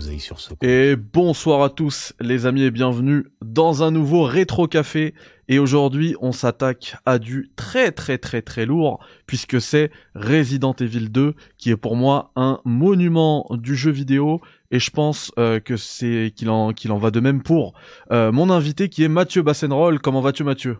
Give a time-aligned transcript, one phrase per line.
[0.00, 0.56] l'oseille sur ce coup.
[0.62, 5.14] Et bonsoir à tous les amis et bienvenue dans un nouveau rétro café.
[5.48, 11.08] Et aujourd'hui on s'attaque à du très très très très lourd puisque c'est Resident Evil
[11.10, 14.40] 2 qui est pour moi un monument du jeu vidéo
[14.70, 17.74] et je pense euh, que c'est qu'il en qu'il en va de même pour
[18.12, 19.98] euh, mon invité qui est Mathieu Bassenroll.
[20.00, 20.78] Comment vas-tu Mathieu?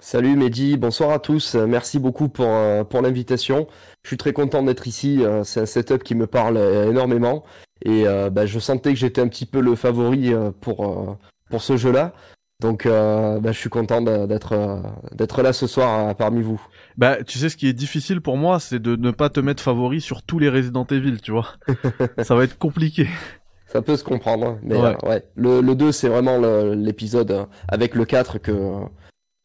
[0.00, 1.54] Salut Mehdi, bonsoir à tous.
[1.54, 3.66] Merci beaucoup pour, euh, pour l'invitation.
[4.02, 5.22] Je suis très content d'être ici.
[5.44, 7.44] C'est un setup qui me parle énormément.
[7.82, 11.18] Et bah, je sentais que j'étais un petit peu le favori pour,
[11.50, 12.12] pour ce jeu-là.
[12.60, 14.82] Donc bah, je suis content d'être
[15.12, 16.60] d'être là ce soir parmi vous.
[16.96, 19.62] Bah tu sais ce qui est difficile pour moi c'est de ne pas te mettre
[19.62, 21.48] favori sur tous les Resident Evil, tu vois.
[22.22, 23.08] Ça va être compliqué.
[23.66, 24.58] Ça peut se comprendre, hein.
[24.62, 25.26] mais ouais.
[25.34, 26.38] Le, le 2 c'est vraiment
[26.74, 28.52] l'épisode avec le 4 que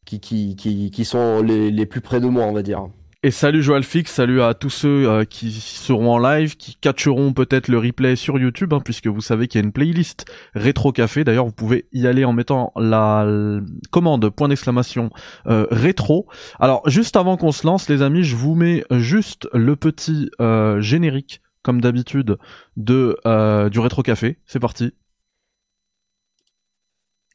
[0.06, 2.88] qui, qui, qui, qui sont les, les plus près de moi on va dire.
[3.22, 7.34] Et salut Joël Fix, salut à tous ceux euh, qui seront en live, qui catcheront
[7.34, 10.24] peut-être le replay sur YouTube, hein, puisque vous savez qu'il y a une playlist
[10.56, 11.26] rétro café.
[11.26, 13.28] D'ailleurs, vous pouvez y aller en mettant la
[13.92, 15.10] commande point d'exclamation
[15.48, 16.28] euh, rétro.
[16.62, 20.80] Alors, juste avant qu'on se lance, les amis, je vous mets juste le petit euh,
[20.80, 22.38] générique, comme d'habitude,
[22.78, 23.18] de
[23.68, 24.38] du rétro café.
[24.46, 24.94] C'est parti.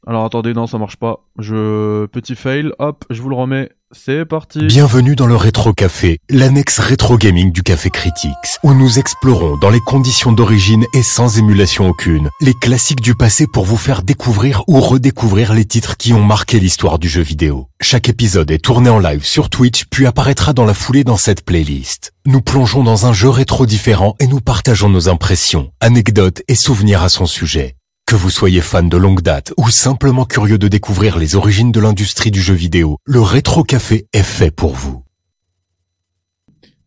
[0.07, 1.25] Alors attendez, non, ça marche pas.
[1.39, 3.71] Je petit fail, hop, je vous le remets.
[3.91, 4.59] C'est parti.
[4.59, 9.69] Bienvenue dans le Rétro Café, l'annexe rétro gaming du Café Critics, où nous explorons dans
[9.69, 14.63] les conditions d'origine et sans émulation aucune, les classiques du passé pour vous faire découvrir
[14.67, 17.67] ou redécouvrir les titres qui ont marqué l'histoire du jeu vidéo.
[17.81, 21.43] Chaque épisode est tourné en live sur Twitch puis apparaîtra dans la foulée dans cette
[21.45, 22.11] playlist.
[22.27, 27.01] Nous plongeons dans un jeu rétro différent et nous partageons nos impressions, anecdotes et souvenirs
[27.01, 27.75] à son sujet.
[28.07, 31.79] Que vous soyez fan de longue date ou simplement curieux de découvrir les origines de
[31.79, 35.03] l'industrie du jeu vidéo, le Rétro Café est fait pour vous.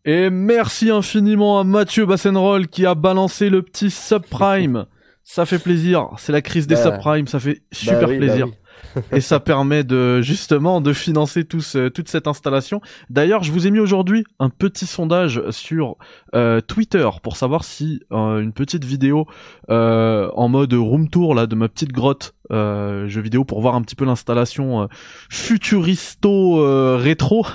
[0.05, 4.85] Et merci infiniment à Mathieu Bassenroll qui a balancé le petit subprime.
[5.25, 8.47] Ça fait plaisir, c'est la crise des bah, subprimes, ça fait super bah plaisir.
[8.47, 8.53] Bah
[9.11, 11.61] et ça permet de justement de financer tout
[11.93, 12.81] toute cette installation.
[13.09, 15.97] D'ailleurs, je vous ai mis aujourd'hui un petit sondage sur
[16.35, 19.25] euh, Twitter pour savoir si euh, une petite vidéo
[19.69, 23.83] euh, en mode room tour là de ma petite grotte jeu vidéo pour voir un
[23.83, 24.87] petit peu l'installation
[25.29, 27.45] futuristo rétro.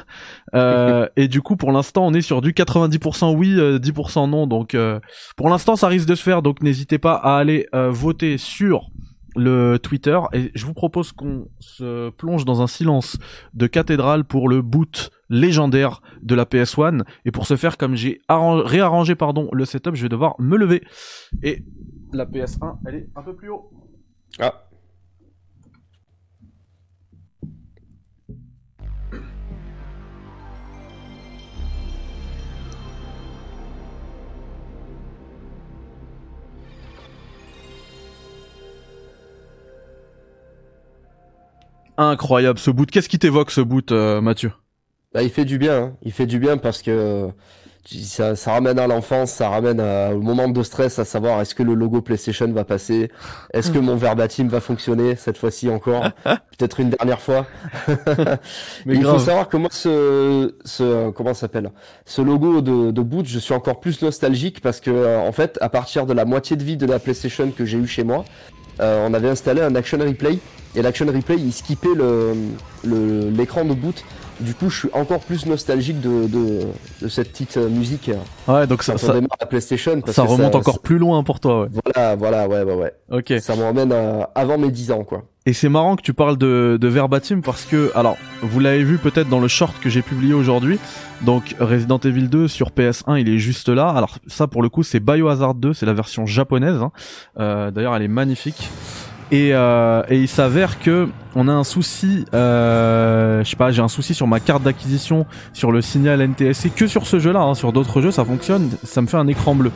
[0.55, 4.47] et du coup, pour l'instant, on est sur du 90% oui, 10% non.
[4.47, 4.77] Donc,
[5.37, 6.43] pour l'instant, ça risque de se faire.
[6.43, 8.91] Donc, n'hésitez pas à aller voter sur
[9.37, 13.19] le Twitter et je vous propose qu'on se plonge dans un silence
[13.55, 18.21] de cathédrale pour le boot légendaire de la PS1 et pour ce faire comme j'ai
[18.29, 20.83] réarrangé pardon le setup je vais devoir me lever.
[21.43, 21.65] Et
[22.13, 23.71] la PS1 elle est un peu plus haut.
[24.39, 24.69] Ah
[41.97, 42.91] Incroyable ce boot.
[42.91, 44.53] Qu'est-ce qui t'évoque ce boot, euh, Mathieu?
[45.13, 45.77] Bah, il fait du bien.
[45.77, 45.93] Hein.
[46.03, 47.31] Il fait du bien parce que
[48.03, 51.63] ça, ça ramène à l'enfance, ça ramène au moment de stress, à savoir est-ce que
[51.63, 53.11] le logo PlayStation va passer,
[53.53, 57.47] est-ce que mon verbatim va fonctionner cette fois-ci encore, peut-être une dernière fois.
[58.87, 61.71] Mais il faut savoir que moi, ce, ce comment s'appelle,
[62.07, 65.59] ce logo de, de boot, je suis encore plus nostalgique parce que euh, en fait,
[65.61, 68.25] à partir de la moitié de vie de la PlayStation que j'ai eu chez moi,
[68.81, 70.39] euh, on avait installé un action replay
[70.75, 71.89] et l'action replay il skippait
[72.85, 74.05] l'écran de boot.
[74.41, 78.11] Du coup, je suis encore plus nostalgique de, de, cette petite euh, musique.
[78.49, 79.15] Ouais, donc ça, ça,
[79.49, 81.69] PlayStation, ça remonte encore plus loin pour toi, ouais.
[81.71, 82.93] Voilà, voilà, ouais, ouais, ouais.
[83.13, 83.33] Ok.
[83.41, 83.95] Ça me ramène
[84.35, 85.23] avant mes 10 ans, quoi.
[85.47, 88.97] Et c'est marrant que tu parles de, de verbatim parce que, alors, vous l'avez vu
[88.97, 90.81] peut-être dans le short que j'ai publié aujourd'hui.
[91.21, 93.91] Donc, Resident Evil 2 sur PS1, il est juste là.
[93.91, 96.81] Alors, ça, pour le coup, c'est Biohazard 2, c'est la version japonaise.
[96.81, 96.93] Hein.
[97.39, 98.71] Euh, D'ailleurs, elle est magnifique.
[99.31, 103.83] Et, euh, et, il s'avère que on a un souci, euh, je sais pas, j'ai
[103.83, 107.55] un souci sur ma carte d'acquisition, sur le signal NTSC, que sur ce jeu-là, hein,
[107.55, 109.73] sur d'autres jeux ça fonctionne, ça me fait un écran bleu.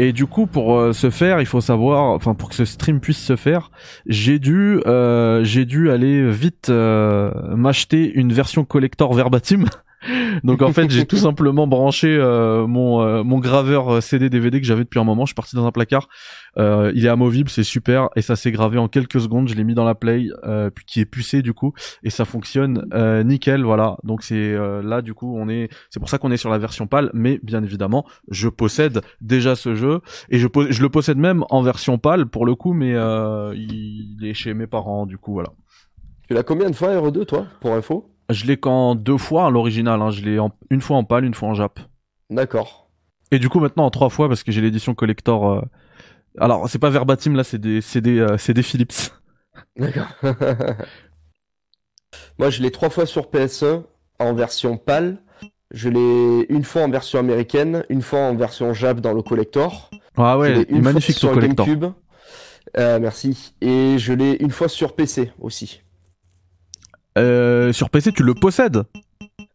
[0.00, 3.00] Et du coup, pour euh, ce faire, il faut savoir, enfin pour que ce stream
[3.00, 3.72] puisse se faire,
[4.06, 9.64] j'ai dû, euh, j'ai dû aller vite m'acheter une version collector verbatim
[10.44, 12.16] Donc en fait, j'ai tout simplement branché
[12.68, 15.26] mon mon graveur CD DVD que j'avais depuis un moment.
[15.26, 16.08] Je suis parti dans un placard.
[16.58, 19.48] Il est amovible, c'est super et ça s'est gravé en quelques secondes.
[19.48, 20.28] Je l'ai mis dans la play,
[20.74, 21.72] puis qui est pucé du coup
[22.02, 22.84] et ça fonctionne
[23.24, 23.62] nickel.
[23.62, 23.96] Voilà.
[24.04, 25.68] Donc c'est là du coup on est.
[25.90, 29.54] C'est pour ça qu'on est sur la version PAL, mais bien évidemment, je possède déjà
[29.56, 30.00] ce jeu
[30.30, 32.94] et je je le possède même en version PAL pour le coup, mais
[33.54, 35.50] il est chez mes parents du coup voilà.
[36.28, 38.10] Tu l'as combien de fois RE2 toi pour info?
[38.28, 40.02] Je l'ai qu'en deux fois à l'original.
[40.02, 40.10] Hein.
[40.10, 40.52] Je l'ai en...
[40.68, 41.80] une fois en pâle, une fois en jap.
[42.28, 42.90] D'accord.
[43.30, 45.62] Et du coup maintenant en trois fois parce que j'ai l'édition collector euh,
[46.38, 49.12] Alors, c'est pas verbatim là, c'est des, c'est des, euh, c'est des Philips.
[49.76, 50.08] D'accord.
[52.38, 53.84] Moi, je l'ai trois fois sur PS1
[54.18, 55.18] en version PAL.
[55.70, 59.90] Je l'ai une fois en version américaine, une fois en version Jap dans le collector.
[60.16, 61.66] Ah ouais, une magnifique fois sur collector.
[61.66, 61.92] GameCube.
[62.76, 63.54] Euh, merci.
[63.60, 65.82] Et je l'ai une fois sur PC aussi.
[67.16, 68.84] Euh, sur PC, tu le possèdes?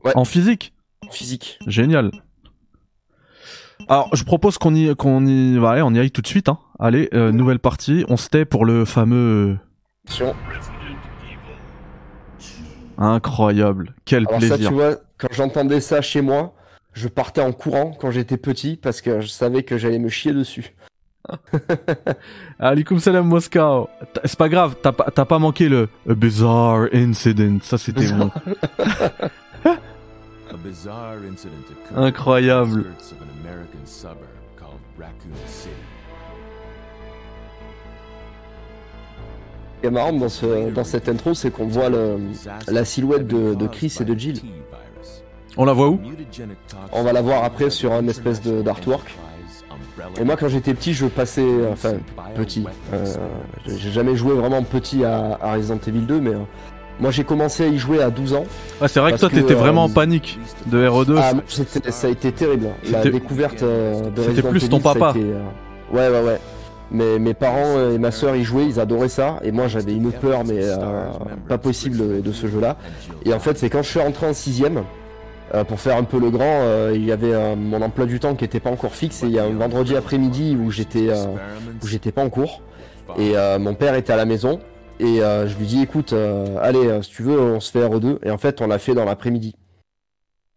[0.03, 0.11] Ouais.
[0.15, 0.73] En physique?
[1.11, 1.59] Physique.
[1.67, 2.11] Génial.
[3.87, 6.49] Alors, je propose qu'on y, qu'on y, ouais, on y aille tout de suite.
[6.49, 6.59] Hein.
[6.79, 8.05] Allez, euh, nouvelle partie.
[8.07, 9.57] On se tait pour le fameux.
[12.97, 13.95] Incroyable.
[14.05, 14.69] Quel Alors ça, plaisir.
[14.69, 16.53] tu vois, quand j'entendais ça chez moi,
[16.93, 20.33] je partais en courant quand j'étais petit parce que je savais que j'allais me chier
[20.33, 20.73] dessus.
[22.59, 23.89] Alikum salam Moscow.
[24.25, 27.59] C'est pas grave, t'as pas, t'as pas manqué le a bizarre incident.
[27.61, 28.29] Ça, c'était bon.
[31.95, 32.85] Incroyable.
[39.75, 42.17] Ce qui est marrant dans, ce, dans cette intro, c'est qu'on voit le,
[42.69, 44.39] la silhouette de, de Chris et de Jill.
[45.57, 45.99] On la voit où?
[46.93, 49.15] On va la voir après sur un espèce de- d'artwork.
[50.19, 51.93] Et moi, quand j'étais petit, je passais, enfin,
[52.35, 52.63] petit.
[52.93, 53.05] euh,
[53.67, 56.39] j'ai jamais joué vraiment petit à, à Resident Evil 2, mais euh,
[56.99, 58.45] moi j'ai commencé à y jouer à 12 ans.
[58.81, 61.15] Ah, c'est vrai que toi, t'étais euh, vraiment en panique de RE2.
[61.17, 61.31] Ah,
[61.91, 62.67] ça a été terrible.
[62.91, 65.11] La C'était- découverte euh, de C'était plus Evil, ton papa.
[65.11, 65.41] été, euh,
[65.91, 66.39] Ouais, ouais, ouais.
[66.91, 70.11] Mais mes parents et ma soeur y jouaient, ils adoraient ça, et moi j'avais une
[70.11, 70.77] peur, mais euh,
[71.47, 72.77] pas possible de, de ce jeu-là.
[73.25, 74.83] Et en fait, c'est quand je suis rentré en sixième,
[75.55, 78.19] euh, pour faire un peu le grand, euh, il y avait euh, mon emploi du
[78.19, 81.07] temps qui était pas encore fixe, et il y a un vendredi après-midi où j'étais
[81.09, 81.15] euh,
[81.83, 82.61] où j'étais pas en cours,
[83.17, 84.59] et euh, mon père était à la maison,
[84.99, 87.87] et euh, je lui dis écoute, euh, allez, euh, si tu veux, on se fait
[87.87, 89.55] RE2, et en fait, on l'a fait dans l'après-midi.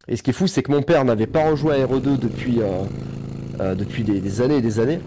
[0.08, 2.60] Et ce qui est fou, c'est que mon père n'avait pas rejoué à RE2 depuis,
[3.58, 5.00] depuis des, des années et des années.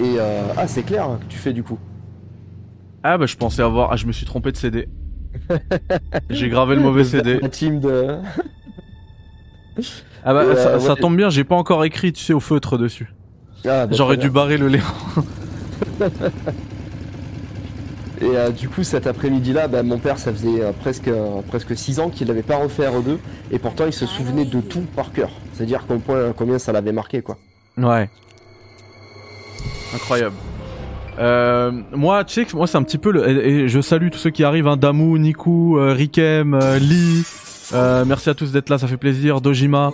[0.00, 0.16] Et
[0.56, 1.78] ah, c'est clair que tu fais du coup.
[3.02, 3.92] Ah, bah, je pensais avoir.
[3.92, 4.88] Ah, je me suis trompé de CD.
[6.30, 7.38] J'ai gravé le mauvais CD.
[7.38, 8.16] La team de.
[10.24, 10.80] Ah, bah, ça, ouais.
[10.80, 13.14] ça tombe bien, j'ai pas encore écrit, tu sais, au feutre dessus.
[13.66, 14.80] Ah, bah, J'aurais dû barrer le lait.
[18.20, 21.76] Et euh, du coup, cet après-midi-là, bah, mon père, ça faisait euh, presque euh, presque
[21.76, 23.16] six ans qu'il n'avait pas refait RE2,
[23.50, 25.30] et pourtant il se souvenait de tout par cœur.
[25.54, 27.38] C'est-à-dire combien, combien ça l'avait marqué, quoi.
[27.78, 28.10] Ouais.
[29.94, 30.36] Incroyable.
[31.92, 34.42] Moi, tu sais moi c'est un petit peu le et, je salue tous ceux qui
[34.44, 37.24] arrivent, hein, Damu, Niku, Rikem, Lee.
[37.72, 39.40] Merci à tous d'être là, ça fait plaisir.
[39.40, 39.92] Dojima.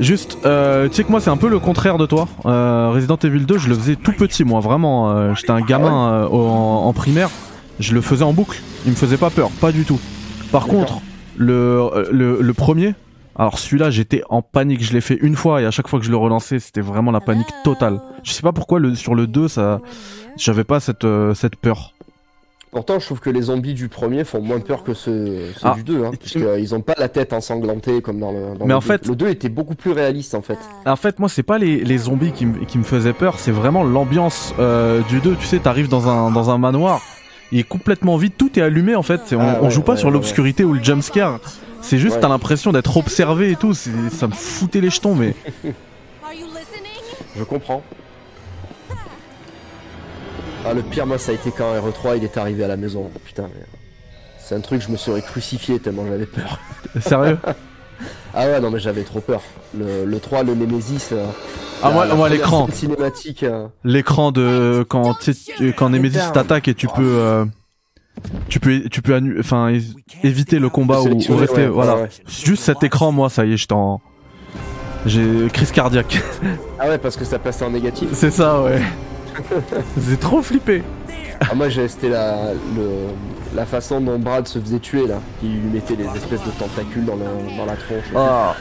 [0.00, 2.26] Juste, euh, tu sais que moi c'est un peu le contraire de toi.
[2.46, 5.10] Euh, Resident Evil 2, je le faisais tout petit, moi vraiment.
[5.12, 7.30] euh, J'étais un gamin euh, en, en primaire,
[7.78, 8.60] je le faisais en boucle.
[8.86, 10.00] Il me faisait pas peur, pas du tout.
[10.50, 10.98] Par contre,
[11.36, 12.94] le, le le premier,
[13.36, 14.82] alors celui-là j'étais en panique.
[14.84, 17.12] Je l'ai fait une fois et à chaque fois que je le relançais, c'était vraiment
[17.12, 18.00] la panique totale.
[18.24, 19.80] Je sais pas pourquoi le sur le 2 ça,
[20.36, 21.93] j'avais pas cette euh, cette peur.
[22.74, 25.74] Pourtant, je trouve que les zombies du premier font moins peur que ceux, ceux Ah.
[25.76, 28.58] du 2, hein, puisqu'ils ont pas la tête ensanglantée comme dans le.
[28.58, 28.84] dans Mais le en 2.
[28.86, 30.58] fait- le 2 était beaucoup plus réaliste en fait.
[30.84, 33.52] En fait, moi, c'est pas les, les zombies qui, me- qui me faisaient peur, c'est
[33.52, 35.36] vraiment l'ambiance euh, du 2.
[35.36, 37.00] Tu sais, t'arrives dans un, dans un manoir,
[37.52, 39.20] il est complètement vide, tout est allumé en fait.
[39.32, 41.38] On, Ah on joue pas ouais, sur ouais, l'obscurité ou le jumpscare.
[41.80, 42.20] C'est juste, Ouais.
[42.22, 43.72] t'as l'impression d'être observé et tout.
[43.74, 45.34] c'est- Ça me foutait les jetons, mais.
[47.36, 47.82] Je comprends.
[50.66, 53.10] Ah, le pire, moi, ça a été quand RE3 il est arrivé à la maison.
[53.24, 53.64] Putain, mais...
[54.38, 56.58] c'est un truc, je me serais crucifié tellement j'avais peur.
[57.00, 57.38] Sérieux
[58.34, 59.42] Ah ouais, non, mais j'avais trop peur.
[59.78, 61.08] Le, le 3, le Nemesis.
[61.12, 61.26] euh,
[61.82, 62.66] Ah, la- moi, la moi l'écran.
[62.72, 63.42] cinématique.
[63.42, 64.84] euh, L'écran de.
[64.88, 67.02] Quand, tu sais, tu- quand Nemesis t'attaque et tu peux.
[67.02, 67.44] euh,
[68.48, 69.76] tu peux, tu peux annu- enfin,
[70.22, 71.62] éviter le combat ou, rester.
[71.62, 71.96] ouais, voilà.
[71.96, 72.08] ouais, ouais.
[72.26, 74.00] Juste cet écran, moi, ça y est, j'étais en.
[75.04, 76.22] J'ai crise cardiaque.
[76.78, 78.08] Ah ouais, parce que ça passait en négatif.
[78.14, 78.80] C'est ça, ouais.
[80.08, 80.82] J'ai trop flippé.
[81.40, 83.08] Ah, moi, j'ai c'était la, le,
[83.54, 85.20] la façon dont Brad se faisait tuer là.
[85.42, 88.04] Il lui mettait des espèces de tentacules dans, le- dans la tronche.
[88.14, 88.54] Ah.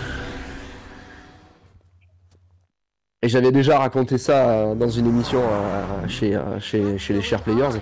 [3.22, 7.22] Et j'avais déjà raconté ça euh, dans une émission euh, chez, euh, chez, chez les
[7.22, 7.80] Share Players.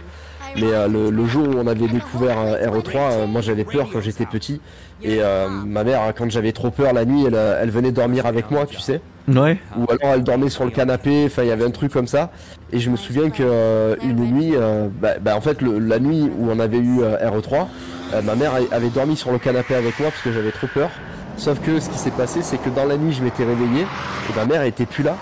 [0.58, 3.88] Mais euh, le, le jour où on avait découvert euh, RE3, euh, moi j'avais peur
[3.92, 4.62] quand j'étais petit.
[5.02, 8.52] Et euh, ma mère, quand j'avais trop peur la nuit, elle, elle venait dormir avec
[8.52, 9.02] moi, tu sais.
[9.28, 9.60] Ouais.
[9.76, 12.32] Ou alors elle dormait sur le canapé, enfin il y avait un truc comme ça.
[12.72, 16.00] Et je me souviens que euh, une nuit, euh, bah, bah, en fait le- la
[16.00, 17.70] nuit où on avait eu euh, RE3,
[18.14, 21.00] euh, ma mère avait dormi sur le canapé avec moi parce que j'avais trop peur.
[21.38, 23.92] Sauf que ce qui s'est passé, c'est que dans la nuit je m'étais réveillé
[24.28, 25.22] et ma mère était plus là.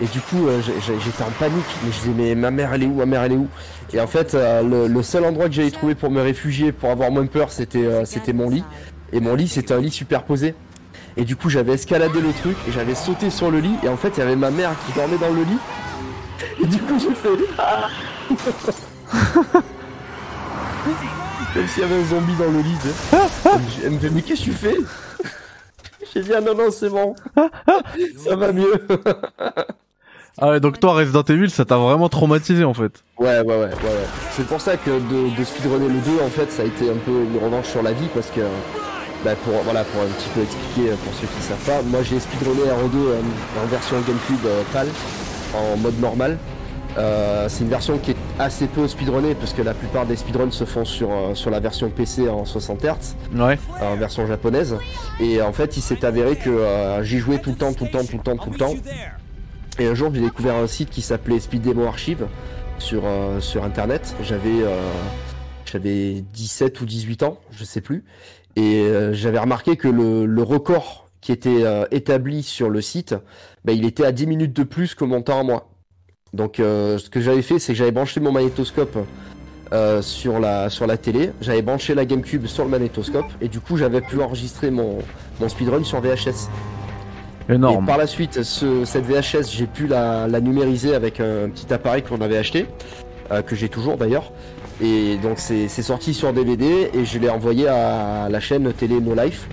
[0.00, 2.86] Et du coup euh, j'étais en panique, mais je disais mais ma mère elle est
[2.86, 3.50] où, ma mère elle est où?
[3.92, 6.90] Et en fait euh, le, le seul endroit que j'avais trouvé pour me réfugier, pour
[6.90, 8.64] avoir moins peur, c'était c'était mon lit.
[9.12, 10.54] Et mon lit c'était un lit superposé.
[11.18, 13.74] Et du coup, j'avais escaladé le truc et j'avais sauté sur le lit.
[13.82, 15.58] Et en fait, il y avait ma mère qui dormait dans le lit.
[16.62, 17.30] Et du coup, j'ai fait.
[17.58, 17.88] Ah
[21.54, 22.78] Comme s'il y avait un zombie dans le lit.
[23.84, 24.76] Elle me fait, mais qu'est-ce que tu fais?
[26.14, 27.16] J'ai dit, ah non, non, c'est bon.
[28.16, 28.86] Ça va mieux.
[30.40, 33.02] Ah ouais, donc toi, Resident Evil, ça t'a vraiment traumatisé en fait.
[33.18, 33.66] Ouais, ouais, ouais, ouais.
[33.66, 34.06] ouais.
[34.36, 36.96] C'est pour ça que de, de speedrunner le 2, en fait, ça a été un
[37.04, 38.42] peu une revanche sur la vie parce que,
[39.24, 42.20] bah, pour, voilà, pour un petit peu expliquer pour ceux qui savent pas, moi j'ai
[42.20, 43.20] speedrunné RE2 euh,
[43.62, 44.86] en version GameCube euh, PAL,
[45.54, 46.38] en mode normal.
[46.96, 50.50] Euh, c'est une version qui est assez peu speedrunnée parce que la plupart des speedruns
[50.50, 53.58] se font sur, euh, sur la version PC en 60 Hz Ouais.
[53.80, 54.74] en version japonaise.
[55.20, 57.90] Et en fait, il s'est avéré que euh, j'y jouais tout le temps, tout le
[57.90, 58.74] temps, tout le temps, tout le temps.
[59.78, 62.26] Et un jour, j'ai découvert un site qui s'appelait Speed Demo Archive
[62.78, 64.16] sur, euh, sur internet.
[64.22, 64.80] J'avais euh,
[65.70, 68.02] j'avais 17 ou 18 ans, je sais plus.
[68.58, 73.14] Et euh, j'avais remarqué que le, le record qui était euh, établi sur le site,
[73.64, 75.68] bah, il était à 10 minutes de plus que mon temps à moi.
[76.32, 78.98] Donc euh, ce que j'avais fait, c'est que j'avais branché mon magnétoscope
[80.00, 83.76] sur, la, sur la télé, j'avais branché la GameCube sur le magnétoscope, et du coup
[83.76, 84.98] j'avais pu enregistrer mon,
[85.40, 86.48] mon speedrun sur VHS.
[87.50, 87.84] Et Énorme.
[87.86, 92.02] par la suite, ce- cette VHS, j'ai pu la, la numériser avec un petit appareil
[92.02, 92.64] qu'on avait acheté,
[93.30, 94.32] euh, que j'ai toujours d'ailleurs.
[94.80, 99.14] Et donc c'est sorti sur DVD et je l'ai envoyé à la chaîne télé No
[99.14, 99.48] Life.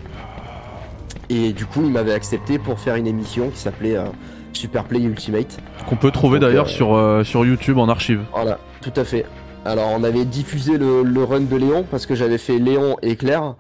[1.30, 4.06] Et du coup, il m'avait accepté pour faire une émission qui s'appelait euh,
[4.54, 5.58] Super Play Ultimate.
[5.90, 8.22] Qu'on peut trouver d'ailleurs euh, sur, euh, sur YouTube en archive.
[8.32, 9.26] Voilà, tout à fait.
[9.66, 13.16] Alors on avait diffusé le, le run de Léon parce que j'avais fait Léon et
[13.16, 13.56] Claire.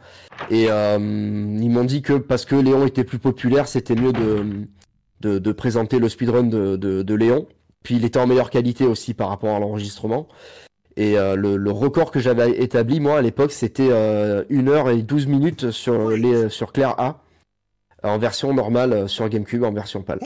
[0.52, 4.68] Et euh, ils m'ont dit que parce que Léon était plus populaire, c'était mieux de,
[5.22, 7.48] de, de présenter le speedrun de, de, de Léon.
[7.82, 10.28] Puis il était en meilleure qualité aussi par rapport à l'enregistrement.
[10.98, 14.90] Et euh, le, le record que j'avais établi moi à l'époque c'était euh, 1 heure
[14.90, 17.20] et 12 minutes sur, les, sur Claire A.
[18.04, 20.20] En version normale euh, sur GameCube, en version PAL.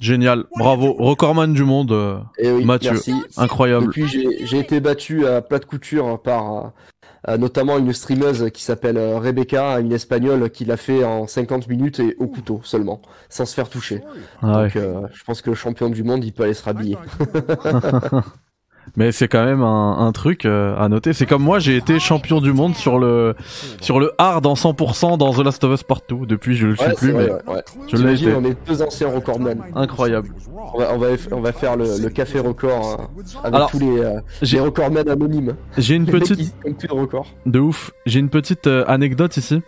[0.00, 0.44] Génial.
[0.56, 0.94] Bravo.
[0.98, 1.92] Recordman du monde.
[1.92, 2.92] euh, Et oui, Mathieu.
[2.92, 3.14] merci.
[3.36, 3.86] incroyable.
[3.86, 6.68] Depuis, j'ai j'ai été battu à plat de couture par euh,
[7.28, 11.68] euh, notamment une streameuse qui s'appelle euh, Rebecca, une espagnole qui l'a fait en 50
[11.68, 14.02] minutes et au couteau seulement, sans se faire toucher.
[14.40, 14.62] Ah ouais.
[14.68, 16.96] Donc euh, je pense que le champion du monde, il peut aller se rhabiller.
[18.96, 21.12] Mais c'est quand même un, un truc euh, à noter.
[21.12, 23.34] C'est comme moi, j'ai été champion du monde sur le
[23.80, 26.26] sur le hard en 100% dans The Last of Us Partout.
[26.26, 28.34] Depuis, je le suis Ouais, plus, vrai, mais ouais, je l'ai été.
[28.34, 29.60] on est deux anciens recordman.
[29.74, 30.28] Incroyable.
[30.74, 33.78] On va, on va, on va faire le, le café record hein, avec Alors, tous
[33.78, 35.54] les, euh, j'ai- les recordmen anonymes.
[35.78, 36.54] J'ai une petite
[37.46, 37.92] de ouf.
[38.06, 39.62] J'ai une petite euh, anecdote ici.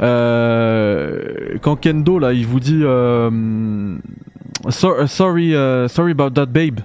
[0.00, 2.82] Euh, quand Kendo là, il vous dit
[4.70, 5.52] So- sorry,
[5.88, 6.80] sorry about that babe.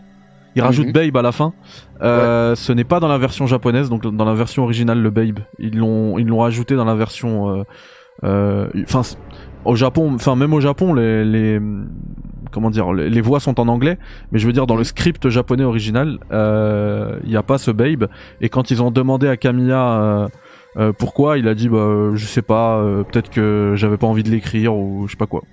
[0.55, 0.93] Il rajoute Mhm.
[0.93, 1.53] babe à la fin.
[2.01, 5.39] Euh, Ce n'est pas dans la version japonaise, donc dans la version originale le babe.
[5.59, 7.49] Ils l'ont ils l'ont rajouté dans la version.
[7.59, 7.63] euh,
[8.23, 9.01] euh, Enfin,
[9.65, 11.59] au Japon, enfin même au Japon, les, les
[12.51, 13.97] comment dire, les, les voix sont en anglais,
[14.31, 17.69] mais je veux dire dans le script japonais original, euh, il n'y a pas ce
[17.71, 18.07] babe.
[18.41, 20.27] Et quand ils ont demandé à Kamiya euh,
[20.77, 24.29] euh, pourquoi, il a dit bah je sais pas, peut-être que j'avais pas envie de
[24.31, 25.43] l'écrire ou je sais pas quoi.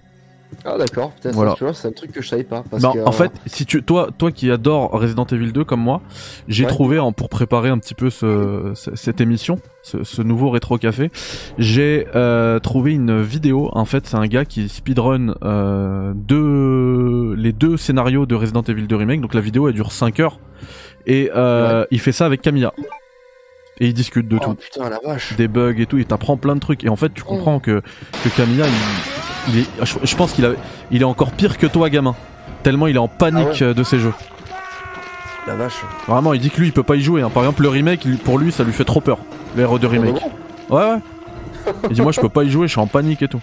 [0.65, 1.35] Ah d'accord, peut-être.
[1.35, 1.55] Voilà.
[1.57, 2.65] Tu vois, c'est un truc que je savais pas.
[2.71, 5.65] Parce Bah, que, en euh, fait, si tu, toi, toi qui adore Resident Evil 2
[5.65, 6.01] comme moi,
[6.49, 6.71] j'ai Ouais.
[6.71, 10.79] trouvé en, pour préparer un petit peu ce, ce- cette émission, ce, ce nouveau rétro
[10.79, 11.11] café,
[11.59, 13.69] j'ai euh, trouvé une vidéo.
[13.73, 18.87] En fait, c'est un gars qui speedrun euh, deux, les deux scénarios de Resident Evil
[18.87, 19.21] 2 remake.
[19.21, 20.39] Donc la vidéo elle dure 5 heures
[21.07, 21.31] et
[21.91, 22.73] il fait ça avec Camilla
[23.79, 25.37] et il discute de oh, tout putain la vache.
[25.37, 26.83] des bugs et tout, il t'apprend plein de trucs.
[26.85, 27.83] Et en fait, tu comprends que,
[28.25, 28.73] que Camilla, il,
[29.49, 30.51] il est, je, je pense qu'il a,
[30.91, 32.15] il est encore pire que toi, gamin.
[32.63, 34.13] Tellement il est en panique Ah ouais euh, de ces jeux.
[35.47, 35.81] La vache.
[36.09, 37.23] Vraiment, il dit que lui, il peut pas y jouer.
[37.23, 37.31] hein.
[37.33, 39.19] Par exemple, le remake, pour lui, ça lui fait trop peur.
[39.57, 40.17] Les RE2 remake.
[40.69, 41.73] Ouais, ouais.
[41.89, 43.41] Il dit, moi, je peux pas y jouer, je suis en panique et tout.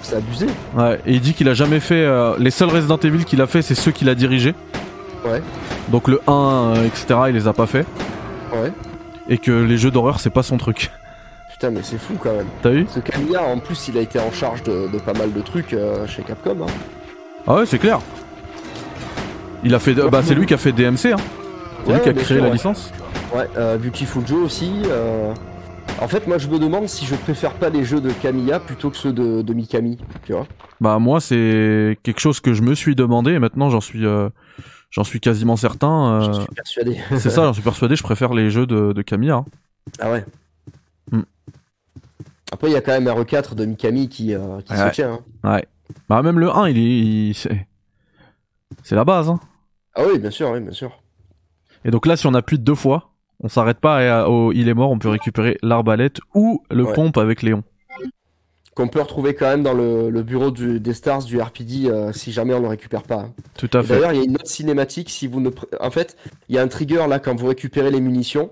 [0.00, 0.46] C'est abusé.
[0.74, 0.98] Ouais.
[1.06, 2.02] Et il dit qu'il a jamais fait.
[2.06, 4.54] euh, les seuls Resident Evil qu'il a fait, c'est ceux qu'il a dirigés.
[5.26, 5.42] Ouais.
[5.90, 7.84] Donc le 1, euh, etc., il les a pas fait.
[8.54, 8.72] Ouais.
[9.28, 10.90] Et que les jeux d'horreur, c'est pas son truc.
[11.62, 12.48] Putain, mais c'est fou quand même.
[12.60, 15.32] T'as vu Ce Camilla, en plus, il a été en charge de, de pas mal
[15.32, 16.56] de trucs euh, chez Capcom.
[16.62, 16.66] Hein.
[17.46, 18.00] Ah ouais, c'est clair.
[19.62, 19.94] Il a fait.
[19.94, 21.16] Bah, c'est lui qui a fait DMC, hein.
[21.84, 22.52] C'est Ouais, lui qui a créé sûr, la ouais.
[22.52, 22.90] licence.
[23.32, 24.72] Ouais, euh, Beautiful Joe aussi.
[24.86, 25.32] euh.
[26.00, 28.90] En fait, moi, je me demande si je préfère pas les jeux de Camilla plutôt
[28.90, 29.98] que ceux de, de Mikami.
[30.24, 30.48] Tu vois
[30.80, 34.28] Bah moi c'est quelque chose que je me suis demandé et maintenant j'en suis euh,
[34.90, 36.22] j'en suis quasiment certain.
[36.22, 36.98] Je euh, suis persuadé.
[37.18, 37.94] c'est ça, j'en suis persuadé.
[37.94, 39.34] Je préfère les jeux de, de Camilla.
[39.36, 39.44] hein.
[40.00, 40.24] ah ouais.
[41.12, 41.22] Hmm.
[42.52, 44.78] Après, il y a quand même RE4 de Mikami qui, euh, qui Ouais.
[44.90, 45.20] se tient.
[45.44, 45.54] hein.
[45.54, 45.66] Ouais.
[46.08, 47.66] Bah même le 1 il est il- c'est
[48.82, 49.28] c'est la base.
[49.28, 49.40] Hein.
[49.94, 50.92] Ah oui, bien sûr, oui, bien sûr.
[51.84, 54.74] Et donc là si on appuie deux fois, on s'arrête pas et, euh, il est
[54.74, 56.92] mort, on peut récupérer l'arbalète ou le Ouais.
[56.94, 57.64] pompe avec Léon.
[58.74, 62.10] qu'on peut retrouver quand même dans le, le bureau du- des stars du RPD euh,
[62.14, 63.16] si jamais on le récupère pas.
[63.20, 63.34] hein.
[63.58, 63.94] Tout à Et fait.
[63.96, 65.50] D'ailleurs, il y a une autre cinématique si vous ne.
[65.50, 66.16] pr- En fait,
[66.48, 68.50] il y a un trigger là quand vous récupérez les munitions,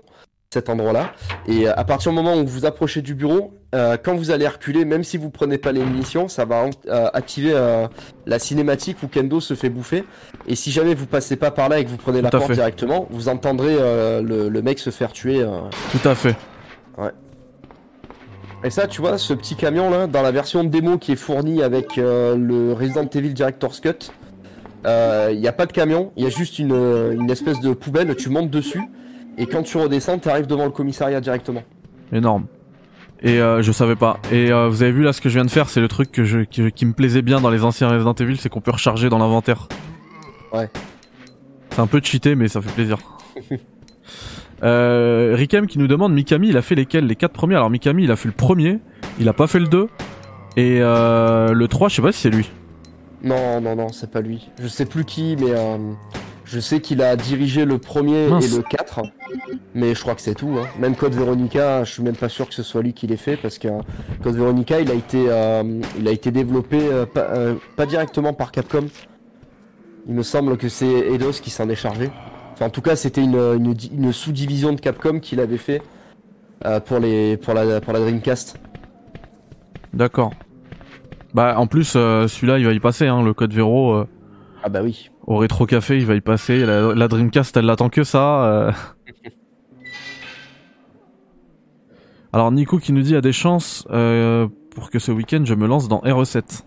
[0.53, 1.13] cet endroit-là.
[1.47, 4.45] Et euh, à partir du moment où vous approchez du bureau, euh, quand vous allez
[4.47, 7.87] reculer, même si vous prenez pas les munitions, ça va euh, activer euh,
[8.25, 10.03] la cinématique où Kendo se fait bouffer.
[10.47, 12.49] Et si jamais vous passez pas par là et que vous prenez la Tout porte
[12.49, 12.55] fait.
[12.55, 15.41] directement, vous entendrez euh, le, le mec se faire tuer.
[15.41, 15.61] euh.
[15.91, 16.35] Tout à fait.
[18.63, 21.63] Et ça, tu vois, ce petit camion là, dans la version démo qui est fournie
[21.63, 24.11] avec euh, le Resident Evil Director's Cut,
[24.85, 26.75] il n'y a pas de camion, il y a juste une,
[27.19, 28.81] une espèce de poubelle, tu montes dessus,
[29.37, 31.63] et quand tu redescends, tu arrives devant le commissariat directement.
[32.11, 32.45] Énorme.
[33.23, 34.19] Et euh, je savais pas.
[34.31, 36.11] Et euh, vous avez vu là ce que je viens de faire, c'est le truc
[36.11, 38.71] que je, qui, qui me plaisait bien dans les anciens Resident Evil, c'est qu'on peut
[38.71, 39.67] recharger dans l'inventaire.
[40.51, 40.69] Ouais.
[41.71, 42.97] C'est un peu cheaté, mais ça fait plaisir.
[44.63, 47.05] euh, Rikem qui nous demande Mikami, il a fait lesquels?
[47.05, 47.55] Les quatre premiers?
[47.55, 48.79] Alors Mikami, il a fait le premier,
[49.19, 49.87] il a pas fait le 2.
[50.57, 52.49] Et euh, le 3, je sais pas si c'est lui.
[53.23, 54.49] Non, non, non, c'est pas lui.
[54.59, 55.77] Je sais plus qui, mais euh,
[56.51, 58.53] je sais qu'il a dirigé le premier Mince.
[58.53, 59.01] et le 4.
[59.73, 60.57] Mais je crois que c'est tout.
[60.59, 60.67] Hein.
[60.77, 63.37] Même Code Veronica, je suis même pas sûr que ce soit lui qui l'ait fait
[63.37, 63.79] parce que euh,
[64.21, 65.63] Code Veronica, il a été, euh,
[65.97, 68.85] il a été développé euh, pas, euh, pas directement par Capcom.
[70.07, 72.09] Il me semble que c'est Eidos qui s'en est chargé.
[72.53, 75.81] Enfin, en tout cas, c'était une, une, di- une sous-division de Capcom qu'il avait fait
[76.85, 78.59] pour, les, pour, la, pour la Dreamcast.
[79.93, 80.31] D'accord.
[81.33, 84.03] Bah en plus, celui-là, il va y passer, hein, le code Véro.
[84.63, 85.09] Ah bah oui.
[85.25, 86.65] au rétro café, il va y passer.
[86.65, 88.43] La, la Dreamcast, elle l'attend que ça.
[88.45, 88.71] euh.
[92.33, 95.67] Alors Nico qui nous dit a des chances euh, pour que ce week-end je me
[95.67, 96.61] lance dans RE7.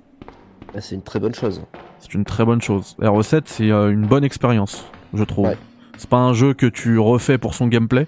[0.75, 1.63] Bah, c'est une très bonne chose.
[2.01, 2.97] C'est une très bonne chose.
[3.01, 4.85] RE7 c'est euh, une bonne expérience,
[5.15, 5.47] je trouve.
[5.49, 5.59] Ouais.
[5.97, 8.07] C'est pas un jeu que tu refais pour son gameplay.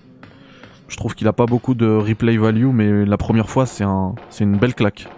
[0.88, 4.14] Je trouve qu'il a pas beaucoup de replay value, mais la première fois c'est un,
[4.28, 5.08] c'est une belle claque.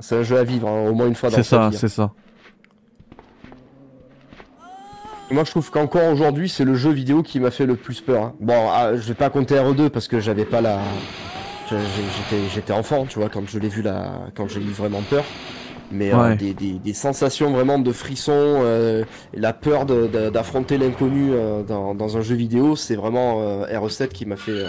[0.00, 1.76] C'est un jeu à vivre, hein, au moins une fois dans C'est ça, vie.
[1.76, 2.12] c'est ça.
[5.34, 8.22] Moi, je trouve qu'encore aujourd'hui, c'est le jeu vidéo qui m'a fait le plus peur.
[8.22, 8.34] hein.
[8.40, 10.78] Bon, ah, je vais pas compter RE2 parce que j'avais pas la.
[11.70, 15.24] J'étais, j'étais enfant, tu vois, quand je l'ai vu là, quand j'ai eu vraiment peur.
[15.90, 19.04] Mais euh, des, des, des sensations vraiment de frisson, euh,
[19.34, 24.26] la peur d'affronter l'inconnu euh, dans, dans un jeu vidéo, c'est vraiment euh, RE7 qui
[24.26, 24.52] m'a fait.
[24.52, 24.68] euh,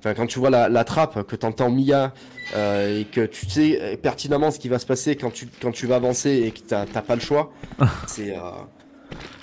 [0.00, 2.12] Enfin, quand tu vois la, la trappe, que t'entends Mia
[2.56, 5.70] euh, et que tu sais euh, pertinemment ce qui va se passer quand tu quand
[5.72, 7.50] tu vas avancer et que t'as t'as pas le choix,
[8.06, 8.40] c'est euh,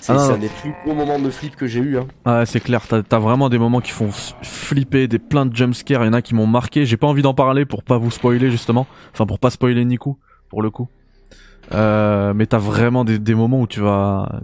[0.00, 1.98] c'est Ah un des plus gros moments de flip que j'ai eu.
[1.98, 2.06] Hein.
[2.24, 4.10] Ah, c'est clair, t'as as vraiment des moments qui font
[4.42, 7.22] flipper, des plein de jumpscares, il y en a qui m'ont marqué, j'ai pas envie
[7.22, 10.18] d'en parler pour pas vous spoiler justement, enfin pour pas spoiler Nico,
[10.48, 10.88] pour le coup.
[11.72, 14.40] Euh, mais t'as vraiment des, des moments où tu vas,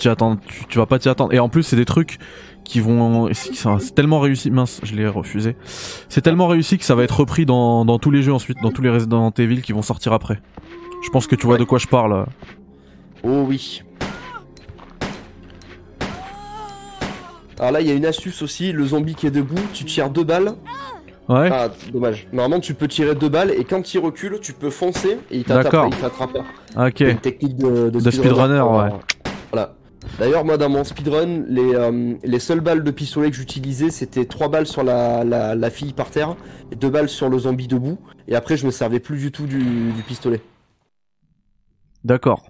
[0.00, 1.32] tu, attends, tu, tu vas pas t'y attendre.
[1.32, 2.18] Et en plus c'est des trucs
[2.64, 5.54] qui vont, c'est c'est tellement réussi, mince, je l'ai refusé.
[6.08, 8.72] C'est tellement réussi que ça va être repris dans, dans tous les jeux ensuite, dans
[8.72, 10.40] tous les Resident Evil qui vont sortir après.
[11.04, 11.60] Je pense que tu vois Ouais.
[11.60, 12.24] de quoi je parle.
[13.22, 13.82] Oh oui.
[17.58, 20.10] Alors là, il y a une astuce aussi, le zombie qui est debout, tu tires
[20.10, 20.54] deux balles.
[21.28, 21.48] Ouais.
[21.50, 22.26] Ah, dommage.
[22.32, 25.44] Normalement, tu peux tirer deux balles et quand il recule, tu peux foncer et il
[25.44, 25.64] t'attrape.
[25.64, 25.88] D'accord.
[25.90, 26.86] Il t'attrape pas.
[26.86, 27.00] Ok.
[27.00, 28.90] Une technique de, De speedrunner, ouais.
[29.52, 29.74] Voilà.
[30.18, 34.26] D'ailleurs, moi, dans mon speedrun, les, euh, les seules balles de pistolet que j'utilisais, c'était
[34.26, 36.36] trois balles sur la, la, la fille par terre
[36.70, 37.98] et deux balles sur le zombie debout.
[38.28, 40.42] Et après, je me servais plus du tout du, du pistolet.
[42.04, 42.44] D'accord.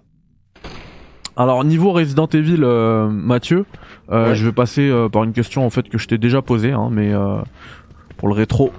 [1.37, 3.65] Alors niveau Resident Evil, euh, Mathieu,
[4.11, 4.35] euh, Ouais.
[4.35, 6.89] je vais passer euh, par une question en fait que je t'ai déjà posée, hein,
[6.91, 7.37] mais euh,
[8.17, 8.71] pour le rétro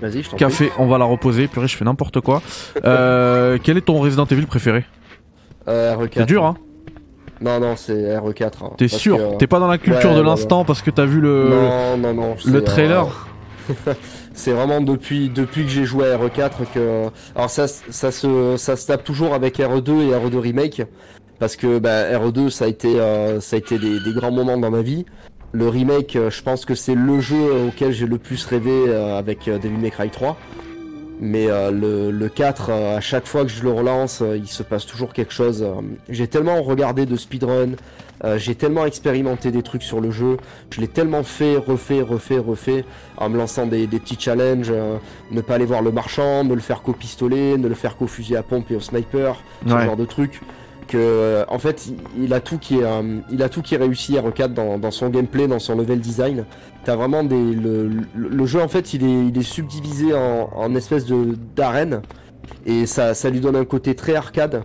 [0.00, 0.46] Vas-y, je t'en prie.
[0.46, 1.46] café, on va la reposer.
[1.48, 2.42] Purée, je fais n'importe quoi.
[2.84, 4.84] Euh, quel est ton Resident Evil préféré
[5.68, 6.10] Euh, RE4.
[6.14, 6.56] C'est dur, hein
[7.40, 8.44] Non, non, c'est RE4.
[8.64, 10.90] hein, T'es sûr que, T'es pas dans la culture ouais, de ouais, l'instant parce que
[10.90, 12.34] t'as vu le Non, non, non.
[12.38, 13.28] c'est, le trailer
[14.34, 17.06] c'est vraiment depuis, depuis que j'ai joué à RE4 que.
[17.36, 20.82] Alors, ça, ça, se, ça se tape toujours avec RE2 et RE2 Remake.
[21.42, 24.56] Parce que bah, RE2, ça a été, euh, ça a été des, des grands moments
[24.56, 25.04] dans ma vie.
[25.50, 29.18] Le remake, euh, je pense que c'est le jeu auquel j'ai le plus rêvé euh,
[29.18, 30.38] avec Devil May Cry 3.
[31.20, 34.86] Mais le, le 4, euh, à chaque fois que je le relance, il se passe
[34.86, 35.66] toujours quelque chose.
[36.08, 37.70] J'ai tellement regardé de speedrun,
[38.36, 40.36] j'ai tellement expérimenté des trucs sur le jeu,
[40.70, 42.84] je l'ai tellement fait, refait, refait, refait,
[43.16, 44.96] en me lançant des, des petits challenges, euh,
[45.30, 48.06] ne pas aller voir le marchand, ne le faire qu'au pistolet, ne le faire qu'au
[48.06, 50.40] fusil à pompe et au sniper, ce genre de trucs.
[50.92, 53.78] Que, euh, en fait, il, a tout qui est, euh, il a tout qui est
[53.78, 56.44] réussi R4 dans, dans son gameplay, dans son level design.
[56.84, 61.34] T'as vraiment le, jeu en fait, il est, il est subdivisé en, en espèce de
[61.56, 62.02] d'arènes
[62.66, 64.64] et ça, ça lui donne un côté très arcade.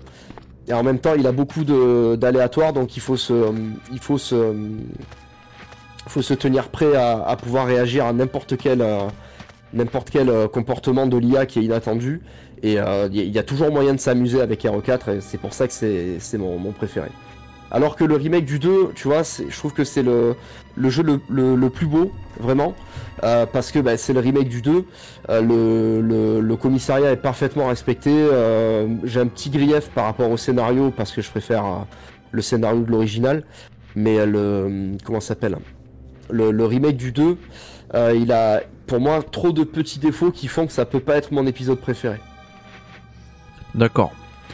[0.67, 3.51] Et en même temps, il a beaucoup d'aléatoires, donc il faut se, euh,
[3.93, 4.53] il faut se,
[6.09, 8.83] faut se tenir prêt à, à pouvoir réagir à n'importe quel,
[9.71, 12.21] n'importe quel comportement de l'IA qui est inattendu.
[12.63, 15.53] Et euh, il il y a toujours moyen de s'amuser avec RE4 et c'est pour
[15.53, 17.09] ça que c'est mon, mon préféré.
[17.69, 20.35] Alors que le remake du 2, tu vois, je trouve que c'est le,
[20.77, 22.73] le jeu le, le- le plus beau, vraiment.
[23.23, 24.85] euh, parce que bah, c'est le remake du 2.
[25.29, 28.09] euh, le, commissariat est parfaitement respecté.
[28.13, 31.69] euh, J'ai un petit grief par rapport au scénario parce que je préfère euh,
[32.31, 33.43] le scénario de l'original.
[33.95, 34.97] Mais euh, le.
[35.03, 35.57] Comment s'appelle?
[36.29, 37.37] Le, le remake du 2,
[37.95, 41.15] euh, il a pour moi trop de petits défauts qui font que ça peut pas
[41.17, 42.17] être mon épisode préféré.
[43.77, 44.11] D'accord.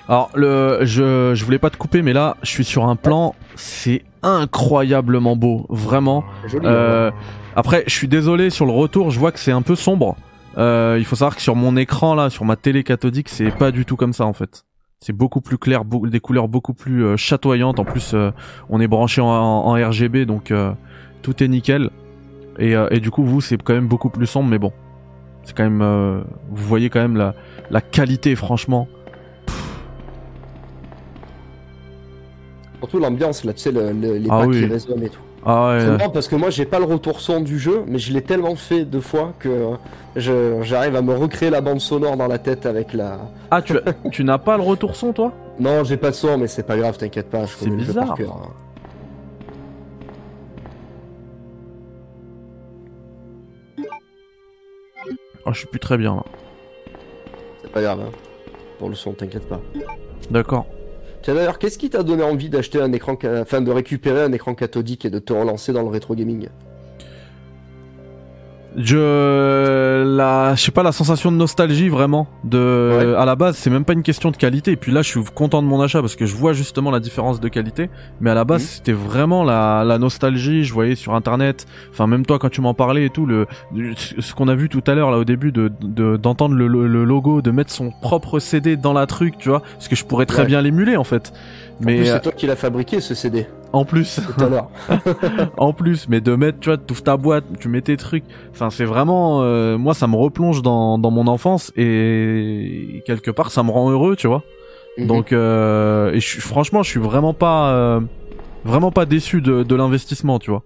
[0.10, 3.36] Alors, le, je, je voulais pas te couper, mais là, je suis sur un plan,
[3.56, 6.24] c'est incroyablement beau, vraiment.
[6.48, 7.14] Joli, Euh, hein.
[7.56, 10.16] après, je suis désolé, sur le retour, je vois que c'est un peu sombre.
[10.58, 13.72] Euh, il faut savoir que sur mon écran, là, sur ma télé cathodique, c'est pas
[13.72, 14.66] du tout comme ça, en fait.
[15.00, 17.80] C'est beaucoup plus clair, beau- des couleurs beaucoup plus euh, chatoyantes.
[17.80, 18.16] En plus,
[18.70, 20.72] on est branché en, en RGB, donc euh,
[21.22, 21.90] tout est nickel.
[22.60, 24.72] Et, et du coup, vous, c'est quand même beaucoup plus sombre, mais bon.
[25.44, 25.82] C'est quand même...
[25.82, 27.34] euh, vous voyez quand même la,
[27.72, 28.88] la qualité, franchement.
[32.84, 34.60] Surtout l'ambiance, là, tu sais, le- le- les Ah pas oui.
[34.60, 35.22] qui résonnent et tout.
[35.46, 38.22] Ah ouais, parce que moi j'ai pas le retour son du jeu, mais je l'ai
[38.22, 39.76] tellement fait deux fois que euh,
[40.18, 43.20] je- j'arrive à me recréer la bande sonore dans la tête avec la.
[43.52, 43.74] Ah, tu,
[44.12, 45.32] tu n'as pas le retour son, toi?
[45.62, 47.84] Non, j'ai pas de son, mais c'est pas grave, t'inquiète pas, je C'est connais le
[47.86, 48.18] jeu par bizarre.
[48.18, 48.34] cœur.
[48.44, 48.50] hein.
[55.46, 56.24] Ah, je suis plus très bien, là.
[57.62, 58.12] C'est pas grave, hein.
[58.80, 59.62] Pour le son, t'inquiète pas.
[60.30, 60.66] D'accord.
[61.26, 65.06] D'ailleurs, qu'est-ce qui t'a donné envie d'acheter un écran, enfin de récupérer un écran cathodique
[65.06, 66.50] et de te relancer dans le rétro gaming?
[68.76, 73.16] Je la je sais pas la sensation de nostalgie vraiment de Ouais.
[73.16, 75.24] à la base c'est même pas une question de qualité et puis là je suis
[75.36, 77.90] content de mon achat parce que je vois justement la différence de qualité
[78.22, 78.68] mais à la base Mhm.
[78.68, 82.74] c'était vraiment la, la nostalgie je voyais sur internet enfin même toi quand tu m'en
[82.74, 83.48] parlais et tout le
[84.20, 86.88] ce qu'on a vu tout à l'heure là au début de de- d'entendre le, le-
[86.88, 90.04] le logo de mettre son propre CD dans la truc tu vois parce que je
[90.06, 90.48] pourrais très Ouais.
[90.48, 91.32] bien l'émuler en fait
[91.82, 94.50] En mais plus, euh, c'est toi qui l'as fabriqué ce CD en plus tout à
[94.50, 94.70] l'heure.
[95.58, 98.24] en plus, mais de mettre, tu vois, tu ouvres ta boîte, tu mets tes trucs.
[98.52, 103.52] Enfin, c'est vraiment, euh, moi, ça me replonge dans, dans mon enfance et quelque part,
[103.52, 104.44] ça me rend heureux, tu vois.
[104.98, 105.08] Mhm.
[105.08, 108.00] Donc, euh, et je, suis- franchement, je suis vraiment pas, euh,
[108.64, 110.64] vraiment pas déçu de, de l'investissement, tu vois.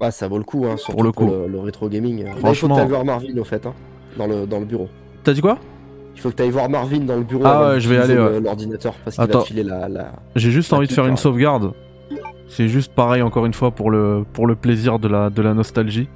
[0.00, 1.26] Ouais, ça vaut le coup, hein, surtout Pour le coup.
[1.26, 2.24] le, le rétro gaming.
[2.24, 2.84] Là, il faut Franchement.
[2.86, 3.74] voir Marvin au fait, hein,
[4.18, 4.88] dans le dans le bureau.
[5.22, 5.58] T'as dit quoi?
[6.16, 7.42] Il faut que t'ailles voir Marvin dans le bureau.
[7.44, 8.40] Ah ouais, je vais aller, le- ouais.
[8.40, 10.12] L'ordinateur parce qu'il a filé la, la...
[10.34, 11.72] J'ai juste envie de faire une sauvegarde.
[12.54, 15.54] C'est juste pareil, encore une fois, pour le, pour le plaisir de la, de la
[15.54, 16.06] nostalgie.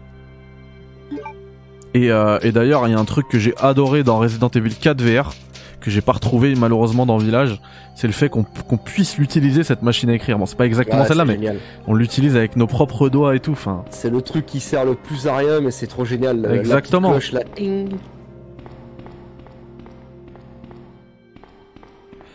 [1.94, 4.75] Et, euh, et d'ailleurs, il y a un truc que j'ai adoré dans Resident Evil
[4.75, 5.33] 4 VR,
[5.81, 7.59] que j'ai pas retrouvé malheureusement dans Village,
[7.94, 10.38] c'est le fait qu'on qu'on puisse l'utiliser cette machine à écrire.
[10.38, 11.38] Bon, c'est pas exactement Ouais, celle-là, mais
[11.87, 13.53] on l'utilise avec nos propres doigts et tout.
[13.53, 16.42] Enfin, C'est le truc qui sert le plus à rien, mais c'est trop génial.
[16.42, 17.12] La Exactement.
[17.12, 17.33] cloche,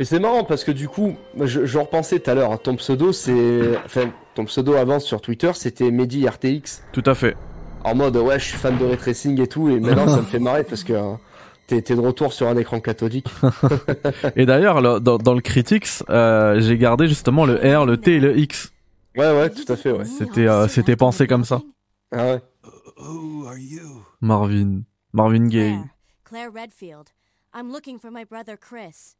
[0.02, 3.12] Et c'est marrant parce que du coup, je, je repensais tout à l'heure, ton pseudo
[3.12, 3.78] c'est.
[3.86, 6.82] Enfin, ton pseudo avant sur Twitter c'était Mehdi RTX.
[6.92, 7.38] tout à fait.
[7.84, 10.26] En mode ouais, je suis fan de ray tracing et tout, et maintenant ça me
[10.26, 11.14] fait marrer parce que euh,
[11.68, 13.28] t'es de retour sur un écran cathodique.
[14.36, 18.16] Et d'ailleurs, le- dans, dans le Critics, euh, j'ai gardé justement le R, le T
[18.16, 18.72] et le X.
[19.16, 20.06] Ouais, ouais, tout à fait, ouais.
[20.06, 21.62] C'était, euh, c'était pensé comme ça.
[22.12, 22.42] Ah ouais.
[22.98, 24.04] Who are you?
[24.20, 24.82] Marvin.
[25.14, 25.78] Marvin Gaye.
[26.26, 26.50] Claire.
[26.52, 27.10] Claire Redfield.
[27.56, 29.16] I'm looking for my brother Chris.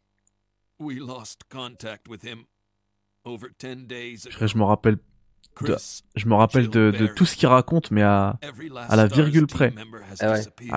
[0.82, 2.46] We lost contact with him
[3.24, 4.48] over 10 days Je, ago.
[4.48, 4.98] je me rappelle,
[5.54, 8.96] Chris, je me rappelle de, de tout ce qu'il raconte, mais à, every last à
[8.96, 9.70] la virgule près.
[9.72, 10.42] member has Ah ouais.
[10.42, 10.70] dit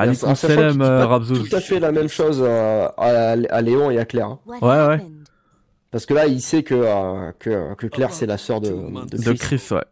[0.83, 1.49] euh, Rabzouz.
[1.49, 4.27] Tout à fait la même chose euh, à, à Léon et à Claire.
[4.29, 4.41] hein.
[4.47, 5.07] Ouais, ouais.
[5.91, 9.17] Parce que là, il sait que, euh, que, que Claire c'est la sœur de, de
[9.17, 9.59] De Chris.
[9.59, 9.85] Chris, ouais.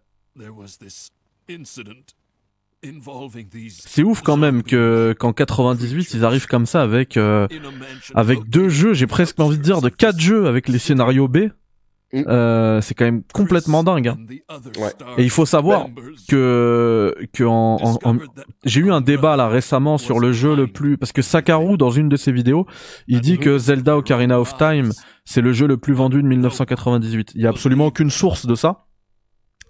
[3.86, 7.46] C'est ouf quand même que qu'en 98 ils arrivent comme ça avec euh,
[8.14, 11.38] avec deux jeux, j'ai presque envie de dire de quatre jeux avec les scénarios B.
[12.14, 12.24] Mm.
[12.28, 14.08] Euh, c'est quand même complètement dingue.
[14.08, 14.18] hein.
[14.78, 14.92] Ouais.
[15.16, 15.86] Et il faut savoir
[16.28, 18.18] que que en, en- en-
[18.64, 21.90] j'ai eu un débat là récemment sur le jeu le plus parce que Sakaru dans
[21.90, 22.66] une de ses vidéos,
[23.08, 24.90] il dit que Zelda Ocarina of Time
[25.24, 27.32] c'est le jeu le plus vendu de 1998.
[27.34, 28.84] Il y a absolument aucune source de ça.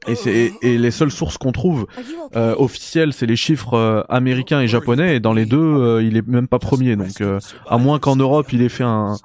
[0.08, 1.86] Et c'est et les seules sources qu'on trouve
[2.34, 5.16] euh, officielles, c'est les chiffres euh, américains et japonais.
[5.16, 6.96] Et dans les deux, euh, il est même pas premier.
[6.96, 7.38] Donc, euh,
[7.68, 9.16] à moins qu'en Europe, il ait fait un,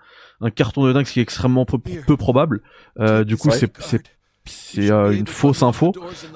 [0.41, 2.61] un carton de dingue, ce qui est extrêmement peu, peu probable.
[2.99, 4.03] Euh, du coup, c'est
[4.47, 5.91] c'est euh, une fausse info.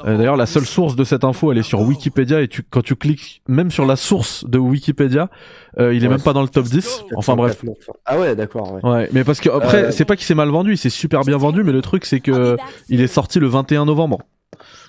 [0.05, 2.41] Euh, D'ailleurs, la seule source de cette info, elle est sur Wikipédia.
[2.41, 5.29] Et tu, quand tu cliques même sur la source de Wikipédia,
[5.79, 6.13] euh, il est Ouais.
[6.13, 7.05] même pas dans le top 10.
[7.15, 7.63] Enfin bref.
[8.05, 8.85] Ah ouais, d'accord, ouais.
[8.89, 11.21] Ouais, mais parce que après, Euh, c'est pas qu'il s'est mal vendu, il s'est super
[11.21, 12.57] bien vendu, mais le truc c'est que
[12.89, 14.19] il est sorti le 21 novembre.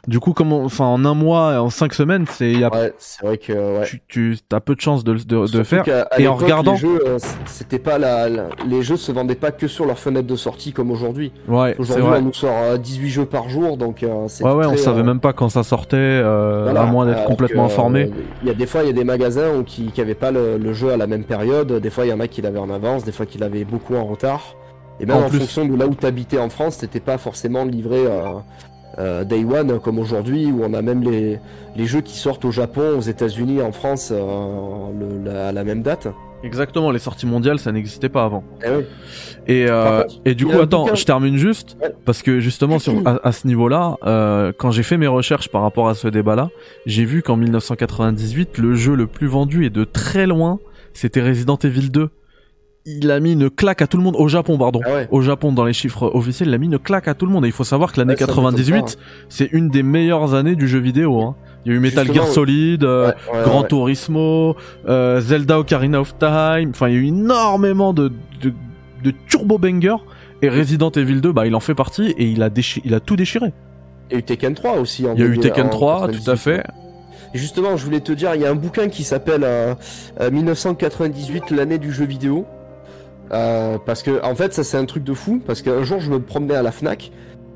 [0.09, 3.53] Du coup, comment, enfin, en un mois, en cinq semaines, c'est, Ouais, c'est vrai que
[3.53, 3.85] ouais.
[3.87, 5.85] tu, tu as peu de chances de, de, de faire.
[6.19, 9.53] Et en regardant- les jeux, euh, c'était pas la, la- les jeux se vendaient pas
[9.53, 11.33] que sur leur fenêtre de sortie comme aujourd'hui.
[11.47, 14.53] Ouais, c'est Aujourd'hui, on nous sort euh, 18 jeux par jour, donc euh, c'est Ouais,
[14.53, 17.67] ouais, on savait euh, même pas quand ça sortait, euh, voilà, à moins d'être complètement
[17.69, 18.03] que, informé.
[18.05, 18.11] euh,
[18.43, 20.33] Il y a des fois, il y a des magasins où qui, qui avaient pas
[20.33, 21.73] le, le jeu à la même période.
[21.73, 23.95] Des fois, il y en a qui l'avaient en avance, des fois qui l'avaient beaucoup
[23.95, 24.57] en retard.
[25.01, 27.19] Et même En en, plus- fonction de là où tu habitais en France, t'étais pas
[27.19, 28.05] forcément livré
[28.99, 31.39] euh, Day One comme aujourd'hui, où on a même les,
[31.77, 34.21] les jeux qui sortent au Japon, aux États-Unis, en France, euh,
[34.99, 36.09] le- la- à la même date.
[36.45, 38.43] Exactement, les sorties mondiales, ça n'existait pas avant.
[38.65, 38.83] Eh oui.
[39.47, 41.93] Et, euh, contre, et du coup, attends, bouquin- je termine juste, Ouais.
[42.05, 45.63] parce que justement, sur, à, à ce niveau-là, euh, quand j'ai fait mes recherches par
[45.63, 46.51] rapport à ce débat-là,
[46.85, 50.59] j'ai vu qu'en 1998, le jeu le plus vendu et de très loin,
[50.95, 52.11] c'était Resident Evil 2.
[52.85, 54.81] Il a mis une claque à tout le monde, au Japon, pardon.
[54.85, 55.09] Ah ouais.
[55.13, 57.45] Au Japon, dans les chiffres officiels, il a mis une claque à tout le monde.
[57.45, 60.57] Et il faut savoir que l'année Ouais, ça m'étonne 98, c'est une des meilleures années
[60.57, 61.21] du jeu vidéo.
[61.21, 61.37] Hein.
[61.65, 62.35] Il y a eu Metal Justement, Gear.
[62.35, 63.63] Solid, euh, Ouais, Gran.
[63.63, 64.57] Turismo,
[64.89, 68.53] euh, Zelda Ocarina of Time, enfin il y a eu énormément de, de,
[69.05, 70.03] de turbo bangers
[70.43, 73.01] et Resident Evil 2 bah il en fait partie et il a déchi- il a
[73.01, 73.53] tout déchiré.
[74.11, 75.07] Il y a eu Tekken 3 aussi.
[75.07, 76.29] En Il y a eu 2000, Tekken en 3 tout 98.
[76.33, 76.65] à fait.
[77.33, 79.75] Justement, je voulais te dire, il y a un bouquin qui s'appelle euh,
[80.21, 82.45] euh, 1998, l'année du jeu vidéo.
[83.33, 85.41] Euh, parce que, en fait, ça c'est un truc de fou.
[85.47, 87.13] Parce qu'un jour, je me promenais à la Fnac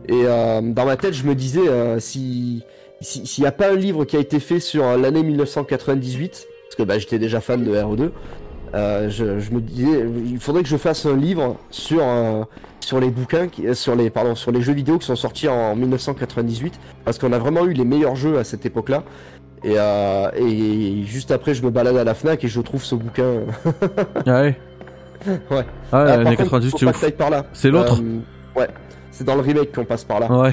[0.08, 2.62] et euh, dans ma tête, je me disais, euh, si
[3.00, 6.46] si- s'il n'y a pas un livre qui a été fait sur euh, l'année 1998,
[6.68, 8.10] parce que bah, j'étais déjà fan de RE2,
[8.74, 12.42] euh, je, je me disais, il faudrait que je fasse un livre sur euh,
[12.80, 15.48] sur les bouquins, qui, euh, sur les pardon, sur les jeux vidéo qui sont sortis
[15.48, 19.02] en 1998, parce qu'on a vraiment eu les meilleurs jeux à cette époque-là.
[19.64, 22.94] Et, euh, et juste après, je me balade à la Fnac et je trouve ce
[22.94, 23.40] bouquin.
[24.26, 24.56] Ouais.
[25.50, 25.64] Ouais.
[25.92, 27.44] Ah, Ah, contre, 98 faut c'est par là.
[27.64, 28.20] L'autre Euh,
[28.60, 28.68] Ouais.
[29.10, 30.30] C'est dans le remake qu'on passe par là.
[30.30, 30.52] Ouais.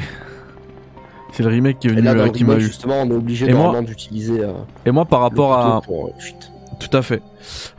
[1.32, 2.62] C'est le remake qui est venu là, euh, qui m'a eu.
[2.62, 4.42] justement, on est obligé normalement d'utiliser.
[4.42, 4.52] euh,
[4.86, 6.14] Et moi par rapport à pour.
[6.80, 7.22] Tout à fait.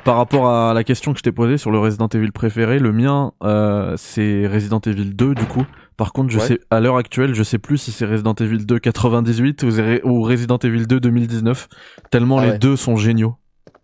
[0.04, 2.92] Par rapport à la question que je t'ai posée sur le Resident Evil préféré, le
[2.92, 5.64] mien, euh, c'est Resident Evil 2 du coup.
[5.96, 6.46] Par contre, je Ouais.
[6.46, 9.62] sais à l'heure actuelle, je sais plus si c'est Resident Evil 2 98
[10.04, 11.68] ou, Resident Evil 2 2019.
[12.10, 12.58] Tellement Ah les ouais.
[12.58, 13.34] deux sont géniaux.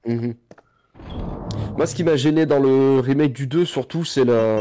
[0.07, 0.35] Mhm.
[1.77, 4.61] Moi, ce qui m'a gêné dans le remake du 2, surtout, c'est la,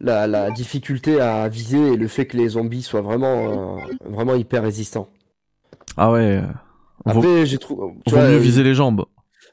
[0.00, 4.34] la, la difficulté à viser et le fait que les zombies soient vraiment, euh, vraiment
[4.34, 5.08] hyper résistants.
[5.96, 6.40] Ah ouais.
[7.04, 7.92] Vaut, Après, j'ai trouvé.
[8.06, 9.04] tu vaut vois, mieux euh, viser les jambes.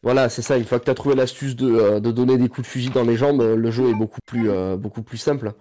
[0.04, 0.58] Voilà, c'est ça.
[0.58, 3.04] Une fois que t'as trouvé l'astuce de, euh, de donner des coups de fusil dans
[3.04, 5.54] les jambes, euh, le jeu est beaucoup plus, euh, beaucoup plus simple.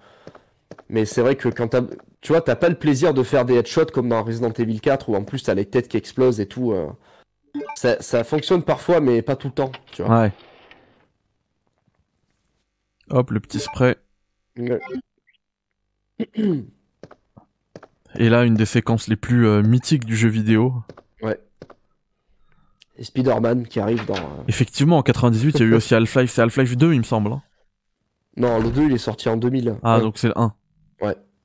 [0.88, 1.80] Mais c'est vrai que quand t'as,
[2.20, 5.08] tu vois, t'as pas le plaisir de faire des headshots comme dans Resident Evil 4
[5.08, 6.72] où en plus t'as les têtes qui explosent et tout.
[6.72, 6.86] euh.
[7.74, 10.20] Ça, ça fonctionne parfois, mais pas tout le temps, tu vois.
[10.22, 10.32] Ouais.
[13.10, 13.96] Hop, le petit spray.
[14.58, 14.80] Ouais.
[18.18, 20.74] Et là, une des séquences les plus euh, mythiques du jeu vidéo.
[22.98, 24.14] Et Spider-Man qui arrive dans.
[24.16, 26.30] euh, Effectivement, en 98, il y a eu aussi Half-Life.
[26.30, 27.30] C'est Half-Life 2, il me semble.
[27.30, 27.42] hein.
[28.38, 29.76] Non, le 2 il est sorti en 2000.
[29.82, 30.02] Ah, Ouais.
[30.02, 30.54] donc c'est le 1.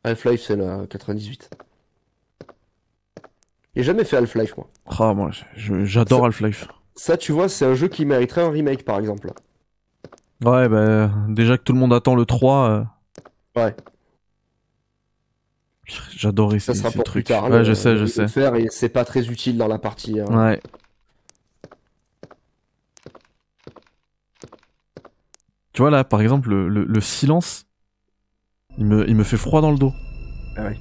[0.06, 1.50] Half-Life c'est le 98.
[3.76, 4.70] J'ai jamais fait Half-Life moi.
[4.86, 6.70] Ah, moi, j'adore Half-Life.
[6.96, 9.34] Ça tu vois, c'est un jeu qui mériterait un remake par exemple.
[10.44, 12.70] Ouais, bah, déjà que tout le monde attend le 3.
[12.70, 12.84] euh,
[13.62, 13.76] Ouais.
[16.16, 17.26] J'adorais Ça ces, sera ces pour trucs.
[17.26, 17.44] plus tard.
[17.50, 18.28] ouais, le- je sais, je sais.
[18.28, 20.20] faire et c'est pas très utile dans la partie.
[20.20, 20.26] hein.
[20.26, 20.62] Ouais.
[25.74, 27.66] Tu vois là, par exemple, le, le- le silence,
[28.78, 29.94] il me, il me fait froid dans le dos.
[30.58, 30.78] Ah ouais.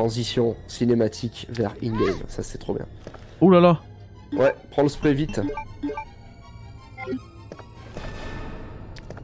[0.00, 2.86] Transition cinématique vers in-game, ça c'est trop bien.
[3.42, 3.80] Ouh là là.
[4.32, 5.42] Ouais, prends le spray vite.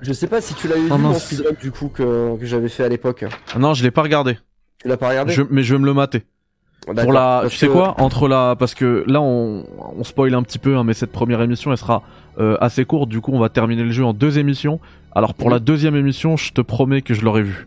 [0.02, 1.24] Je sais pas si tu vu Oh mon mince.
[1.24, 3.24] speedrun du coup que, que j'avais fait à l'époque.
[3.54, 4.38] Ah Non, je l'ai pas regardé.
[4.78, 6.24] Tu l'as pas regardé Je, mais je vais me le mater.
[6.86, 9.64] Pour la, tu sais que- quoi, entre la, parce que là on,
[9.96, 12.02] on spoil un petit peu, hein, mais cette première émission elle sera
[12.38, 13.08] euh, assez courte.
[13.08, 14.78] Du coup, on va terminer le jeu en deux émissions.
[15.14, 15.54] Alors pour Mhm.
[15.54, 17.66] la deuxième émission, je te promets que je l'aurai vu.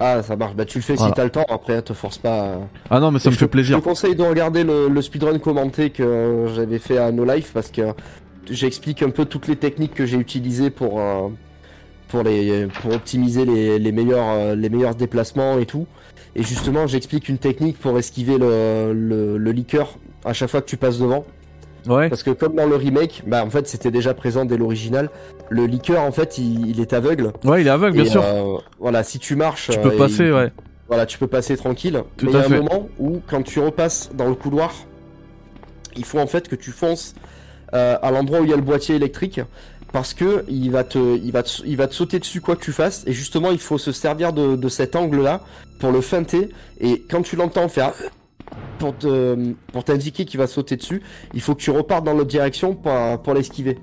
[0.00, 0.54] Ah, ça marche.
[0.54, 1.10] Bah tu le fais Voilà.
[1.10, 1.44] si t'as le temps.
[1.48, 2.40] Après, te force pas.
[2.52, 2.58] à-
[2.90, 3.76] Ah non, mais ça Et me fait te- plaisir.
[3.76, 7.50] Je te conseille de regarder le, le speedrun commenté que j'avais fait à No Life
[7.52, 7.82] parce que
[8.50, 11.28] j'explique un peu toutes les techniques que j'ai utilisées pour euh,
[12.08, 15.86] pour les pour optimiser les, les meilleurs euh, les meilleurs déplacements et tout.
[16.36, 20.68] Et justement, j'explique une technique pour esquiver le, le, le liqueur à chaque fois que
[20.68, 21.24] tu passes devant.
[21.88, 22.08] Ouais.
[22.08, 25.08] Parce que comme dans le remake, bah en fait c'était déjà présent dès l'original.
[25.50, 27.32] Le liqueur en fait il, il est aveugle.
[27.44, 28.22] Ouais, il est aveugle, bien Et, sûr.
[28.22, 30.52] euh, voilà, si tu marches, Tu euh, peux et passer, il- ouais.
[30.88, 32.02] Voilà, tu peux passer tranquille.
[32.16, 34.72] Tout mais il y a un moment où, quand tu repasses dans le couloir,
[35.96, 37.14] il faut en fait que tu fonces
[37.74, 39.40] euh, à l'endroit où il y a le boîtier électrique.
[39.92, 42.62] Parce que il va, te, il, va te, il va te sauter dessus quoi que
[42.62, 43.04] tu fasses.
[43.06, 45.40] Et justement, il faut se servir de, de cet angle-là
[45.80, 46.50] pour le feinter.
[46.78, 47.92] Et quand tu l'entends faire
[48.78, 51.02] pour te- pour t'indiquer qu'il va sauter dessus,
[51.34, 53.78] il faut que tu repartes dans l'autre direction pour, pour l'esquiver.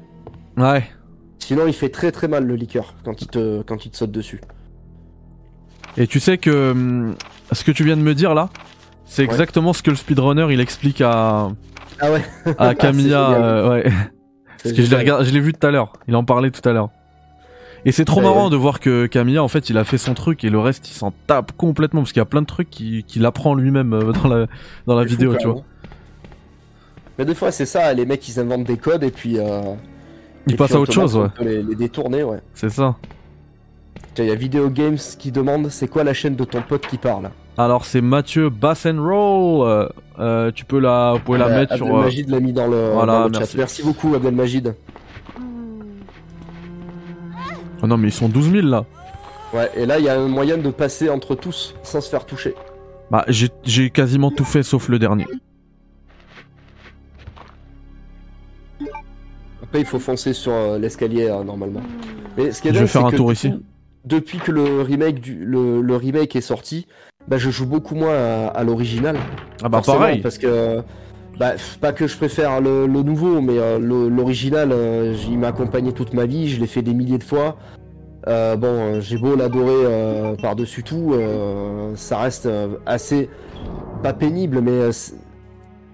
[0.58, 0.84] Ouais.
[1.40, 4.12] Sinon, il fait très très mal le liqueur quand il te, quand il te saute
[4.12, 4.42] dessus.
[5.98, 7.16] Et tu sais que hum,
[7.52, 8.50] ce que tu viens de me dire là,
[9.06, 9.30] c'est Ouais.
[9.30, 11.50] exactement ce que le speedrunner il explique à,
[12.00, 12.24] Ah ouais
[12.58, 13.32] à Camilla.
[13.32, 13.84] euh, ouais.
[14.64, 15.94] Parce que je l'ai regardé, je l'ai vu tout à l'heure.
[16.08, 16.90] Il en parlait tout à l'heure.
[17.88, 18.50] Et c'est trop Ouais, marrant ouais.
[18.52, 20.94] de voir que Camilla, en fait, il a fait son truc et le reste, il
[20.94, 24.28] s'en tape complètement parce qu'il y a plein de trucs qu'il apprend lui-même euh, dans
[24.28, 24.48] la
[24.88, 25.62] dans la fou, vidéo, tu vois.
[27.20, 29.38] Mais des fois, c'est ça, les mecs ils inventent des codes et puis.
[29.38, 29.62] Euh,
[30.48, 31.28] Il et passe puis à autre chose, ouais.
[31.40, 32.40] Les, les détourner, ouais.
[32.54, 32.96] C'est ça.
[34.16, 36.88] Tiens, Il y a Video Games qui demande c'est quoi la chaîne de ton pote
[36.88, 37.30] qui parle?
[37.58, 39.90] Alors c'est Mathieu Bass and Roll.
[40.20, 41.86] euh, tu peux la, vous pouvez la Euh, mettre sur.
[41.86, 43.52] euh, Abdelmajid l'a mis dans le, voilà, dans le merci.
[43.54, 43.58] chat.
[43.60, 44.74] Merci beaucoup, Abdelmajid.
[47.86, 48.84] Oh non mais ils sont 12 000 là.
[49.54, 52.26] Ouais, et là, il y a un moyen de passer entre tous sans se faire
[52.26, 52.56] toucher.
[53.12, 55.28] Bah j'ai quasiment tout fait sauf le dernier.
[59.62, 61.82] Après, il faut foncer sur euh, l'escalier euh, normalement.
[62.38, 63.54] Mais ce qui est Je vais faire un tour ici.
[64.04, 66.88] depuis que le remake, du, le, le remake est sorti,
[67.28, 69.16] bah, je joue beaucoup moins à, à l'original.
[69.64, 70.22] Ah bah Forcément, pareil.
[70.22, 70.82] Parce que,
[71.40, 73.78] bah, pas que je préfère le, le nouveau, mais euh,
[74.10, 77.58] l'original, euh, il m'a accompagné toute ma vie, je l'ai fait des milliers de fois.
[78.28, 81.14] Euh, bon, j'ai beau l'adorer par-dessus tout,
[81.96, 82.50] ça reste
[82.86, 83.30] assez,
[84.02, 84.90] pas pénible, mais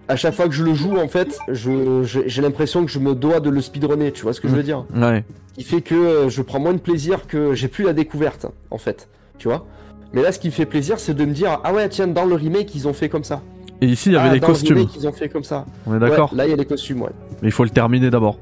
[0.08, 3.40] à chaque fois que je le joue, en fait, j'ai l'impression que je me dois
[3.42, 4.86] de le speedrunner, tu vois ce que je veux dire?
[4.96, 5.26] Ouais.
[5.56, 9.10] qui fait que je prends moins de plaisir que j'ai plus la découverte en fait,
[9.38, 9.66] tu vois?
[10.14, 12.26] Mais là, ce qui me fait plaisir, c'est de me dire ah ouais tiens dans
[12.26, 13.42] le remake ils ont fait comme ça.
[13.82, 14.86] Et ici il y avait Ah, les le costumes.
[14.96, 15.66] ils ont fait comme ça.
[15.88, 16.32] On est d'accord.
[16.32, 17.10] Ouais, là il y a les costumes ouais.
[17.42, 18.38] Mais il faut le terminer d'abord.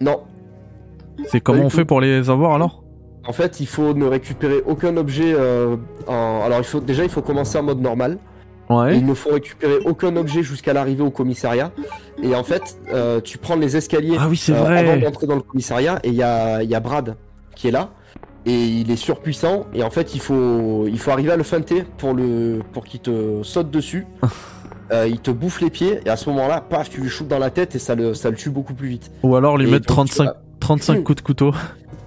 [0.00, 0.20] Non,
[1.26, 2.82] C'est comment on fait pour les avoir alors?
[3.26, 5.34] En fait il faut ne récupérer aucun objet.
[5.36, 6.42] euh, en...
[6.44, 8.18] Alors il faut déjà il faut commencer en mode normal.
[8.70, 8.96] Ouais.
[8.96, 11.72] il ne faut récupérer aucun objet jusqu'à l'arrivée au commissariat.
[12.22, 15.34] Et en fait euh, tu prends les escaliers Ah oui c'est euh, avant d'entrer dans
[15.34, 17.16] le commissariat et il y a, y a Brad
[17.56, 17.90] qui est là
[18.46, 21.84] et il est surpuissant et en fait il faut il faut arriver à le feinter
[21.98, 24.06] pour le pour qu'il te saute dessus
[24.92, 27.38] Euh, il te bouffe les pieds et à ce moment-là paf tu lui shootes dans
[27.38, 29.70] la tête et ça le ça le tue beaucoup plus vite Ou alors lui Et
[29.70, 31.52] mettre donc, tu 35 vas- 35 coups de couteau.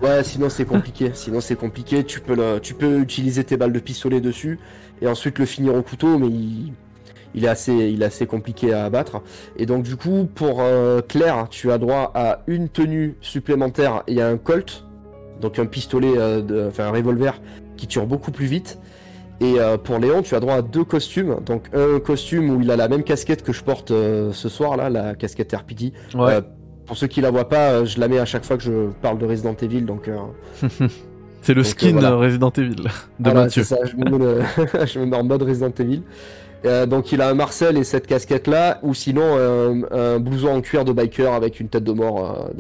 [0.02, 3.72] ouais sinon c'est compliqué sinon c'est compliqué tu peux le tu peux utiliser tes balles
[3.72, 4.60] de pistolet dessus
[5.02, 6.74] et ensuite le finir au couteau mais il
[7.36, 9.24] il est assez, il est assez compliqué à abattre.
[9.58, 14.22] Et donc du coup, pour euh, Claire, tu as droit à une tenue supplémentaire et
[14.22, 14.86] à un Colt,
[15.41, 17.41] donc un pistolet, euh, de- enfin un revolver
[17.76, 18.78] qui tire beaucoup plus vite.
[19.41, 21.38] Et euh, pour Léon, tu as droit à deux costumes.
[21.46, 24.78] Donc un costume où il a la même casquette que je porte euh, ce soir
[24.78, 25.91] là, la casquette RPD.
[26.15, 26.34] Ouais.
[26.34, 26.41] Euh,
[26.86, 29.17] pour ceux qui la voient pas, je la mets à chaque fois que je parle
[29.17, 29.82] de Resident Evil.
[29.84, 30.17] Donc euh,
[31.41, 32.12] c'est le donc, skin voilà.
[32.12, 32.84] euh, Resident Evil de
[33.19, 33.63] voilà, Mathieu.
[33.63, 36.04] ça, je me, mets je me mets en mode Resident Evil.
[36.65, 40.50] Euh, donc il a un Marcel et cette casquette là, ou sinon un, un blouson
[40.56, 42.54] en cuir de biker avec une tête de mort euh,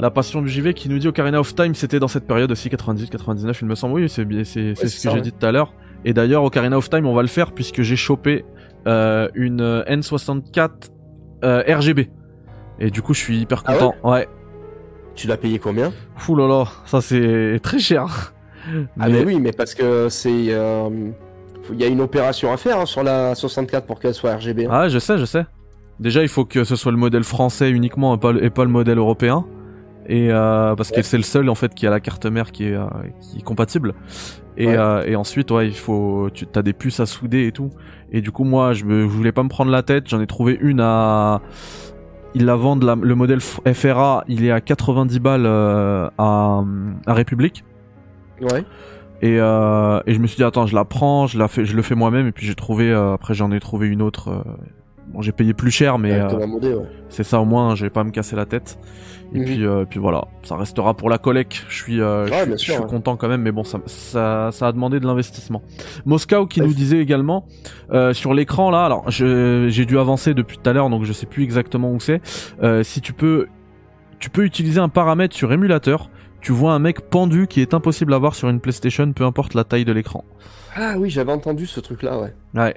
[0.00, 2.68] La passion du JV qui nous dit Ocarina of Time c'était dans cette période aussi
[2.68, 5.20] 98-99 il me semble oui c'est Ouais, ce que j'ai ouais.
[5.20, 5.72] dit tout à l'heure
[6.04, 8.44] et d'ailleurs Ocarina of Time on va le faire puisque j'ai chopé
[8.86, 10.70] euh, une euh, N64
[11.44, 12.10] euh, RGB
[12.80, 14.28] et du coup je suis hyper Ah ouais content ouais,
[15.14, 15.92] Tu l'as payé combien?
[16.16, 18.34] Fou là là ça c'est très cher
[18.98, 20.88] Ah Mais- oui, mais parce que c'est, euh,
[21.72, 24.66] il y a une opération à faire hein, sur la 64 pour qu'elle soit RGB.
[24.66, 24.70] hein.
[24.72, 25.44] Ah, je sais, je sais.
[26.00, 28.64] Déjà, il faut que ce soit le modèle français uniquement et pas le, et pas
[28.64, 29.46] le modèle européen.
[30.08, 32.64] Et euh, parce que c'est le seul en fait qui a la carte mère qui
[32.68, 32.84] est, euh,
[33.20, 33.94] qui est compatible.
[34.56, 34.76] Et, Ouais.
[34.78, 37.70] euh, et ensuite, ouais, il faut, tu as des puces à souder et tout.
[38.12, 40.08] Et du coup, moi, je, me, je voulais pas me prendre la tête.
[40.08, 41.40] J'en ai trouvé une à.
[42.34, 44.24] Ils la vendent la- le modèle FRA.
[44.28, 46.62] Il est à 90 balles euh, à,
[47.06, 47.64] à République.
[48.40, 48.64] Ouais.
[49.22, 51.74] Et, euh, et je me suis dit attends je la prends, je la fais, je
[51.74, 54.28] le fais moi-même et puis j'ai trouvé euh, après j'en ai trouvé une autre.
[54.28, 54.42] euh,
[55.08, 56.86] bon j'ai payé plus cher mais Ouais, euh, ouais.
[57.08, 58.78] c'est ça au moins je vais pas me casser la tête.
[59.34, 59.44] Et Mhm.
[59.44, 61.64] puis euh, puis voilà ça restera pour la collecte.
[61.68, 64.68] Je suis euh, je Ouais, suis- je content quand même mais bon ça ça, ça
[64.68, 65.62] a demandé de l'investissement.
[66.04, 67.46] Moscow qui nous disait également
[68.12, 71.42] sur l'écran là alors j'ai dû avancer depuis tout à l'heure donc je sais plus
[71.42, 72.20] exactement où c'est.
[72.84, 73.46] Si tu peux
[74.18, 76.08] tu peux utiliser un paramètre sur émulateur.
[76.40, 79.54] Tu vois un mec pendu qui est impossible à voir sur une PlayStation, peu importe
[79.54, 80.24] la taille de l'écran.
[80.76, 82.32] Ah oui, j'avais entendu ce truc-là, ouais.
[82.54, 82.76] Ouais.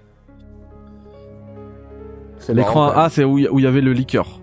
[2.40, 2.90] C'est L'écran.
[2.90, 4.40] A, c'est où il y- avait le liqueur.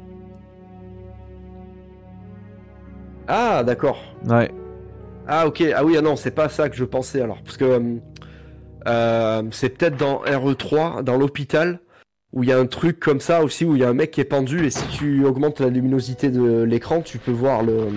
[3.28, 3.98] Ah d'accord.
[4.28, 4.50] Ouais.
[5.26, 7.38] Ah ok, ah oui, ah non, c'est pas ça que je pensais alors.
[7.44, 7.80] Parce que euh,
[8.88, 11.80] Euh, c'est peut-être dans RE3, dans l'hôpital,
[12.32, 14.12] où il y a un truc comme ça aussi, où il y a un mec
[14.12, 17.88] qui est pendu, et si tu augmentes la luminosité de l'écran, tu peux voir le,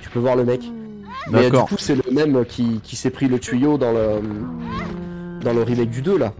[0.00, 0.62] tu peux voir le mec.
[1.30, 1.68] Mais du D'accord.
[1.68, 4.20] coup, c'est le même qui, qui s'est pris le tuyau dans le,
[5.44, 6.32] dans le remake du 2, là.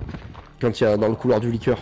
[0.60, 1.78] Quand il y a dans le couloir du liqueur.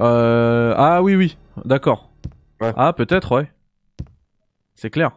[0.00, 0.74] Euh...
[0.76, 2.10] Ah oui, oui, d'accord.
[2.60, 2.72] Ouais.
[2.76, 3.50] Ah, peut-être, ouais.
[4.74, 5.12] C'est clair.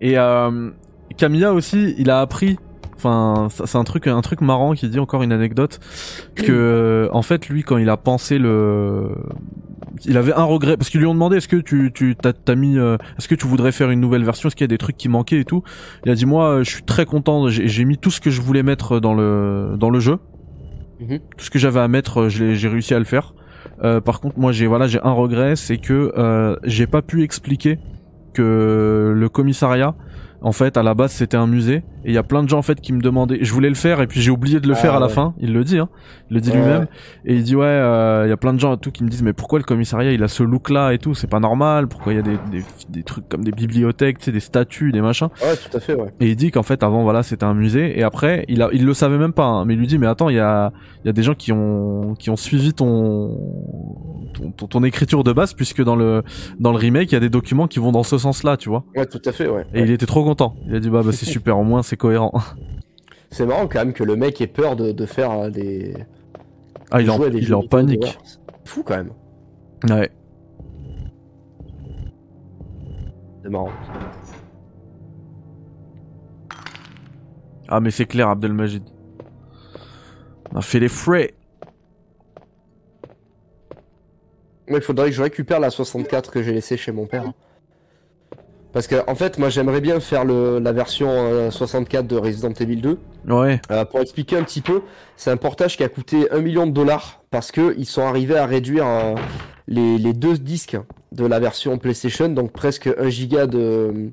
[0.00, 0.70] Et euh,
[1.16, 2.58] Camilla aussi, il a appris.
[2.94, 5.80] Enfin, c'est un truc, un truc marrant qui dit encore une anecdote
[6.34, 9.10] que, en fait, lui, quand il a pensé le,
[10.04, 12.78] il avait un regret parce qu'ils lui ont demandé est-ce que tu, tu, t'as, mis,
[12.78, 14.96] euh, est-ce que tu voudrais faire une nouvelle version, est-ce qu'il y a des trucs
[14.96, 15.62] qui manquaient et tout?
[16.04, 18.40] Il a dit moi, je suis très content, j'ai, j'ai mis tout ce que je
[18.40, 20.18] voulais mettre dans le, dans le jeu.
[21.00, 21.20] Mhm.
[21.36, 23.34] Tout ce que j'avais à mettre, j'ai réussi à le faire.
[23.82, 27.22] Euh, par contre, moi, j'ai voilà, j'ai un regret, c'est que euh, j'ai pas pu
[27.22, 27.78] expliquer
[28.32, 29.94] que le commissariat,
[30.42, 31.82] en fait, à la base, c'était un musée.
[32.04, 33.38] Et il y a plein de gens en fait qui me demandaient.
[33.42, 35.34] Je voulais le faire et puis j'ai oublié de le Ah, faire à la fin.
[35.40, 35.88] Il le dit, hein.
[36.30, 36.86] Il le dit Ouais, lui-même.
[37.24, 39.08] Et il dit ouais, euh, il y a plein de gens et tout qui me
[39.08, 41.88] disent mais pourquoi le commissariat il a ce look là et tout, c'est pas normal.
[41.88, 44.92] Pourquoi il y a des, des, des trucs comme des bibliothèques, tu sais, des statues,
[44.92, 45.28] des machins?
[45.42, 46.12] Ouais, tout à fait, ouais.
[46.20, 48.84] Et il dit qu'en fait avant voilà c'était un musée et après il a il
[48.86, 50.72] le savait même pas hein, mais il lui dit mais attends il y a
[51.04, 53.38] y a des gens qui ont qui ont suivi ton
[54.34, 56.22] ton, ton, ton écriture de base puisque dans le
[56.60, 58.84] dans le remake il y a des documents qui vont dans ce sens-là tu vois
[58.94, 59.64] Ouais, tout à fait, ouais.
[59.74, 61.96] et il était trop content il a dit bah, bah c'est super au moins c'est
[61.96, 62.32] cohérent
[63.30, 65.94] C'est marrant quand même que le mec ait peur de, de faire euh, des.
[66.90, 68.18] ah il en, des il est en panique
[68.64, 69.12] Fou quand même.
[69.88, 70.10] ouais
[73.42, 73.70] C'est marrant.
[77.68, 78.82] ah mais c'est clair Abdelmajid
[80.52, 81.34] on a fait les frais
[84.68, 87.32] Mais il faudrait que je récupère la 64 que j'ai laissée chez mon père.
[88.76, 92.52] Parce que, en fait, moi j'aimerais bien faire le, la version euh, 64 de Resident
[92.52, 92.98] Evil 2.
[93.26, 94.82] ouais Euh, pour expliquer un petit peu,
[95.16, 98.36] c'est un portage qui a coûté 1 million de dollars parce que ils sont arrivés
[98.36, 99.14] à réduire euh,
[99.66, 100.76] les, les deux disques
[101.12, 104.10] de la version PlayStation, donc presque 1 giga de.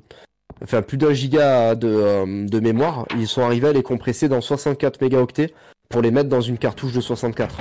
[0.62, 3.04] Enfin, plus d'un giga de, euh, de mémoire.
[3.18, 5.52] Ils sont arrivés à les compresser dans 64 mégaoctets
[5.90, 7.58] pour les mettre dans une cartouche de 64.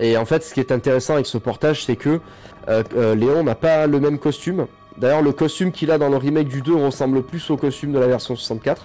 [0.00, 2.20] Et en fait, ce qui est intéressant avec ce portage, c'est que
[2.68, 4.66] euh, euh, Léon n'a pas le même costume.
[5.00, 7.98] D'ailleurs, le costume qu'il a dans le remake du 2 ressemble plus au costume de
[7.98, 8.82] la version 64.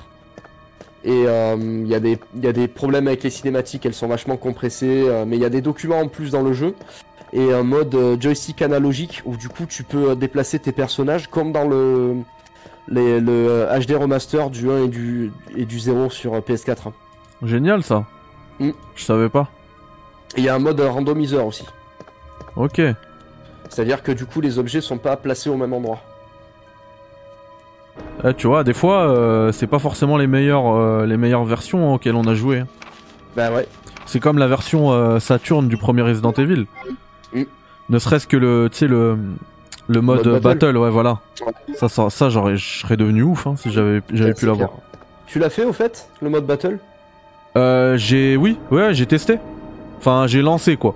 [1.03, 3.93] Et euh, il y, a des- il y a des problèmes avec les cinématiques, elles
[3.93, 6.73] sont vachement compressées, euh, mais il y a des documents en plus dans le jeu.
[7.33, 11.27] Et un mode euh, joystick analogique où du coup tu peux euh, déplacer tes personnages
[11.27, 12.15] comme dans le,
[12.87, 16.91] les- le euh, HD remaster du 1 et du, et du 0 sur euh, PS4.
[17.43, 18.05] génial ça
[18.59, 18.69] Mm.
[18.95, 19.49] je savais pas
[20.37, 21.65] il y a un mode euh, randomiseur aussi.
[22.55, 22.81] ok
[23.69, 25.99] C'est-à-dire que du coup les objets sont pas placés au même endroit.
[28.23, 31.93] Eh, tu vois des fois euh, c'est pas forcément les meilleures euh, les meilleures versions
[31.93, 32.67] auxquelles on a joué hein.
[33.35, 33.67] Bah ouais.
[34.05, 36.65] C'est comme la version euh, Saturn du premier Resident Evil.
[37.89, 39.17] Ne serait-ce que le, tu sais le,
[39.87, 40.59] le mode, Mode euh, battle.
[40.65, 40.77] battle.
[40.77, 41.19] ouais voilà.
[41.45, 41.75] Ouais.
[41.75, 44.69] Ça, ça, ça j'aurais, je serais devenu ouf hein, si j'avais, j'avais Ouais, pu l'avoir.
[45.27, 46.79] Tu l'as fait au fait, le mode battle?
[47.57, 49.37] Euh, j'ai, oui, ouais, j'ai testé.
[49.99, 50.95] Enfin, j'ai lancé quoi.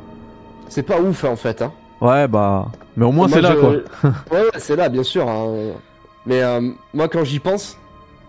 [0.67, 1.61] C'est pas ouf hein, en fait.
[1.61, 1.71] Hein.
[2.01, 3.71] Ouais, bah, mais au moins Moi, c'est là quoi.
[4.31, 5.27] ouais, c'est là, bien sûr.
[5.27, 5.73] hein.
[6.25, 6.61] Mais euh,
[6.93, 7.77] moi, quand j'y pense,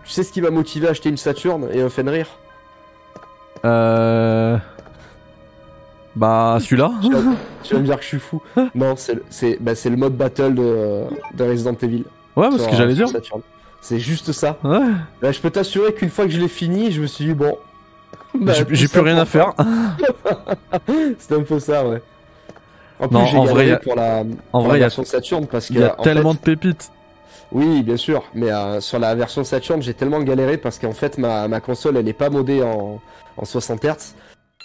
[0.03, 2.27] tu sais ce qui m'a motivé à acheter une Saturn et un Fenrir?
[3.63, 4.57] Euh,
[6.15, 6.91] bah, celui-là.
[7.63, 8.41] tu, vas, me dire que je suis fou.
[8.75, 11.03] Non, c'est le, c'est, bah, c'est le mode battle de,
[11.33, 12.05] de Resident Evil.
[12.35, 13.07] Ouais, parce que j'allais dire.
[13.81, 14.57] C'est juste ça.
[14.63, 14.79] Ouais.
[15.21, 17.57] Bah, je peux t'assurer qu'une fois que je l'ai fini, je me suis dit, bon.
[18.33, 19.53] bah, j'ai, ça plus rien à faire.
[21.19, 22.01] C'est un peu ça, ouais.
[23.01, 24.19] En plus, j'ai vrai, pour la,
[24.53, 26.03] En pour vrai, la il y a, version Saturn parce que il y a en
[26.03, 26.91] tellement de pépites.
[27.51, 31.17] Oui, bien sûr, mais euh, sur la version Saturn, j'ai tellement galéré parce qu'en fait,
[31.17, 33.01] ma, ma console, elle est pas modée en,
[33.37, 34.13] en 60 Hz.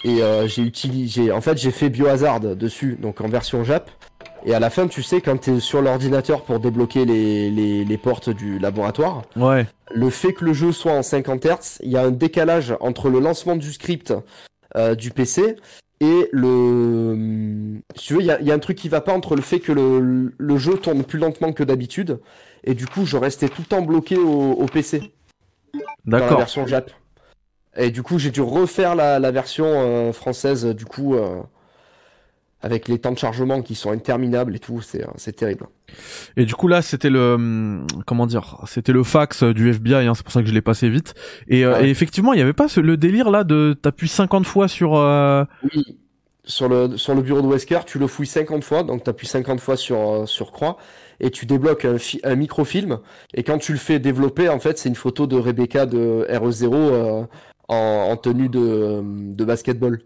[0.04, 3.90] Et euh, j'ai utilisé, en fait, j'ai fait Biohazard dessus, donc en version Jap.
[4.44, 7.98] Et à la fin, tu sais, quand t'es sur l'ordinateur pour débloquer les, les, les
[7.98, 9.66] portes du laboratoire, Ouais.
[9.92, 13.08] le fait que le jeu soit en 50 Hz, il y a un décalage entre
[13.08, 14.14] le lancement du script
[14.76, 15.56] euh, du PC
[16.00, 17.80] et le...
[17.94, 19.34] Si tu veux, il y a, il y a un truc qui va pas entre
[19.34, 22.20] le fait que le, le jeu tourne plus lentement que d'habitude,
[22.64, 25.12] et du coup, je restais tout le temps bloqué au, au PC,
[26.04, 26.38] dans la D'accord.
[26.38, 26.90] version Jap.
[27.76, 31.42] Et du coup, j'ai dû refaire la, la version euh, française, du coup, euh,
[32.66, 35.66] avec les temps de chargement qui sont interminables et tout, c'est c'est terrible.
[36.36, 40.06] Et du coup là, c'était le hum, comment dire, c'était le fax euh, du FBI.
[40.06, 41.14] Hein, c'est pour ça que je l'ai passé vite.
[41.48, 41.86] Et, euh, Ouais.
[41.86, 44.96] et effectivement, il y avait pas ce, le délire là de t'appuies 50 fois sur.
[44.96, 45.44] euh,
[45.74, 45.98] Oui.
[46.44, 49.26] sur le, sur le bureau de Wesker, tu le fouilles 50 fois, donc tu appuies
[49.26, 50.76] 50 fois sur, euh, sur croix,
[51.20, 52.98] et tu débloques un, un microfilm,
[53.34, 56.72] et quand tu le fais développer, en fait, c'est une photo de Rebecca de RE0
[56.74, 57.24] euh,
[57.68, 57.74] en,
[58.12, 59.02] en tenue de,
[59.34, 60.02] de basketball.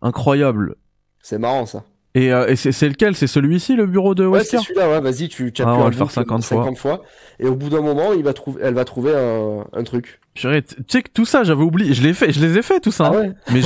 [0.00, 0.76] Incroyable.
[1.20, 1.84] C'est marrant ça.
[2.16, 3.16] Et, euh, et c'est lequel?
[3.16, 4.58] C'est celui-ci, le bureau de Ouais, Wesker?
[4.58, 6.62] c'est celui-là, ouais, vas-y, tu, tu Ah, on va le faire boucle 50 fois.
[6.64, 7.02] 50 fois,
[7.40, 10.20] et au bout d'un moment, il va trouver, elle va trouver un, un truc.
[10.34, 11.92] Purée, tu sais que tout ça, j'avais oublié.
[11.92, 13.10] Je l'ai fait, je les ai fait tout ça.
[13.12, 13.20] Ah hein.
[13.20, 13.62] ouais Mais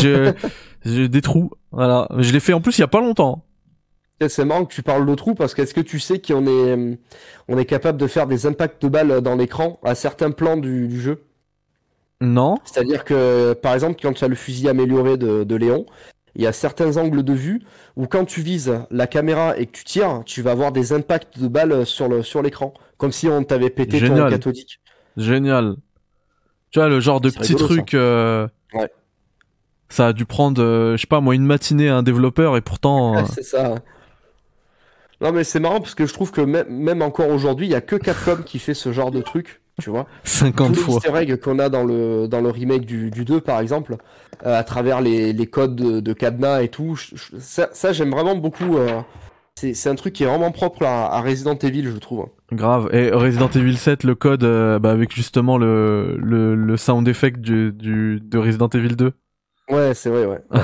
[0.85, 1.51] j'ai des trous.
[1.73, 2.09] Voilà.
[2.19, 3.45] Je l'ai fait en plus il y a pas longtemps.
[4.29, 6.99] C'est marrant que tu parles de trous parce qu'est-ce que tu sais qu'on est,
[7.49, 10.89] on est capable de faire des impacts de balles dans l'écran à certains plans du,
[10.89, 11.23] du jeu?
[12.21, 12.57] Non.
[12.65, 15.87] C'est-à-dire que, par exemple, quand tu as le fusil amélioré de, de Léon,
[16.39, 17.61] il y a certains angles de vue
[17.97, 21.39] où quand tu vises la caméra et que tu tires, tu vas avoir des impacts
[21.39, 24.81] de balles sur le sur l'écran, comme si on t'avait pété ton cathodique.
[25.17, 25.77] Génial.
[26.71, 27.97] Tu vois le genre de petits rigolo, ça.
[27.99, 28.91] euh, Ouais.
[29.89, 32.61] Ça a dû prendre, euh, je sais pas moi, une matinée à un développeur et
[32.61, 33.17] pourtant.
[33.19, 33.75] euh, c'est ça.
[35.21, 37.75] Non mais c'est marrant parce que je trouve que même, même encore aujourd'hui, il y
[37.75, 40.07] a que Capcom qui fait ce genre de truc, tu vois.
[40.25, 40.95] 50 tous les fois.
[40.97, 43.97] easter eggs qu'on a dans le, dans le remake du, du 2 par exemple,
[44.47, 47.93] euh, à travers les, les codes de, de cadenas et tout, je- je- ça, ça,
[47.93, 48.77] j'aime vraiment beaucoup.
[48.77, 49.01] euh,
[49.57, 52.27] c'est c'est un truc qui est vraiment propre à, à Resident Evil, je trouve.
[52.53, 52.89] Grave.
[52.93, 57.41] Et Resident Evil 7, le code euh, bah, avec justement le, le, le sound effect
[57.41, 59.13] du, du, de Resident Evil 2.
[59.71, 60.41] Ouais, c'est vrai, ouais.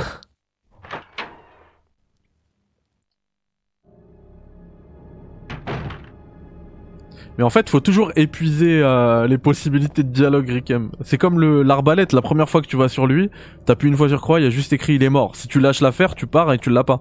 [7.37, 10.91] Mais en fait, faut toujours épuiser euh, les possibilités de dialogue, Rickem.
[11.03, 13.31] C'est comme le l'arbalète, la première fois que tu vas sur lui,
[13.65, 15.35] t'appuies une fois sur croix, il y a juste écrit il est mort.
[15.35, 17.01] Si tu lâches l'affaire, tu pars et tu l'as pas.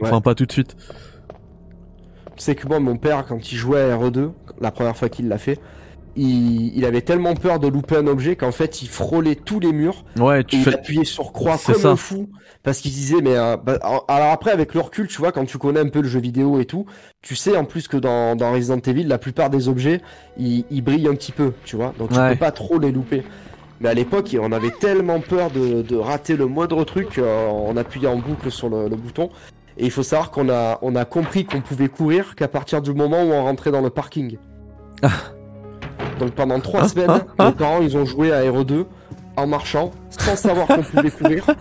[0.00, 0.22] Enfin, Ouais.
[0.22, 0.76] pas tout de suite.
[2.36, 5.28] Tu sais que moi, mon père, quand il jouait à RE2, la première fois qu'il
[5.28, 5.58] l'a fait,
[6.16, 9.72] il, il avait tellement peur de louper un objet qu'en fait, il frôlait tous les
[9.72, 10.74] murs Ouais, et tu il fais.
[10.74, 11.90] appuyait sur croix comme ça.
[11.90, 12.28] un fou
[12.62, 15.44] parce qu'il disait mais euh, bah, alors alors après avec le recul tu vois quand
[15.44, 16.86] tu connais un peu le jeu vidéo et tout
[17.20, 20.00] tu sais en plus que dans, dans Resident Evil la plupart des objets
[20.38, 22.30] ils, ils brillent un petit peu tu vois donc tu Ouais.
[22.30, 23.22] peux pas trop les louper
[23.80, 27.76] mais à l'époque on avait tellement peur de, de rater le moindre truc euh, en
[27.76, 29.28] appuyant en boucle sur le, le bouton
[29.76, 32.94] et il faut savoir qu'on a on a compris qu'on pouvait courir qu'à partir du
[32.94, 34.38] moment où on rentrait dans le parking
[36.18, 38.84] donc pendant trois semaines mes parents ils ont joué à RE2
[39.36, 41.46] en marchant sans savoir qu'on pouvait courir.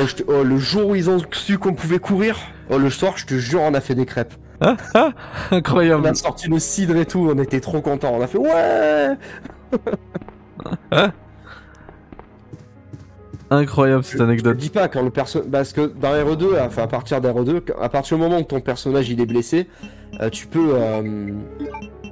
[0.00, 2.38] Oh, je te- oh, le jour où ils ont su qu'on pouvait courir,
[2.70, 4.34] oh, le soir, je te jure, on a fait des crêpes.
[4.60, 4.76] On
[5.50, 6.06] Incroyable.
[6.06, 8.12] a sorti le cidre et tout, on était trop contents.
[8.14, 9.16] On a fait ouais.
[13.50, 14.56] Incroyable cette Je te anecdote.
[14.58, 18.16] dis pas quand le perso, parce que dans RE2, enfin à partir d'RE2, à partir
[18.16, 19.66] du moment où ton personnage il est blessé,
[20.20, 20.70] euh, tu peux.
[20.74, 21.32] euh,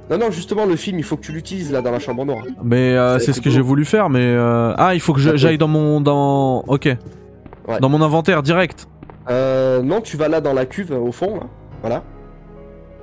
[0.09, 2.43] Non non, justement le film, il faut que tu l'utilises là dans la chambre noire.
[2.63, 4.73] Mais euh, C'est ce que j'ai voulu faire, mais euh...
[4.77, 6.63] ah, il faut que j'aille dans mon dans.
[6.67, 6.85] Ok.
[7.67, 7.79] Ouais.
[7.79, 8.87] Dans mon inventaire direct.
[9.29, 11.43] Euh, non, tu vas là dans la cuve au fond, là.
[11.81, 12.03] Voilà.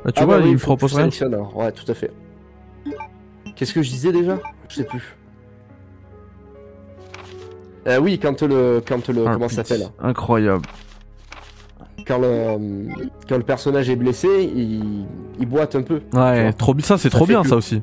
[0.05, 1.09] Là, tu Ah vois, bah oui, il me propose rien.
[1.21, 1.57] alors.
[1.57, 2.11] Ouais, tout à fait.
[3.55, 4.39] Qu'est-ce que je disais déjà?
[4.69, 5.17] Je sais plus.
[7.87, 9.87] Euh, oui, quand le, quand le, Ah, comment ça s'appelle?
[10.03, 10.67] Incroyable.
[12.07, 12.89] Quand le,
[13.29, 15.05] quand le personnage est blessé, il,
[15.41, 16.01] il boite un peu.
[16.15, 16.75] Ouais, trop.
[16.81, 17.83] Ça, c'est trop bien, ça aussi.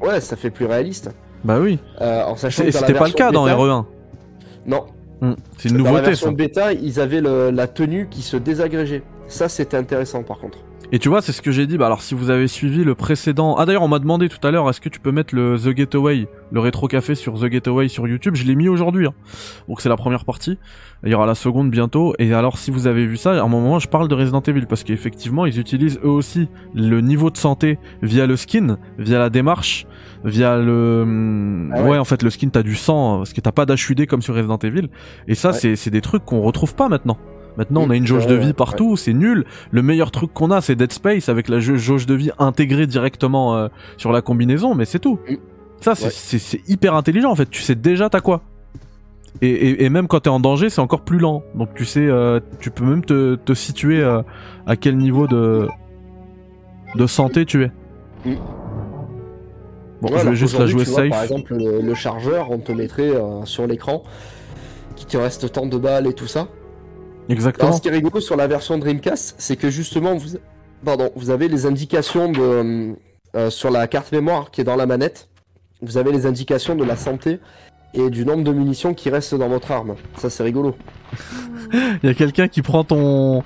[0.00, 1.10] Ouais, ça fait plus réaliste.
[1.44, 1.78] Bah oui.
[2.00, 3.84] Euh, en sachant C'était pas le cas dans bêta- RE1.
[4.66, 4.84] Non,
[5.20, 6.32] Hmm, C'est une dans la nouveauté, version ça.
[6.34, 9.02] bêta, ils avaient le- la tenue qui se désagrégeait.
[9.26, 10.58] Ça, c'était intéressant par contre.
[10.90, 11.76] Et tu vois, c'est ce que j'ai dit.
[11.76, 14.50] Bah alors, si vous avez suivi le précédent, ah d'ailleurs, on m'a demandé tout à
[14.50, 17.88] l'heure, est-ce que tu peux mettre le The Getaway, le rétro café sur The Getaway
[17.88, 18.34] sur YouTube?
[18.36, 19.06] Je l'ai mis aujourd'hui.
[19.06, 19.12] hein.
[19.68, 20.58] Donc c'est la première partie.
[21.04, 22.14] Il y aura la seconde bientôt.
[22.18, 24.64] Et alors, si vous avez vu ça, à un moment, je parle de Resident Evil
[24.66, 29.28] parce qu'effectivement, ils utilisent eux aussi le niveau de santé via le skin, via la
[29.28, 29.86] démarche,
[30.24, 31.68] via le.
[31.74, 31.90] Ah ouais.
[31.90, 31.98] ouais.
[31.98, 34.58] en fait, le skin, t'as du sang parce que t'as pas d'HUD comme sur Resident
[34.62, 34.88] Evil.
[35.28, 35.76] Et ça, Ouais.
[35.76, 37.18] c'est des trucs qu'on retrouve pas maintenant.
[37.58, 39.44] Maintenant, on a une jauge de vie partout, c'est nul.
[39.72, 42.86] Le meilleur truc qu'on a, c'est Dead Space avec la jau- jauge de vie intégrée
[42.86, 45.18] directement euh, sur la combinaison, mais c'est tout.
[45.80, 46.62] Ça, c'est Ouais.
[46.68, 47.50] hyper intelligent en fait.
[47.50, 48.40] Tu sais déjà t'as quoi.
[49.42, 51.42] Et, et, et même quand t'es en danger, c'est encore plus lent.
[51.54, 54.22] Donc tu sais, euh, tu peux même te, te situer euh,
[54.66, 55.68] à quel niveau de
[56.94, 57.70] de santé tu es.
[58.24, 58.34] Mm.
[60.00, 61.10] Bon, Ouais, je vais juste la jouer vois, safe.
[61.10, 64.04] par exemple, le, le chargeur, on te mettrait euh, sur l'écran
[64.96, 66.46] qui te reste tant de balles et tout ça.
[67.28, 67.72] Alors, Exactement.
[67.72, 70.38] ce qui est rigolo sur la version Dreamcast, c'est que justement, vous,
[70.84, 72.92] pardon, vous avez les indications de, euh,
[73.36, 75.28] euh, sur la carte mémoire qui est dans la manette.
[75.82, 77.38] Vous avez les indications de la santé
[77.94, 79.94] et du nombre de munitions qui restent dans votre arme.
[80.16, 80.74] Ça, c'est rigolo.
[81.72, 83.42] Il y a quelqu'un qui prend ton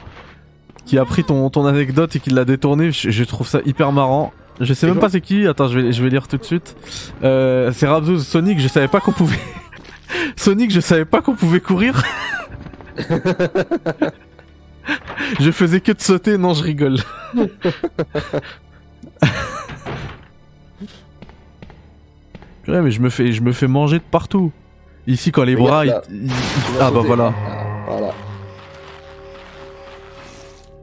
[0.84, 2.90] qui a pris ton, ton anecdote et qui l'a détourné.
[2.90, 4.32] Je, je trouve ça hyper marrant.
[4.60, 5.46] Je sais même pas c'est qui.
[5.46, 6.76] Attends, je vais je vais lire tout de suite.
[7.24, 8.60] Euh, c'est Rabzouz Sonic.
[8.60, 9.38] Je savais pas qu'on pouvait.
[10.36, 12.02] Sonic, je savais pas qu'on pouvait courir.
[15.40, 16.98] Je faisais que de sauter, non, je rigole.
[22.68, 24.52] Ouais, mais je me fais, je me fais manger de partout.
[25.06, 25.92] Ici, quand les bras, ils-
[26.80, 27.34] ah bah voilà.
[27.88, 28.10] Voilà.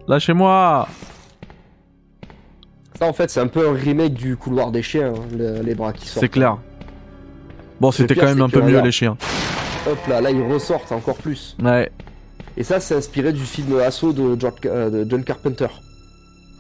[0.07, 0.87] Lâchez-moi.
[2.97, 5.73] Ça, en fait, c'est un peu un remake du couloir des chiens, hein, le- les
[5.73, 6.19] bras qui sortent.
[6.19, 6.57] C'est clair.
[7.79, 9.15] Bon, c'était quand même un peu mieux les chiens.
[9.87, 11.55] Hop là, là, ils ressortent encore plus.
[11.63, 11.91] Ouais.
[12.57, 15.67] Et ça, c'est inspiré du film Assaut de, euh, de John Carpenter.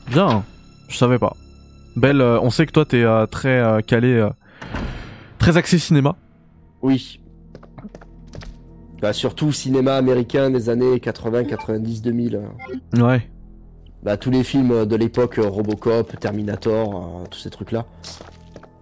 [0.07, 0.43] Bien.
[0.87, 1.35] Je savais pas.
[1.95, 4.27] Belle, euh, on sait que toi t'es euh, très euh, calé,
[5.37, 6.15] très axé cinéma.
[6.81, 7.19] Oui.
[9.01, 12.35] Bah, surtout cinéma américain des années 80, 90, 2000.
[12.95, 13.01] euh.
[13.05, 13.29] Ouais.
[14.03, 17.85] Bah, tous les films de l'époque, Robocop, Terminator, tous ces trucs-là.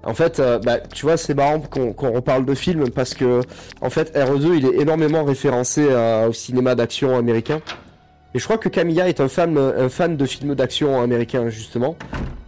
[0.03, 3.41] En fait, euh, bah, tu vois, c'est marrant qu'on qu'on reparle de films parce que,
[3.81, 7.59] en fait, RE2, il est énormément référencé euh, au cinéma d'action américain.
[8.33, 11.95] Et je crois que Camilla est un fan, un fan de films d'action américains, justement.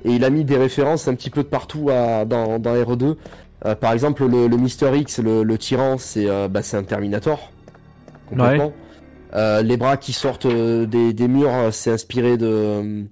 [0.05, 3.15] Et il a mis des références un petit peu de partout à- dans, dans RE2.
[3.65, 7.51] Euh, par exemple, le, le Mister X, le, le tyran, c'est euh, bah, un Terminator.
[8.29, 8.71] Complètement.
[9.35, 13.05] Euh, les bras qui sortent des, des murs, c'est inspiré de.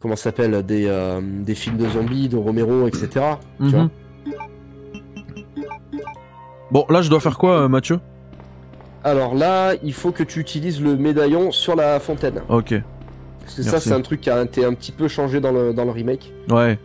[0.00, 3.08] Comment ça s'appelle des, euh, des films de zombies, de Romero, etc.
[3.60, 3.90] Tu vois Mhm.
[6.70, 8.00] Bon, là je dois faire quoi, euh, Mathieu?
[9.02, 12.42] Alors là, il faut que tu utilises le médaillon sur la fontaine.
[12.48, 12.74] Ok.
[13.40, 15.72] Parce que ça, c'est un truc qui a été un petit peu changé dans le,
[15.72, 16.32] dans le remake.
[16.50, 16.78] Ouais.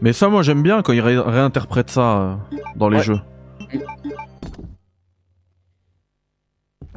[0.00, 2.34] Mais ça, moi j'aime bien quand ils ré- réinterprètent ça euh,
[2.76, 3.02] dans les Ouais.
[3.02, 3.20] jeux.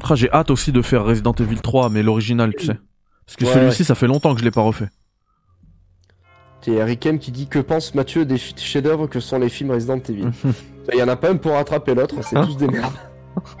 [0.02, 2.78] Ah, j'ai hâte aussi de faire Resident Evil 3, mais l'original, tu sais.
[3.26, 4.88] Parce que Ouais, celui-ci, ça fait longtemps que je l'ai pas refait.
[6.74, 10.28] Eric M qui dit que pense Mathieu des chefs-d'œuvre que sont les films Resident Evil?
[10.92, 12.92] Il y en a pas un pour rattraper l'autre, c'est tous des merdes.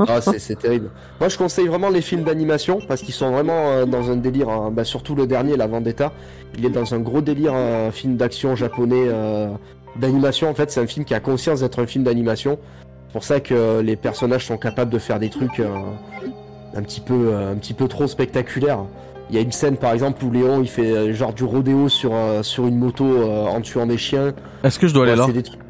[0.00, 0.90] ah, c'est terrible.
[1.20, 4.48] Moi, je conseille vraiment les films d'animation parce qu'ils sont vraiment euh, dans un délire.
[4.48, 4.72] hein.
[4.74, 6.12] Bah, surtout le dernier, La Vendetta,
[6.58, 9.48] il est dans un gros délire, un film d'action japonais euh,
[9.96, 10.50] d'animation.
[10.50, 12.58] En fait, c'est un film qui a conscience d'être un film d'animation.
[13.06, 15.68] C'est pour ça que les personnages sont capables de faire des trucs euh,
[16.76, 18.80] un petit peu, euh, un petit peu trop spectaculaires.
[19.30, 21.88] Il y a une scène par exemple où Léon il fait euh, genre du rodéo
[21.88, 24.32] sur, euh, sur une moto euh, en tuant des chiens.
[24.62, 25.60] Est-ce que je dois aller Ouais, là c'est des trucs-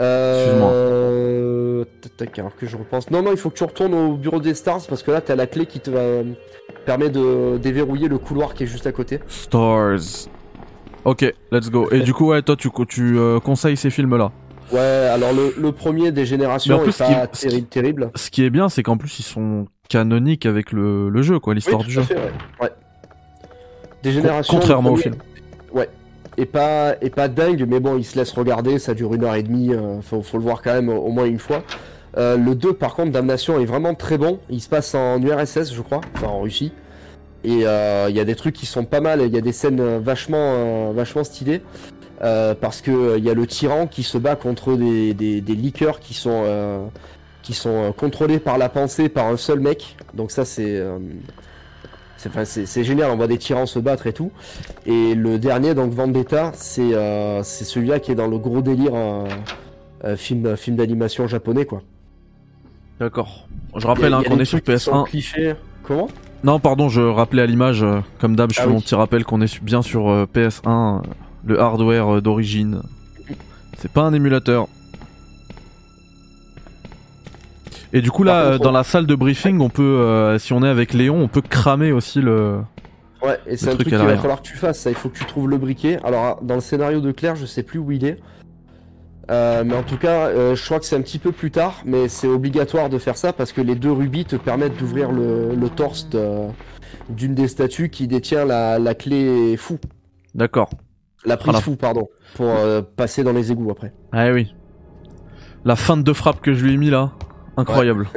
[0.00, 1.84] Euh...
[2.02, 3.10] tac, tac, alors que je repense.
[3.10, 5.36] Non, non, il faut que tu retournes au bureau des stars parce que là, t'as
[5.36, 6.22] la clé qui te va...
[6.84, 9.20] permet de déverrouiller le couloir qui est juste à côté.
[9.28, 10.28] Stars.
[11.04, 11.88] Ok, let's go.
[11.92, 14.32] Et du coup, ouais, toi, tu, tu euh, conseilles ces films-là.
[14.72, 17.40] Ouais, alors le, le premier des générations Mais en plus, est ce qui- pas ce
[17.42, 18.10] qui- terrible, terrible.
[18.16, 21.54] Ce qui est bien, c'est qu'en plus, ils sont canoniques avec le, le jeu, quoi,
[21.54, 22.08] l'histoire Oui, du tout à jeu.
[22.08, 22.32] fait, ouais.
[22.62, 22.70] Ouais.
[24.06, 24.54] Des générations.
[24.54, 25.16] Contrairement au film.
[25.72, 25.88] Ouais.
[26.36, 29.34] Et pas, et pas dingue, mais bon, il se laisse regarder, ça dure une heure
[29.34, 31.64] et demie, euh, faut, faut le voir quand même au moins une fois.
[32.16, 34.38] Euh, le 2, par contre, Damnation est vraiment très bon.
[34.48, 36.72] Il se passe en URSS, je crois, enfin en Russie.
[37.42, 39.52] Et euh, il y a des trucs qui sont pas mal, il y a des
[39.52, 41.62] scènes vachement, vachement stylées.
[42.20, 45.98] Parce que il y a le tyran qui se bat contre des, des, des liqueurs
[45.98, 46.90] qui sont,
[47.42, 49.96] qui sont contrôlés par la pensée par un seul mec.
[50.14, 50.80] Donc ça c'est
[52.44, 54.30] c'est génial, on voit des tyrans se battre et tout.
[54.86, 58.92] Et le dernier, donc Vendetta, c'est euh, c'est celui-là qui est dans le gros délire
[58.94, 59.24] euh,
[60.04, 61.82] euh, film, film d'animation japonais quoi.
[63.00, 63.46] D'accord.
[63.76, 65.08] Je rappelle hein, qu'on est sur trucs qui sont PS1.
[65.08, 65.54] clichés.
[65.82, 66.08] Comment?
[66.44, 68.74] Non, pardon, je rappelais à l'image, euh, comme d'hab, je Ah fais oui.
[68.74, 71.00] mon petit rappel qu'on est bien sur euh, PS1, euh,
[71.44, 72.82] le hardware euh, d'origine.
[73.78, 74.68] C'est pas un émulateur.
[77.96, 80.52] Et du coup là, contre, euh, dans la salle de briefing, on peut, euh, si
[80.52, 82.58] on est avec Léon, on peut cramer aussi le.
[83.22, 84.90] Ouais, et c'est un truc qu'il va falloir que tu fasses, ça.
[84.90, 85.98] Il faut que tu trouves le briquet.
[86.04, 88.18] Alors, dans le scénario de Claire, je sais plus où il est.
[89.30, 91.80] Euh, mais en tout cas, euh, je crois que c'est un petit peu plus tard,
[91.86, 95.54] mais c'est obligatoire de faire ça parce que les deux rubis te permettent d'ouvrir le,
[95.54, 96.06] le torse
[97.08, 99.78] d'une des statues qui détient la, la clé fou.
[100.34, 100.68] D'accord.
[101.24, 102.08] La prise Ah, fou, pardon.
[102.34, 103.92] Pour euh, passer dans les égouts après.
[104.12, 104.54] Ah oui.
[105.64, 107.12] La feinte de frappe que je lui ai mis là,
[107.56, 108.08] incroyable.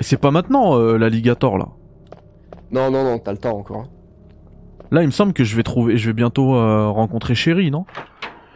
[0.00, 1.68] Et c'est pas maintenant euh, l'alligator là.
[2.70, 3.80] Non, non, non, t'as le temps encore.
[3.82, 3.88] hein.
[4.90, 7.86] Là, il me semble que je vais trouver, je vais bientôt euh, rencontrer Chéri, non?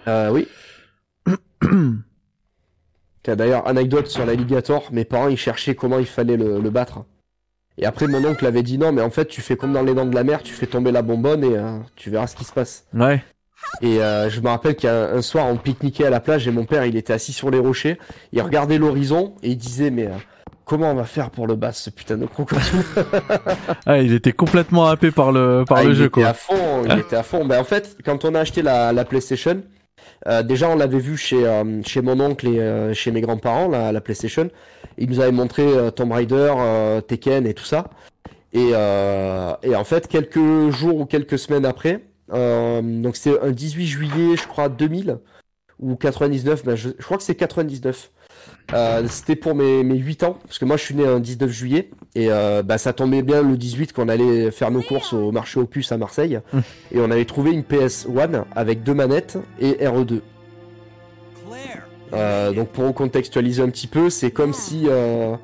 [0.08, 0.48] Euh, oui.
[3.22, 7.04] Tiens, D'ailleurs, anecdote sur l'alligator, mes parents ils cherchaient comment il fallait le, le battre.
[7.78, 9.92] Et après mon oncle avait dit non mais en fait tu fais comme dans les
[9.94, 12.44] dents de la mer, tu fais tomber la bonbonne et euh, tu verras ce qui
[12.44, 12.86] se passe.
[12.94, 13.22] Ouais.
[13.82, 16.64] Et euh, je me rappelle qu'un un soir on pique-niquait à la plage et mon
[16.64, 17.98] père il était assis sur les rochers,
[18.32, 20.10] il regardait l'horizon et il disait mais euh,
[20.64, 22.62] comment on va faire pour le battre ce putain de crocodile
[23.86, 26.28] Ah, il était complètement happé par le par Ah, le il jeu était quoi.
[26.28, 27.44] à fond, il était à fond.
[27.44, 29.62] Ben, en fait, quand on a acheté la, la PlayStation,
[30.28, 33.68] Euh, déjà, on l'avait vu chez, euh, chez mon oncle et euh, chez mes grands-parents,
[33.68, 34.48] la, la PlayStation.
[34.98, 37.90] Ils nous avaient montré euh, Tomb Raider, euh, Tekken et tout ça.
[38.52, 42.00] Et, euh, et en fait, quelques jours ou quelques semaines après,
[42.30, 45.18] donc c'est un 18 juillet, je crois, 2000
[45.78, 48.10] ou 99, ben je, je crois que c'est 99.
[48.72, 51.50] Euh, c'était pour mes, mes 8 ans, parce que moi je suis né un 19
[51.50, 55.30] juillet, et euh, bah, ça tombait bien le 18 qu'on allait faire nos courses au
[55.32, 56.62] marché aux puces à Marseille, Hum.
[56.92, 60.20] et on avait trouvé une PS1 avec deux manettes et RE2.
[62.12, 65.34] Euh, donc pour contextualiser un petit peu, c'est comme si euh,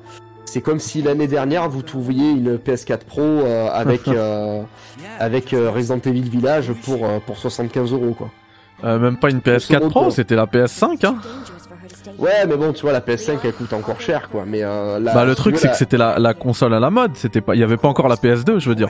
[0.45, 4.61] c'est comme si l'année dernière vous trouviez une PS4 Pro euh, avec euh,
[5.19, 8.29] avec euh, Resident Evil Village pour euh, pour 75 euros quoi.
[8.83, 11.15] Euh, même pas une PS4 Second Pro, c'était la PS5 hein.
[12.19, 14.43] Ouais, mais bon, tu vois la PS5 elle coûte encore cher quoi.
[14.45, 16.89] Mais euh, la- Bah le truc c'est la- que c'était la, la console à la
[16.89, 18.89] mode, c'était pas il y avait pas encore la PS2, je veux dire.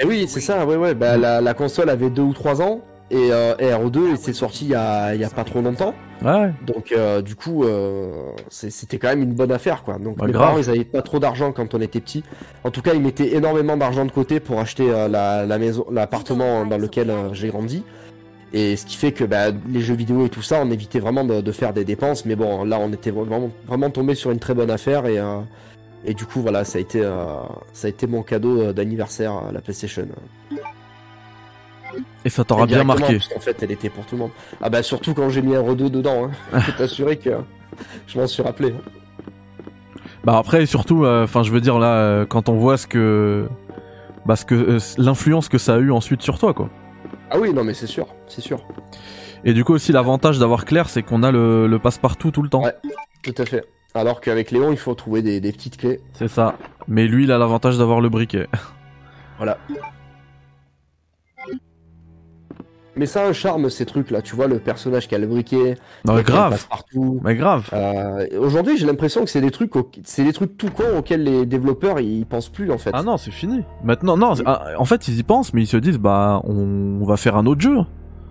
[0.00, 0.94] Eh oui, c'est ça, ouais, ouais.
[0.94, 2.80] Bah, la, la console avait deux ou trois ans
[3.10, 5.94] et, euh, et RE2 c'est sorti il y a, il y a pas trop longtemps.
[6.24, 6.52] Ouais.
[6.66, 9.98] Donc euh, du coup, euh, c'était quand même une bonne affaire quoi.
[9.98, 10.46] Donc Bah, mes grave.
[10.46, 12.22] parents ils avaient pas trop d'argent quand on était petit.
[12.64, 15.84] En tout cas, ils mettaient énormément d'argent de côté pour acheter euh, la, la maison,
[15.90, 17.82] l'appartement dans lequel euh, j'ai grandi.
[18.54, 21.24] Et ce qui fait que bah, les jeux vidéo et tout ça, on évitait vraiment
[21.24, 22.24] de, de faire des dépenses.
[22.24, 25.40] Mais bon, là, on était vraiment, vraiment tombé sur une très bonne affaire et euh,
[26.06, 27.24] et du coup, voilà, ça a été euh,
[27.72, 30.06] ça a été mon cadeau d'anniversaire à la PlayStation.
[32.24, 33.14] Et ça t'aura bien marqué.
[33.18, 34.30] Parce qu'en fait, elle était pour tout le monde.
[34.62, 36.26] Ah bah surtout quand j'ai mis un RE2 dedans.
[36.26, 36.30] Hein.
[36.60, 37.30] Je peux t'assurer que
[38.06, 38.74] je m'en suis rappelé.
[40.24, 43.46] Bah après et surtout enfin je veux dire là euh, quand on voit ce que
[44.24, 46.70] bah ce que euh, l'influence que ça a eu ensuite sur toi quoi.
[47.30, 48.64] Ah oui, non mais c'est sûr, c'est sûr.
[49.44, 52.48] Et du coup aussi l'avantage d'avoir Claire c'est qu'on a le, le passe-partout tout le
[52.48, 52.62] temps.
[52.62, 52.72] Ouais.
[53.22, 53.64] Tout à fait.
[53.94, 56.00] Alors qu'avec Léon, il faut trouver des, des petites clés.
[56.14, 56.56] C'est ça.
[56.88, 58.46] Mais lui il a l'avantage d'avoir le briquet.
[59.36, 59.58] Voilà.
[62.96, 65.26] Mais ça a un charme ces trucs là, tu vois le personnage qui a le
[65.26, 66.52] briquet, Non mais grave.
[66.52, 67.20] passe partout.
[67.24, 67.68] Mais grave.
[67.72, 71.24] Euh, Aujourd'hui, j'ai l'impression que c'est des trucs, au- c'est des trucs tout cons auxquels
[71.24, 72.90] les développeurs ils pensent plus en fait.
[72.92, 73.62] Ah non, c'est fini.
[73.82, 77.04] Maintenant, non, ah, en fait, ils y pensent, mais ils se disent, bah, on, on
[77.04, 77.78] va faire un autre jeu.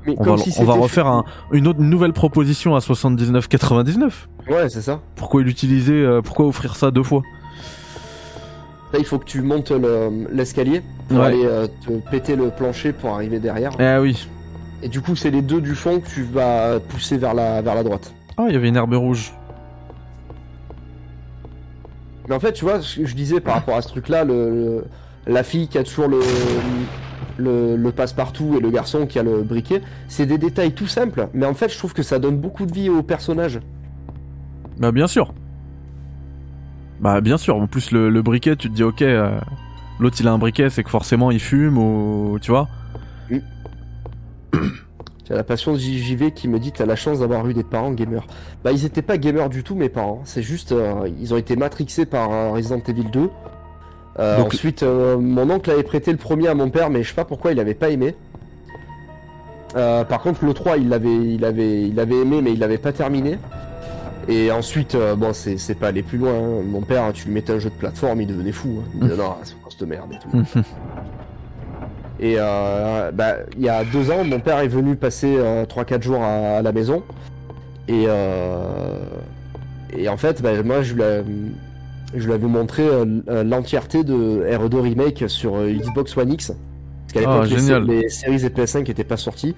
[0.05, 2.79] Mais On comme va, si on va refaire un- une, autre, une nouvelle proposition à
[2.79, 4.27] 79,99.
[4.49, 4.99] Ouais, c'est ça.
[5.15, 7.21] Pourquoi l'utiliser euh, Pourquoi offrir ça deux fois?
[8.93, 11.25] Là, il faut que tu montes le- l'escalier pour Ouais.
[11.25, 13.71] aller euh, te péter le plancher pour arriver derrière.
[13.79, 14.27] Eh oui.
[14.83, 17.73] Et du coup, c'est les deux du fond que tu vas pousser vers la, vers
[17.73, 18.13] la droite.
[18.37, 19.31] Ah, il y avait une herbe rouge.
[22.27, 24.49] Mais en fait, tu vois, ce que je disais par rapport à ce truc-là, le,
[24.49, 24.85] le-
[25.25, 26.19] la fille qui a toujours le,
[27.37, 31.29] le, le passe-partout et le garçon qui a le briquet, c'est des détails tout simples,
[31.33, 33.61] mais en fait, je trouve que ça donne beaucoup de vie au personnage.
[34.79, 35.33] Bah, bien sûr.
[36.99, 37.55] Bah, bien sûr.
[37.55, 39.39] En plus, le, le briquet, tu te dis, ok, euh,
[39.99, 42.37] l'autre il a un briquet, c'est que forcément il fume ou.
[42.41, 42.67] Tu vois
[45.27, 47.91] J'ai la passion de JJV qui me dit T'as la chance d'avoir eu des parents
[47.91, 48.27] gamers.
[48.63, 50.21] Bah, ils étaient pas gamers du tout, mes parents.
[50.25, 53.29] C'est juste, euh, ils ont été matrixés par euh, Resident Evil 2.
[54.19, 57.15] Euh, Donc- Ensuite, mon oncle avait prêté le premier à mon père, mais je sais
[57.15, 58.15] pas pourquoi il avait pas aimé.
[59.73, 62.91] Par contre, le 3, il l'avait, il avait, il avait aimé, mais il l'avait pas
[62.91, 63.39] terminé.
[64.27, 66.31] Et ensuite, bon, c'est pas aller plus loin.
[66.33, 66.61] hein.
[66.65, 68.81] Mon père, tu lui mettais un jeu de plateforme, il devenait fou.
[68.81, 68.89] hein.
[68.95, 70.59] Il disait non, c'est quoi cette merde et tout.
[72.23, 76.01] Et euh, bah, il y a deux ans, mon père est venu passer euh, 3-4
[76.01, 77.03] jours à, à la maison.
[77.89, 78.97] Et, euh,
[79.97, 81.23] et en fait, bah, moi, je lui, ai-
[82.15, 84.13] je lui avais montré euh, l'entièreté de
[84.49, 86.47] RE2 Remake sur euh, Xbox One X.
[86.47, 87.83] Parce qu'à l'époque, Ah, les, génial.
[87.85, 89.53] les séries et PS5 n'étaient pas sorties.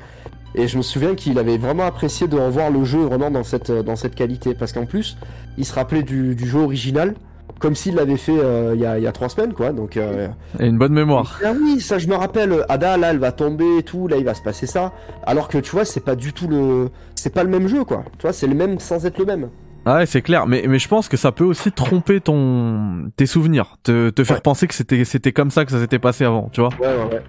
[0.56, 3.72] Et je me souviens qu'il avait vraiment apprécié de revoir le jeu vraiment dans cette,
[3.72, 4.56] dans cette qualité.
[4.56, 5.18] Parce qu'en plus,
[5.60, 7.14] il se rappelait du, du jeu original.
[7.60, 9.72] Comme s'il l'avait fait euh, il y, a, il y a trois semaines, quoi.
[9.72, 10.28] Donc, euh,
[10.60, 11.40] Et une bonne mémoire.
[11.44, 12.66] ah oui, ça je me rappelle.
[12.70, 14.08] Ada, là, elle va tomber et tout.
[14.08, 14.92] Là, il va se passer ça.
[15.26, 18.04] Alors que tu vois, c'est pas du tout le, c'est pas le même jeu, quoi.
[18.18, 19.50] Tu vois, c'est le même sans être le même.
[19.88, 20.48] Ah ouais, c'est clair.
[20.48, 24.38] Mais, mais je pense que ça peut aussi tromper ton tes souvenirs, te, te faire
[24.38, 24.42] Ouais.
[24.42, 26.72] penser que c'était c'était comme ça que ça s'était passé avant, tu vois.
[26.82, 26.88] Ouais,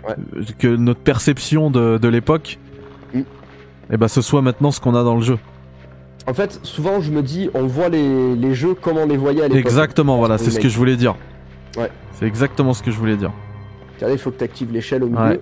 [0.08, 0.14] ouais,
[0.58, 2.58] Que notre perception de, de l'époque,
[3.14, 3.20] Mm.
[3.92, 5.38] et ben ce soit maintenant ce qu'on a dans le jeu.
[6.28, 9.42] En fait, souvent, je me dis, on voit les, les jeux comme on les voyait
[9.42, 9.58] à l'époque.
[9.60, 11.14] Exactement, voilà, c'est ce que je voulais dire.
[11.76, 11.90] Ouais.
[12.14, 13.30] C'est exactement ce que je voulais dire.
[13.96, 15.20] Regardez, il faut que tu actives l'échelle au milieu.
[15.20, 15.40] Ouais.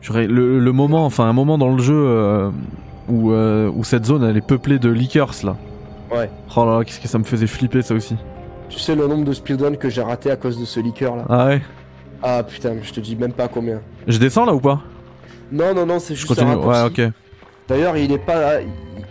[0.00, 2.50] J'aurais- Le, le moment, enfin un moment dans le jeu euh,
[3.08, 5.56] où, euh, où cette zone elle est peuplée de leakers là.
[6.10, 6.30] Ouais.
[6.56, 8.16] Oh là là, qu'est-ce que ça me faisait flipper ça aussi.
[8.70, 11.24] Tu sais le nombre de speedruns que j'ai raté à cause de ce leaker là
[11.28, 11.62] Ah ouais.
[12.22, 13.80] Ah putain, je te dis même pas combien.
[14.06, 14.80] Je descends là ou pas?
[15.52, 16.64] Non, non, non, c'est Je juste un continue.
[16.66, 17.12] Ouais, ok.
[17.68, 18.58] D'ailleurs, il est pas.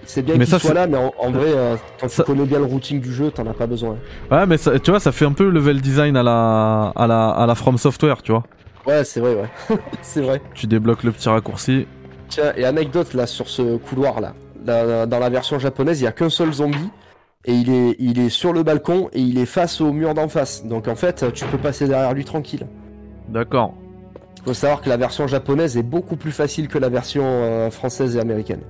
[0.05, 2.59] C'est bien qu'il soit là, mais en, en vrai, euh, quand Ça- tu connais bien
[2.59, 3.97] le routing du jeu, t'en as pas besoin.
[4.31, 7.29] Ouais, mais ça, tu vois, ça fait un peu level design à la, à la,
[7.29, 8.43] à la From Software, tu vois.
[8.85, 9.77] Ouais, c'est vrai, ouais.
[10.01, 10.41] c'est vrai.
[10.53, 11.85] Tu débloques le petit raccourci.
[12.29, 14.33] Tiens, et anecdote là sur ce couloir là.
[14.65, 16.89] Là, dans la version japonaise, il y a qu'un seul zombie.
[17.45, 20.27] Et il est, il est sur le balcon et il est face au mur d'en
[20.27, 20.65] face.
[20.65, 22.67] Donc en fait, tu peux passer derrière lui tranquille.
[23.29, 23.73] D'accord.
[24.47, 28.15] Faut savoir que la version japonaise est beaucoup plus facile que la version euh, française
[28.15, 28.61] et américaine.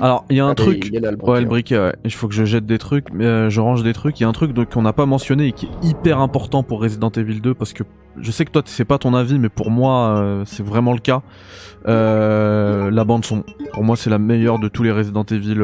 [0.00, 0.86] Alors, il y a un Ah, truc.
[0.86, 1.92] il est là, le Ouais, le briquet, ouais.
[2.04, 4.18] Il faut que je jette des trucs, mais euh, je range des trucs.
[4.20, 6.80] Il y a un truc qu'on n'a pas mentionné et qui est hyper important pour
[6.80, 7.82] Resident Evil 2 parce que
[8.18, 11.00] je sais que toi c'est pas ton avis, mais pour moi euh, c'est vraiment le
[11.00, 11.22] cas.
[11.88, 13.42] Euh, la bande son,
[13.72, 15.60] pour moi c'est la meilleure de tous les Resident Evil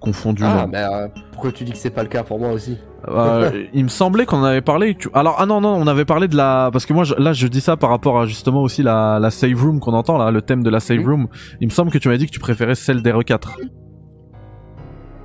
[0.00, 0.42] confondus.
[0.44, 2.78] Ah, mais euh, pourquoi tu dis que c'est pas le cas pour moi aussi
[3.08, 4.94] Euh, il me semblait qu'on en avait parlé.
[4.96, 7.32] tu- Alors ah non non, on avait parlé de la parce que moi je- là
[7.32, 10.30] je dis ça par rapport à justement aussi la, la save room qu'on entend là,
[10.30, 11.04] le thème de la save Oui.
[11.04, 11.28] room.
[11.60, 13.56] Il me semble que tu m'avais dit que tu préférais celle d'RE4.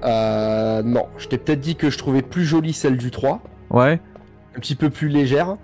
[0.05, 4.01] Euh, non, je t'ai peut-être dit que je trouvais plus jolie celle du 3, Ouais.
[4.55, 5.55] un petit peu plus légère,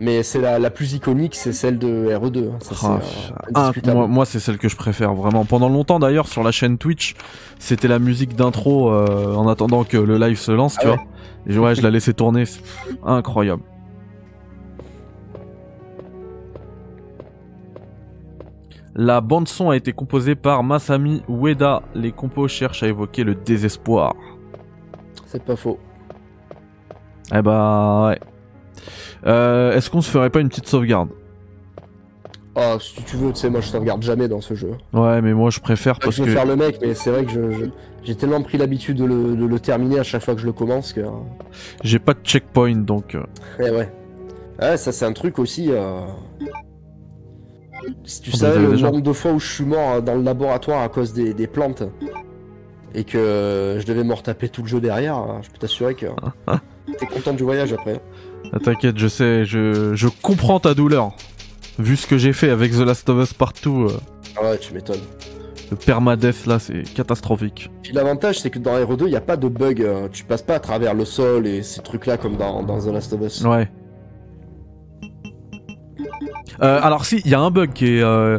[0.00, 2.50] mais c'est la, la plus iconique, c'est celle de RE2.
[2.50, 2.98] hein, Ça, Ah,
[3.68, 5.44] euh, Ah, moi, moi, c'est celle que je préfère vraiment.
[5.44, 7.14] Pendant longtemps d'ailleurs sur la chaîne Twitch,
[7.58, 10.98] c'était la musique d'intro euh, en attendant que le live se lance, tu Ah vois.
[11.46, 12.44] Et je- ouais, je la laissais tourner,
[13.04, 13.62] incroyable.
[18.94, 21.82] La bande son a été composée par Masami Ueda.
[21.94, 24.14] Les compos cherchent à évoquer le désespoir.
[25.26, 25.78] C'est pas faux.
[27.34, 28.18] Eh bah ouais.
[29.28, 31.10] Euh, Est-ce qu'on se ferait pas une petite sauvegarde?
[32.56, 34.72] Ah, si tu veux, tu sais, moi je te regarde jamais dans ce jeu.
[34.92, 36.94] Ouais, mais moi je préfère Pas que parce je veux que faire le mec, mais
[36.94, 37.64] c'est vrai que je, je-
[38.02, 40.52] j'ai tellement pris l'habitude de le, de le terminer à chaque fois que je le
[40.52, 41.02] commence que.
[41.84, 43.14] j'ai pas de checkpoint donc.
[43.14, 43.22] euh,
[43.60, 43.92] Eh ouais.
[44.60, 45.70] Ouais, ça c'est un truc aussi.
[45.70, 46.00] euh,
[48.04, 50.14] Si tu Vous savais le déjà nombre de fois où je suis mort euh, dans
[50.16, 51.84] le laboratoire à cause des, des plantes
[52.94, 56.06] et que je devais me retaper tout le jeu derrière, euh, je peux t'assurer que
[56.98, 58.00] t'es content du voyage après.
[58.52, 61.12] Ah, T'inquiète, je sais, je, je comprends ta douleur.
[61.78, 64.00] Vu ce que j'ai fait avec The Last of Us partout, euh,
[64.36, 65.00] Ah ouais, tu m'étonnes.
[65.70, 67.70] le permadeath là, c'est catastrophique.
[67.82, 70.42] Puis l'avantage c'est que dans RE2 il n'y a pas de bug, euh, tu passes
[70.42, 73.20] pas à travers le sol et ces trucs là comme dans, dans The Last of
[73.22, 73.42] Us.
[73.44, 73.70] Ouais.
[76.60, 78.38] Euh, alors si, il y a un bug qui est euh,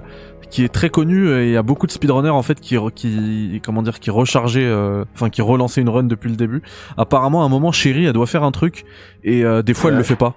[0.49, 3.61] qui est très connu et il y a beaucoup de speedrunners en fait qui qui
[3.63, 6.61] comment dire qui rechargeaient euh, enfin qui relançaient une run depuis le début.
[6.97, 8.85] Apparemment à un moment Chérie elle doit faire un truc
[9.23, 10.35] et euh, des fois elle le fait pas.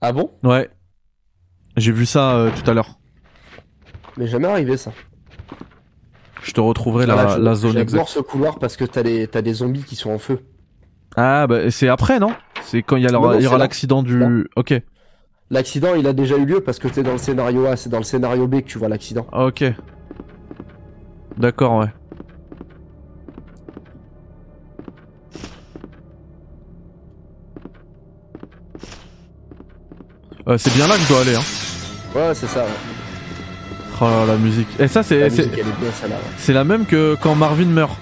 [0.00, 0.30] Ah bon?
[0.42, 0.68] Ouais.
[1.76, 2.98] J'ai vu ça euh, tout à l'heure.
[4.16, 4.92] Mais jamais arrivé ça.
[6.42, 8.08] Je te retrouverai Ah, la, je- la zone J'adore exacte.
[8.08, 10.40] ce couloir parce que t'as des, t'as des zombies qui sont en feu.
[11.16, 12.32] Ah bah c'est après non?
[12.62, 14.18] C'est quand il y, a- Non, non, il y aura l'accident du.
[14.18, 14.28] Là.
[14.56, 14.74] Ok.
[15.50, 17.98] L'accident il a déjà eu lieu parce que t'es dans le scénario A, c'est dans
[17.98, 19.26] le scénario B que tu vois l'accident.
[19.32, 19.64] Ah, Ok.
[21.38, 21.88] D'accord ouais.
[30.48, 31.40] Euh, c'est bien là que je dois aller hein.
[32.14, 32.64] Ouais, c'est ça.
[32.64, 32.70] ouais.
[34.00, 34.68] Oh là, la musique.
[34.78, 36.54] Et ça c'est c'est ouais.
[36.54, 37.96] la même que quand Marvin meurt.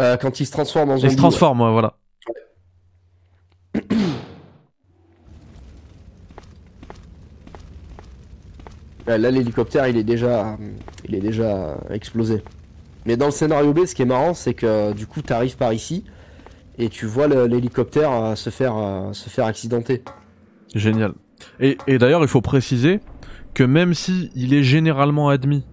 [0.00, 1.12] Euh, quand il se transforme en Il zombie.
[1.12, 1.94] se transforme ouais, voilà.
[3.74, 3.82] ouais.
[9.06, 10.58] Là, l'hélicoptère, il est déjà,
[11.08, 12.42] il est déjà explosé.
[13.06, 15.72] Mais dans le scénario B, ce qui est marrant, c'est que du coup, t'arrives par
[15.72, 16.04] ici
[16.78, 20.02] et tu vois l'hélicoptère euh, se faire, euh, se faire accidenter.
[20.74, 21.12] Génial.
[21.60, 23.00] Et, et d'ailleurs, il faut préciser
[23.54, 25.64] que même si il est généralement admis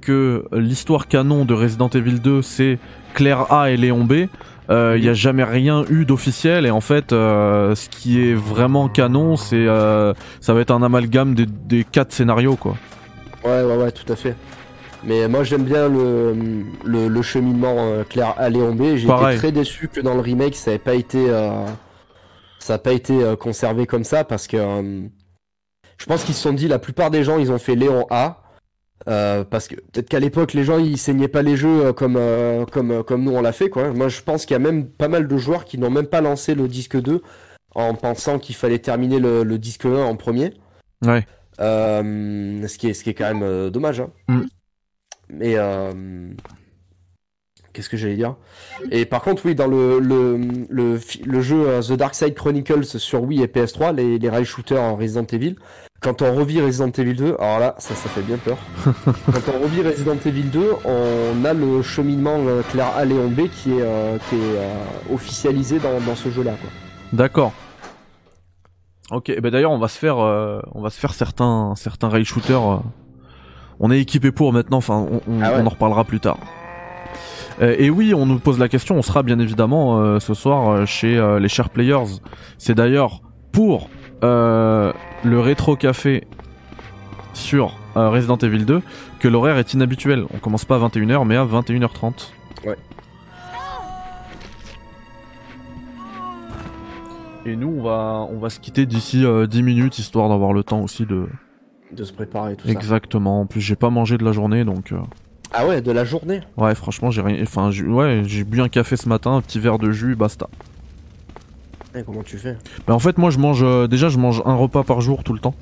[0.00, 2.78] que l'histoire canon de Resident Evil 2 c'est
[3.14, 4.26] Claire A et Léon B,
[4.70, 8.34] euh, il n'y a jamais rien eu d'officiel et en fait, euh, ce qui est
[8.34, 12.76] vraiment canon, c'est euh, ça va être un amalgame des, des quatre scénarios quoi.
[13.44, 14.36] Ouais, ouais, ouais, tout à fait.
[15.02, 16.34] Mais moi, j'aime bien le,
[16.84, 18.96] le, le cheminement euh, Claire A Léon B.
[18.96, 21.64] J'ai été très déçu que dans le remake, ça n'ait pas été, euh,
[22.58, 25.00] ça a pas été euh, conservé comme ça parce que euh,
[25.96, 28.39] je pense qu'ils se sont dit, la plupart des gens, ils ont fait Léon A.
[29.08, 32.16] euh, parce que peut-être qu'à l'époque les gens ils saignaient pas les jeux euh, comme
[32.18, 33.92] euh, comme euh, comme nous on l'a fait quoi.
[33.92, 36.20] Moi je pense qu'il y a même pas mal de joueurs qui n'ont même pas
[36.20, 37.22] lancé le disque 2
[37.74, 40.52] en pensant qu'il fallait terminer le, le disque 1 en premier.
[41.02, 41.26] Ouais.
[41.60, 44.00] Euh, ce, qui est, ce qui est quand même dommage.
[44.00, 44.10] Hein.
[44.28, 44.40] Mm.
[45.30, 46.32] Mais euh,
[47.72, 48.36] qu'est-ce que j'allais dire?
[48.90, 50.38] Et par contre, oui, dans le, le,
[50.68, 54.96] le, jeu The Dark Side Chronicles sur Wii et PS3, les, les rail shooters en
[54.96, 55.56] Resident Evil,
[56.00, 58.56] quand on revit Resident Evil 2, alors là, ça, ça fait bien peur.
[59.04, 63.48] quand on revit Resident Evil 2, on a le cheminement euh, Claire A Léon B
[63.48, 64.74] qui est, euh, qui est euh,
[65.14, 66.52] officialisé dans, dans ce jeu-là.
[67.12, 67.52] D'accord.
[69.10, 72.08] Ok, et ben d'ailleurs on va se faire, euh, on va se faire certains, certains
[72.08, 72.62] rail shooters.
[72.62, 72.76] euh,
[73.80, 74.76] on est équipé pour maintenant.
[74.78, 75.58] Enfin, on, on- Ah ouais.
[75.62, 76.38] on en reparlera plus tard.
[77.60, 78.94] Euh, et oui, on nous pose la question.
[78.96, 82.04] On sera bien évidemment euh, ce soir euh, chez euh, les chers players.
[82.56, 83.20] C'est d'ailleurs
[83.52, 83.90] pour
[84.24, 84.92] euh,
[85.24, 86.26] le rétro café
[87.34, 88.82] sur euh, Resident Evil 2
[89.18, 90.24] que l'horaire est inhabituel.
[90.34, 92.30] On commence pas à 21h mais à 21h30.
[92.66, 92.76] Ouais.
[97.46, 100.62] Et nous on va on va se quitter d'ici euh, 10 minutes histoire d'avoir le
[100.62, 101.26] temps aussi de
[101.92, 102.72] De se préparer tout ça.
[102.72, 103.40] exactement.
[103.40, 104.98] En plus j'ai pas mangé de la journée donc euh,
[105.52, 106.40] Ah ouais, de la journée.
[106.58, 109.58] ouais franchement j'ai rien enfin j'ai- ouais j'ai bu un café ce matin un petit
[109.58, 110.48] verre de jus basta.
[111.94, 114.54] Eh, comment tu fais Mais en fait moi je mange euh, déjà je mange un
[114.54, 115.54] repas par jour tout le temps.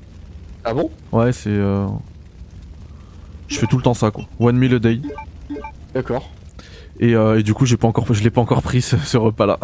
[0.63, 0.89] Ah bon?
[1.11, 1.87] Ouais c'est euh...
[3.47, 4.25] je fais tout le temps ça quoi.
[4.39, 5.01] One meal a day.
[5.93, 6.29] D'accord.
[6.99, 9.15] Et, euh, et du coup, j'ai pas encore, je l'ai pas encore pris ce, ce
[9.17, 9.57] repas-là.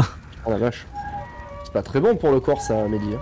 [0.45, 0.88] Oh la vache.
[1.66, 3.13] C'est pas très bon pour le corps ça, Mehdi.
[3.13, 3.20] hein.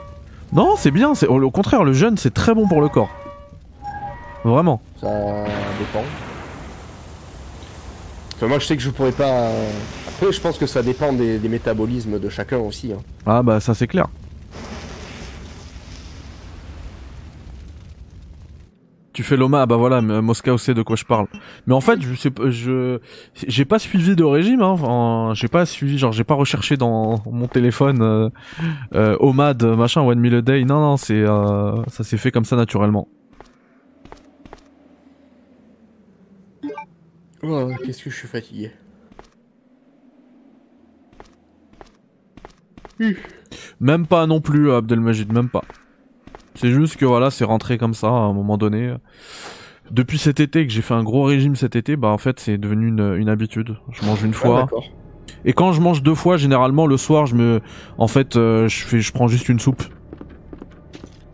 [0.53, 1.15] Non, c'est bien.
[1.15, 3.09] C'est au contraire, le jeûne, c'est très bon pour le corps.
[4.43, 4.81] Vraiment.
[5.01, 5.07] Ça
[5.79, 6.03] dépend.
[8.47, 9.49] Moi je sais que je pourrais pas.
[10.07, 12.91] Après je pense que ça dépend des, métabolismes de chacun aussi.
[12.93, 13.01] hein.
[13.25, 14.07] Ah bah ça c'est clair.
[19.13, 21.27] Tu fais l'OMA, ah bah voilà, M- Moscow sait de quoi je parle.
[21.67, 22.97] Mais en fait, je sais pas, je,
[23.45, 25.33] j'ai pas suivi de régime, hein.
[25.35, 28.29] J'ai pas suivi, genre, j'ai pas recherché dans mon téléphone, euh,
[28.95, 30.65] euh, OMAD, machin, One Meal a Day.
[30.65, 33.07] Non, non, c'est, euh, ça s'est fait comme ça naturellement.
[37.43, 38.71] Oh, qu'est-ce que je suis fatigué.
[43.79, 45.63] Même pas non plus, Abdelmajid, même pas.
[46.55, 48.93] C'est juste que voilà, c'est rentré comme ça à un moment donné.
[49.91, 52.57] Depuis cet été, que j'ai fait un gros régime cet été, bah en fait c'est
[52.57, 53.75] devenu une, une habitude.
[53.91, 54.69] Je mange une Ah, fois.
[55.43, 57.59] et quand je mange deux fois, généralement le soir, je me,
[57.97, 59.83] en fait, euh, je fais, je prends juste une soupe.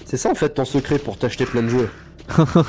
[0.06, 1.90] C'est ça en fait ton secret pour t'acheter plein de jouets.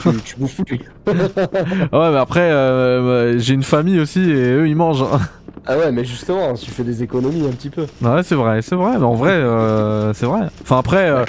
[0.03, 0.81] Tu, tu bouffes plus.
[1.07, 5.05] Ouais, mais après, euh, j'ai une famille aussi et eux ils mangent.
[5.67, 7.87] Ah ouais, mais justement, tu fais des économies un petit peu.
[8.03, 8.99] ouais, c'est vrai, c'est vrai.
[8.99, 10.49] Mais en vrai, euh, c'est vrai.
[10.63, 11.25] Enfin après, euh,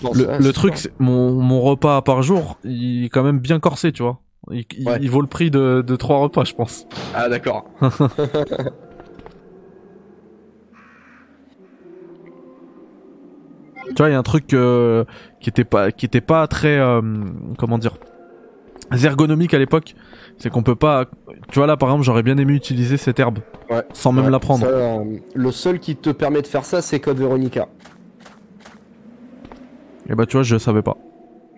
[0.00, 3.92] penses- le, le truc, mon, mon repas par jour, il est quand même bien corsé,
[3.92, 4.20] tu vois.
[4.50, 6.86] Il, il- il vaut le prix de, de trois repas, je pense.
[7.14, 7.66] Ah d'accord.
[13.88, 15.04] Tu vois, il y a un truc euh,
[15.40, 17.00] qui était pas, qui était pas très, euh,
[17.58, 17.96] comment dire,
[19.04, 19.94] ergonomique à l'époque.
[20.38, 21.06] C'est qu'on peut pas.
[21.50, 23.38] Tu vois là, par exemple, j'aurais bien aimé utiliser cette herbe
[23.70, 23.82] Ouais.
[23.92, 24.60] sans même Ouais, la prendre.
[24.66, 27.68] ça, euh, le seul qui te permet de faire ça, c'est Code Veronica.
[30.08, 30.96] Et bah tu vois, je savais pas.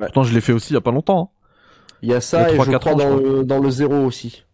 [0.00, 0.06] Ouais.
[0.06, 1.20] Pourtant, je l'ai fait aussi il y a pas longtemps.
[1.20, 1.28] hein.
[2.02, 3.96] Il y a ça et trois, je quatre crois ans, dans, le, dans le zéro
[4.04, 4.44] aussi.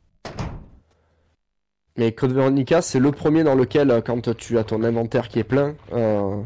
[1.96, 5.44] Mais Code Veronica, c'est le premier dans lequel, quand tu as ton inventaire qui est
[5.44, 6.40] plein, euh,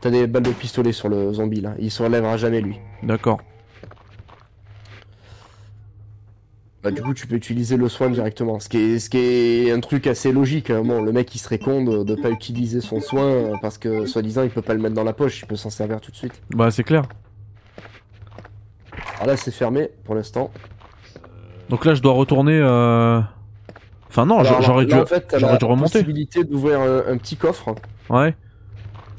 [0.00, 1.74] t'as des balles de pistolet sur le zombie là.
[1.78, 2.78] Il se relèvera jamais lui.
[3.02, 3.40] D'accord.
[6.82, 8.60] Bah, du coup, tu peux utiliser le soin directement.
[8.60, 10.70] Ce qui est, ce qui est un truc assez logique.
[10.70, 10.82] hein.
[10.84, 14.44] Bon, le mec il serait con de, de pas utiliser son soin parce que soi-disant
[14.44, 16.40] il peut pas le mettre dans la poche, il peut s'en servir tout de suite.
[16.50, 17.02] Bah c'est clair.
[19.16, 20.52] Alors là, c'est fermé pour l'instant.
[21.68, 22.58] Donc là, je dois retourner.
[22.62, 23.20] Euh...
[24.08, 25.98] Enfin non, j'aurais dû, en fait, dû remonter.
[25.98, 27.74] possibilité d'ouvrir un, un petit coffre
[28.08, 28.34] Ouais.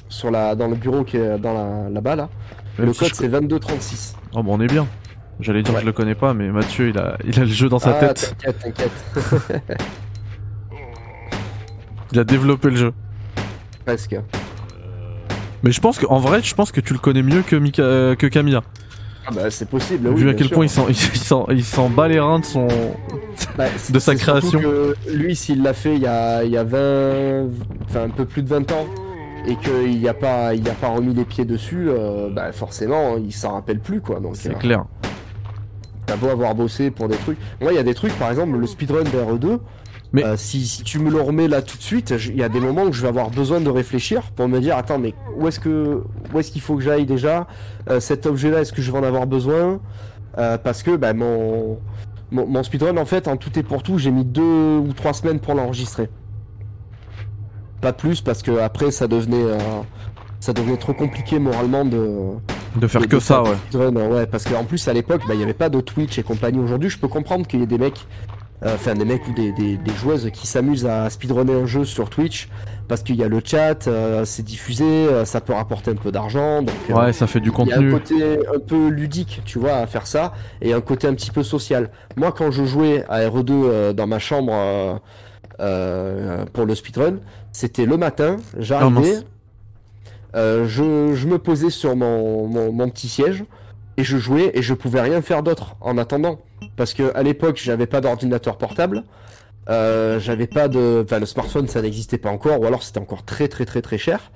[0.09, 2.29] Sur la, dans le bureau qui est dans la, là-bas là.
[2.77, 4.15] Même le si code je- c'est 2236.
[4.33, 4.85] Oh bon, on est bien.
[5.39, 5.79] J'allais dire Ouais.
[5.79, 7.91] que je le connais pas, mais Mathieu, il a, il a le jeu dans sa
[7.91, 8.35] ah, tête.
[8.43, 9.77] T'inquiète, t'inquiète.
[12.11, 12.93] Il a développé le jeu.
[13.85, 14.15] Presque.
[15.63, 17.81] Mais je pense que, en vrai, je pense que tu le connais mieux que Mika,
[17.83, 18.63] euh, que Camilla.
[19.27, 20.07] Ah bah c'est possible.
[20.09, 20.55] oui, Vu à quel sûr.
[20.55, 22.67] point il s'en, il s'en, il s'en bat les reins de son.
[23.57, 24.59] Bah, de sa création.
[24.59, 27.45] que lui, s'il l'a fait il y a, il y a 20,
[27.87, 28.87] enfin un peu plus de 20 ans,
[29.47, 33.17] et qu'il n'y a pas, il a pas remis les pieds dessus, euh, bah forcément,
[33.17, 34.19] il s'en rappelle plus quoi.
[34.19, 34.85] Donc C'est euh, clair.
[36.05, 37.37] t'as beau avoir bossé pour des trucs.
[37.61, 39.59] Moi, il y a des trucs, par exemple, le speedrun d'RE2.
[40.11, 42.49] Mais- euh, si, si tu me le remets là tout de suite, il y a
[42.49, 45.47] des moments où je vais avoir besoin de réfléchir pour me dire attends mais où
[45.47, 46.01] est-ce que
[46.33, 47.45] où est-ce qu'il faut que j'aille déjà
[47.91, 49.79] Euh, Cet objet-là, est-ce que je vais en avoir besoin
[50.35, 51.77] Parce que bah, mon,
[52.31, 55.13] mon mon speedrun en fait en tout et pour tout, j'ai mis deux ou trois
[55.13, 56.09] semaines pour l'enregistrer.
[57.81, 59.57] Pas plus parce que après ça devenait euh,
[60.39, 62.07] ça devenait trop compliqué moralement de
[62.75, 63.49] De faire de- que de ça, ouais.
[63.73, 66.59] ouais, parce qu'en plus à l'époque, bah, il n'y avait pas de Twitch et compagnie.
[66.59, 68.05] Aujourd'hui, je peux comprendre qu'il y ait des mecs,
[68.63, 71.83] euh, enfin des mecs ou des, des, des joueuses qui s'amusent à speedrunner un jeu
[71.85, 72.47] sur Twitch,
[72.87, 76.11] parce qu'il y a le chat, euh, c'est diffusé, euh, ça peut rapporter un peu
[76.11, 77.91] d'argent, donc euh, Ouais, ça fait du il y a un contenu.
[77.91, 81.43] côté un peu ludique, tu vois, à faire ça, et un côté un petit peu
[81.43, 81.89] social.
[82.17, 85.01] Moi, quand je jouais à RE2 euh, dans ma chambre
[86.53, 87.15] pour le speedrun,
[87.51, 89.25] c'était le matin, j'arrivais, mince.
[90.35, 93.45] euh, je, je me posais sur mon, mon, mon petit siège,
[93.97, 96.39] et je jouais, et je pouvais rien faire d'autre en attendant.
[96.75, 99.03] Parce que à l'époque, j'avais pas d'ordinateur portable,
[99.69, 101.03] euh, j'avais pas de...
[101.05, 103.97] Enfin, le smartphone, ça n'existait pas encore, ou alors c'était encore très très très très
[103.97, 104.31] cher.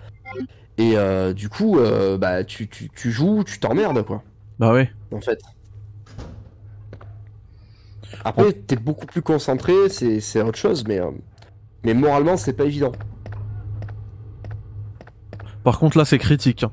[0.78, 1.80] Et euh, du coup,
[2.20, 4.24] bah, tu, tu, tu joues, tu t'emmerdes, quoi,
[4.60, 4.92] Bah ouais.
[5.12, 5.40] en fait.
[8.24, 11.00] Après, t'es beaucoup plus concentré, c'est c'est autre chose, mais,
[11.84, 12.92] mais moralement, c'est pas évident.
[15.64, 16.64] Par contre là c'est critique.
[16.64, 16.72] hein.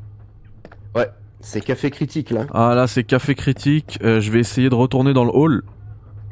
[1.43, 2.47] C'est café critique là.
[2.53, 3.99] Ah là c'est café critique.
[4.03, 5.63] Euh, je vais essayer de retourner dans le hall.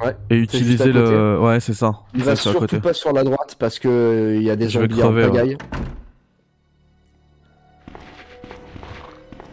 [0.04, 1.40] Ouais, Et utiliser le.
[1.40, 1.92] Ouais c'est ça.
[2.14, 2.78] Il va surtout côté.
[2.78, 5.22] pas sur la droite parce que euh, il y a des en ouais.
[5.22, 5.56] pagaille.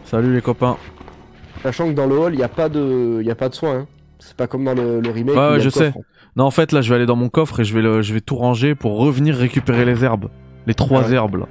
[0.04, 0.76] Salut les copains.
[1.62, 3.54] Sachant que dans le hall, il y a pas de, il y a pas de
[3.54, 3.78] soins.
[3.78, 3.86] hein.
[4.18, 5.36] C'est pas comme dans le, le remake.
[5.36, 5.92] Ouais, ouais, je sais.
[5.92, 6.04] coffre.
[6.36, 8.02] Non en fait là je vais aller dans mon coffre et je vais le...
[8.02, 10.28] je vais tout ranger pour revenir récupérer les herbes.
[10.66, 11.14] Les trois Ah ouais.
[11.14, 11.46] herbes là.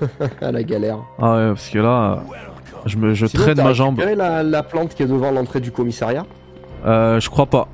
[0.40, 0.98] Ah la galère.
[1.18, 2.22] Ah ouais parce que là
[2.86, 3.98] je me je Sinon, traîne ma jambe.
[3.98, 6.24] récupéré La, la plante qui est devant l'entrée du commissariat.
[6.86, 7.68] Euh, je crois pas.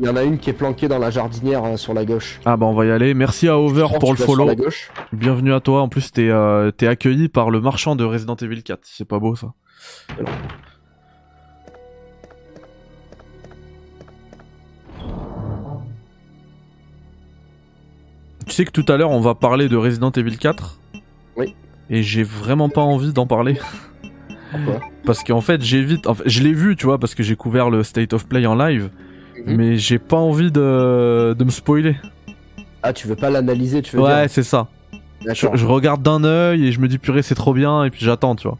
[0.00, 2.40] Il y en a une qui est planquée dans la jardinière euh, sur la gauche.
[2.44, 3.14] Ah bah on va y aller.
[3.14, 4.50] Merci à Over pour le tu follow.
[5.12, 5.80] Bienvenue à toi.
[5.82, 8.80] En plus t'es euh, t'es accueilli par le marchand de Resident Evil 4.
[8.82, 9.52] C'est pas beau ça.
[18.58, 20.78] Sais que tout à l'heure on va parler de Resident Evil 4.
[21.36, 21.54] Oui.
[21.90, 23.58] Et j'ai vraiment pas envie d'en parler.
[24.50, 24.80] Pourquoi?
[25.04, 26.06] Parce qu'en fait j'évite.
[26.06, 28.46] En fait, je l'ai vu, tu vois, parce que j'ai couvert le State of Play
[28.46, 28.90] en live.
[29.46, 29.56] Mhm.
[29.56, 31.96] Mais j'ai pas envie de, de me spoiler.
[32.82, 34.30] Ah, tu veux pas l'analyser, tu veux Ouais, dire?
[34.30, 34.68] c'est ça.
[35.26, 38.36] Je, regarde d'un œil et je me dis purée c'est trop bien et puis j'attends
[38.36, 38.56] tu vois.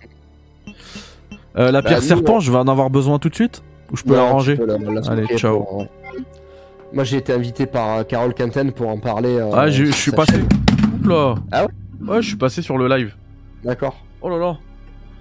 [1.57, 3.63] Euh, la Bah, pierre nous, serpent, je vais en avoir besoin tout de suite?
[3.93, 5.61] Ou je peux Non, la ranger peux la- la Allez, ciao.
[5.61, 5.89] pour, ouais.
[6.93, 9.37] Moi, j'ai été invité par euh, Carole Quinten pour en parler.
[9.37, 10.41] euh, Ah je suis passé.
[11.05, 11.35] Oula.
[11.53, 11.71] Ah ouais
[12.07, 13.15] Ouais je suis passé sur le live.
[13.65, 13.97] D'accord.
[14.23, 14.57] Oh là là.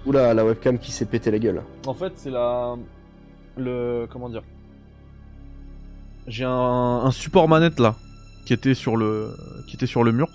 [0.06, 1.62] Oula, la webcam qui s'est pété la gueule.
[1.86, 2.74] En fait c'est la...
[3.56, 4.06] Le...
[4.10, 4.42] Comment dire?
[6.26, 6.50] J'ai un...
[6.50, 7.96] un support manette là
[8.46, 9.30] qui était sur le
[9.66, 10.28] qui était sur le mur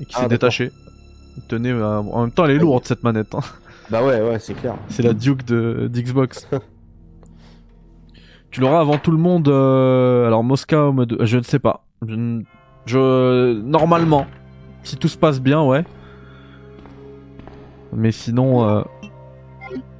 [0.00, 0.70] et qui Ah, s'est détaché.
[1.36, 3.34] Il tenait euh, en même temps elle est lourde cette manette.
[3.34, 3.40] hein.
[3.90, 4.74] Bah ouais, ouais, c'est clair.
[4.88, 6.46] C'est la Duke de d'Xbox.
[8.56, 9.48] tu l'auras avant tout le monde.
[9.48, 10.90] euh, Alors Mosca,
[11.20, 11.84] je ne sais pas.
[12.86, 14.24] Je- normalement,
[14.82, 15.84] si tout se passe bien, ouais.
[17.92, 18.80] Mais sinon, euh,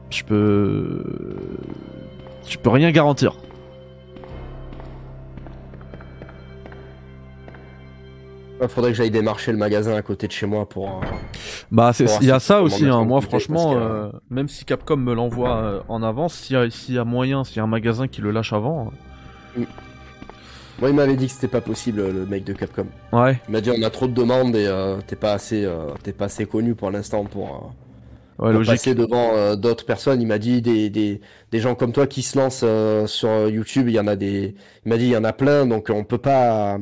[0.09, 1.05] je peux,
[2.49, 3.35] je peux rien garantir.
[8.61, 10.89] Il faudrait que j'aille démarcher le magasin à côté de chez moi pour.
[10.89, 11.07] euh,
[11.71, 12.87] Bah, il y a ça aussi.
[12.87, 13.05] Hein.
[13.05, 16.99] Moi, franchement, que- euh, même si Capcom me l'envoie euh, en avance, s'il y, y
[16.99, 18.91] a moyen, s'il y a un magasin qui le lâche avant,
[20.79, 22.87] Moi, il m'avait dit que c'était pas possible, le mec de Capcom.
[23.13, 23.41] ouais.
[23.49, 24.71] Il m'a dit on a trop de demandes et
[25.07, 25.67] t'es pas assez,
[26.03, 27.73] t'es pas assez connu pour l'instant pour,
[28.39, 28.73] Ouais, pour logique.
[28.73, 30.21] passer devant d'autres personnes.
[30.21, 32.65] Il m'a dit des, des, des gens comme toi qui se lancent
[33.11, 34.55] sur YouTube, il y en a des,
[34.85, 36.79] il m'a dit il y en a plein, donc on peut pas.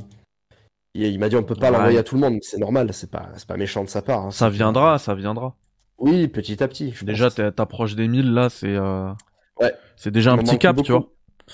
[0.94, 1.76] Il il m'a dit on peut pas Ouais.
[1.76, 4.26] l'envoyer à tout le monde, c'est normal, c'est pas, c'est pas méchant de sa part.
[4.26, 4.30] hein.
[4.30, 5.54] Ça viendra, ça viendra.
[5.98, 6.92] Oui, petit à petit.
[6.92, 9.10] je Déjà, t'approches des 1000 là, c'est euh...
[9.60, 9.72] Ouais.
[9.96, 10.86] c'est déjà un petit cap, beaucoup.
[10.86, 11.08] tu vois.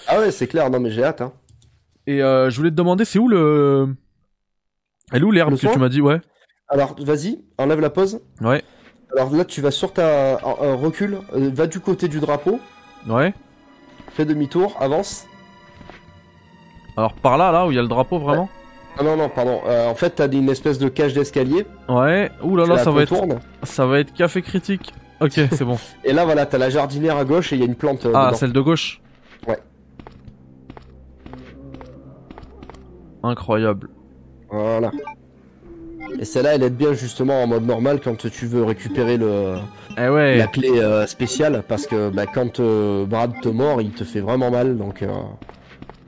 [0.09, 0.71] Ah ouais, c'est clair.
[0.71, 1.21] Non mais j'ai hâte.
[1.21, 1.33] Hein.
[2.07, 3.95] Et euh, je voulais te demander, c'est où le.
[5.13, 6.21] Elle est où l'herbe que tu m'as dit, ouais
[6.69, 8.21] Alors vas-y, enlève la pause.
[8.41, 8.63] Ouais.
[9.17, 12.61] Alors là, tu vas sur ta un- un recul, euh, va du côté du drapeau,
[13.09, 13.35] Ouais.
[14.13, 15.27] fais demi-tour, avance.
[16.97, 18.49] Alors par là, là où il y a le drapeau vraiment?
[18.99, 19.61] Ah non non, pardon.
[19.67, 21.67] Euh, en fait, t'as une espèce de cage d'escalier.
[21.89, 22.31] Ouais.
[22.43, 23.15] Ouh là là, ça va être,
[23.63, 24.93] ça va être café critique.
[25.21, 25.79] Ok, c'est bon.
[26.05, 28.05] Et là, voilà, t'as la jardinière à gauche et il y a une plante.
[28.07, 28.37] euh, ah, dedans.
[28.37, 29.01] celle de gauche.
[29.47, 29.59] Ouais.
[33.23, 33.89] Incroyable.
[34.51, 34.91] Voilà.
[36.19, 39.55] Et celle-là, elle aide bien justement en mode normal quand tu veux récupérer le
[39.97, 40.39] Eh ouais.
[40.39, 44.21] la clé euh, spéciale parce que bah, quand euh, Brad te mord, il te fait
[44.21, 44.77] vraiment mal.
[44.77, 45.09] Donc euh,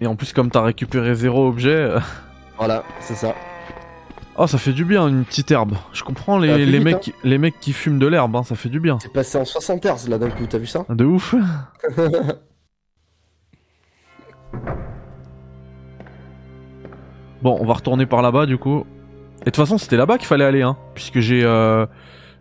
[0.00, 1.90] Et en plus, comme t'as récupéré zéro objet.
[2.64, 3.34] Voilà, c'est ça.
[4.36, 5.74] Oh, ça fait du bien une petite herbe.
[5.92, 6.98] Je comprends les, les vite, mecs, hein.
[7.02, 8.98] qui- les mecs qui fument de l'herbe, hein, ça fait du bien.
[9.02, 10.86] C'est passé en 60 Hz là d'un coup, t'as vu ça?
[10.88, 11.34] De ouf.
[17.42, 18.84] bon, on va retourner par là-bas du coup.
[19.40, 21.86] Et de toute façon, c'était là-bas qu'il fallait aller, hein, puisque j'ai euh,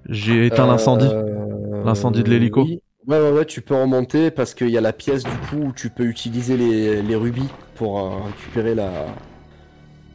[0.07, 1.07] j'ai éteint l'incendie.
[1.11, 2.63] Euh, L'incendie de l'hélico.
[2.63, 2.81] oui.
[3.07, 5.73] Ouais, ouais, ouais, tu peux remonter parce qu'il y a la pièce du coup où
[5.73, 8.91] tu peux utiliser les, les rubis pour euh, récupérer la,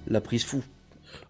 [0.07, 0.62] la prise fou.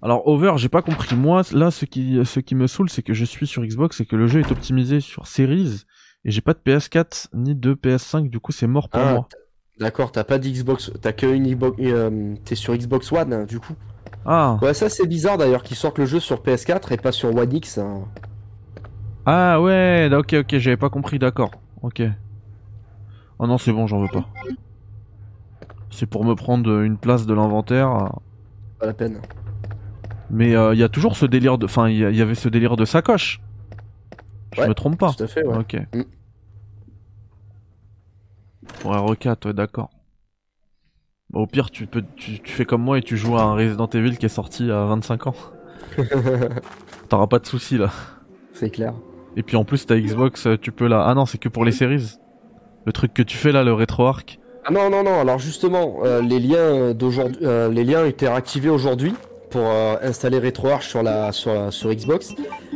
[0.03, 1.15] Alors Over, j'ai pas compris.
[1.17, 4.07] Moi, là, ce qui ce qui me saoule, c'est que je suis sur Xbox et
[4.07, 5.85] que le jeu est optimisé sur Series
[6.25, 8.29] et j'ai pas de PS4 ni de PS5.
[8.29, 9.29] Du coup, c'est mort pour Ah, moi.
[9.79, 13.61] D'accord, t'as pas d'Xbox, t'as que une Xbox, euh, t'es sur Xbox One hein, du
[13.61, 13.75] coup.
[14.25, 17.35] Ah, Ouais, ça c'est bizarre d'ailleurs qu'ils sortent le jeu sur PS4 et pas sur
[17.37, 17.79] One X.
[17.79, 18.05] hein.
[19.27, 21.19] ah ouais, ok, ok, j'avais pas compris.
[21.19, 21.51] D'accord,
[21.83, 22.03] ok.
[23.39, 24.27] Oh non, c'est bon, j'en veux pas.
[25.91, 28.13] C'est pour me prendre une place de l'inventaire.
[28.79, 29.21] Pas la peine.
[30.31, 31.67] Mais il y a toujours ce délire de.
[31.67, 33.41] Enfin, il y, avait ce délire de sacoche.
[34.55, 35.13] Je Ouais, me trompe pas.
[35.13, 35.57] Tout à fait, ouais.
[35.57, 35.77] Ok.
[35.95, 36.03] Mm.
[38.81, 39.91] Pour R4, ouais, d'accord.
[41.33, 43.89] Au pire, tu, peux, tu, tu fais comme moi et tu joues à un Resident
[43.89, 45.35] Evil qui est sorti à 25 ans.
[47.09, 47.91] T'auras pas de soucis là.
[48.53, 48.95] C'est clair.
[49.37, 51.05] Et puis en plus, ta Xbox, euh, tu peux là.
[51.07, 52.19] Ah non, c'est que pour les séries.
[52.87, 54.39] Le truc que tu fais là, le rétro-arc.
[54.41, 58.69] Ah non, non, non, alors justement, euh, les liens d'aujourd'hui, euh, les liens étaient réactivés
[58.71, 59.15] aujourd'hui
[59.51, 62.31] pour euh, installer RetroArch sur la, sur la- sur Xbox.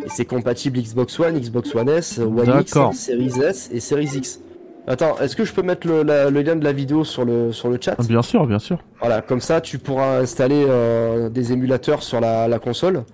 [0.04, 2.78] Et c'est compatible Xbox One, Xbox One S, One X.
[2.92, 4.40] Series S et Series X.
[4.86, 7.52] Attends, est-ce que je peux mettre le, la- le lien de la vidéo sur le,
[7.52, 7.96] sur le chat?
[7.98, 8.78] Ah, bien sûr, bien sûr.
[9.00, 13.04] Voilà, comme ça tu pourras installer euh, des émulateurs sur la, la console.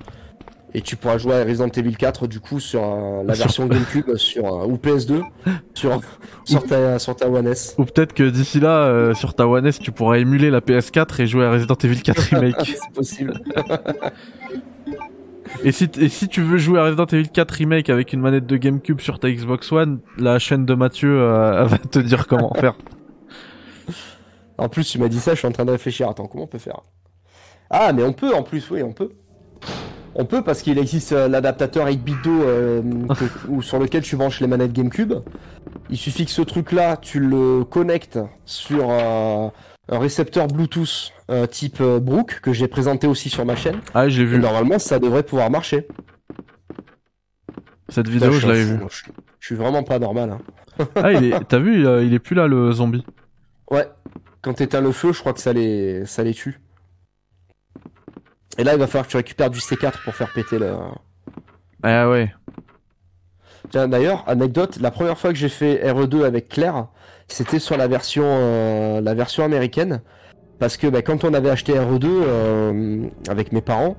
[0.78, 2.82] Et tu pourras jouer à Resident Evil 4 du coup sur
[3.24, 5.22] la Sur- version GameCube sur, ou PS2
[5.72, 6.02] sur,
[6.44, 7.74] sur, ta, sur ta One S.
[7.78, 11.22] Ou peut-être que d'ici là, euh, sur ta One S, tu pourras émuler la PS4
[11.22, 12.56] et jouer à Resident Evil 4 Remake.
[12.66, 13.40] c'est possible.
[15.64, 18.44] et, si et si tu veux jouer à Resident Evil 4 Remake avec une manette
[18.46, 22.52] de GameCube sur ta Xbox One, la chaîne de Mathieu euh, va te dire comment
[22.52, 22.74] faire.
[24.58, 26.08] En plus, tu m'as dit ça, je suis en train de réfléchir.
[26.10, 26.80] Attends, comment on peut faire?
[27.70, 29.10] Ah, mais on peut en plus, oui, on peut.
[30.18, 32.82] On peut parce qu'il existe euh, l'adaptateur 8-bit do euh,
[33.60, 35.12] sur lequel tu branches les manettes GameCube.
[35.90, 39.48] Il suffit que ce truc-là, tu le connectes sur euh,
[39.88, 43.80] un récepteur Bluetooth euh, type Brook que j'ai présenté aussi sur ma chaîne.
[43.94, 44.38] Ah, Et vu.
[44.38, 45.86] normalement, ça devrait pouvoir marcher.
[47.88, 48.78] Cette vidéo, Putain, je l'avais vue.
[48.90, 49.04] Je,
[49.38, 50.30] je suis vraiment pas normal.
[50.30, 50.38] hein.
[50.96, 51.44] Ah, il est...
[51.48, 53.04] t'as vu, il, il est plus là le zombie.
[53.70, 53.86] Ouais,
[54.42, 56.60] quand t'éteins le feu, je crois que ça les, ça les tue.
[58.58, 60.72] Et là, il va falloir que tu récupères du C4 pour faire péter le.
[61.82, 62.32] Ah ouais.
[63.70, 66.86] Tiens, d'ailleurs, anecdote, la première fois que j'ai fait RE2 avec Claire,
[67.28, 70.00] c'était sur la version, euh, la version américaine.
[70.58, 73.96] Parce que bah, quand on avait acheté RE2 euh, avec mes parents,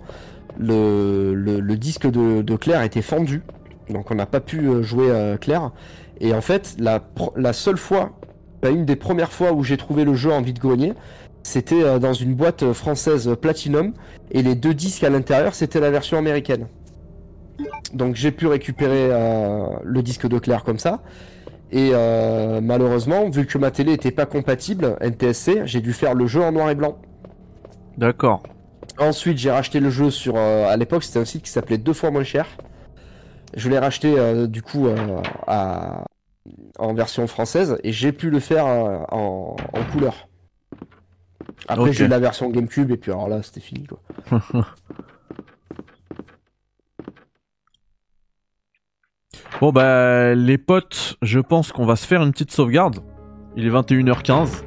[0.57, 3.43] le, le, le disque de, de Claire était fendu.
[3.89, 5.71] Donc on n'a pas pu euh, jouer euh, Claire.
[6.19, 7.01] Et en fait, la,
[7.35, 8.19] la seule fois,
[8.61, 10.93] bah, une des premières fois où j'ai trouvé le jeu en vide-grenier,
[11.47, 13.93] c'était euh, dans une boîte euh, française Platinum.
[14.31, 16.67] Et les deux disques à l'intérieur, c'était la version américaine.
[17.93, 21.01] Donc j'ai pu récupérer euh, le disque de Claire comme ça.
[21.71, 26.27] Et euh, malheureusement, vu que ma télé était pas compatible NTSC, j'ai dû faire le
[26.27, 26.97] jeu en noir et blanc.
[27.97, 28.43] D'accord.
[28.99, 30.35] Ensuite, j'ai racheté le jeu sur.
[30.37, 32.45] euh, à l'époque, c'était un site qui s'appelait deux fois moins cher.
[33.55, 34.95] Je l'ai racheté euh, du coup euh,
[35.47, 36.03] à-
[36.79, 40.26] en version française et j'ai pu le faire euh, en, en couleur.
[41.67, 43.99] Après, j'ai eu la version GameCube et puis alors là, c'était fini quoi.
[49.59, 52.99] Bon bah les potes, je pense qu'on va se faire une petite sauvegarde.
[53.55, 54.63] Il est 21h15.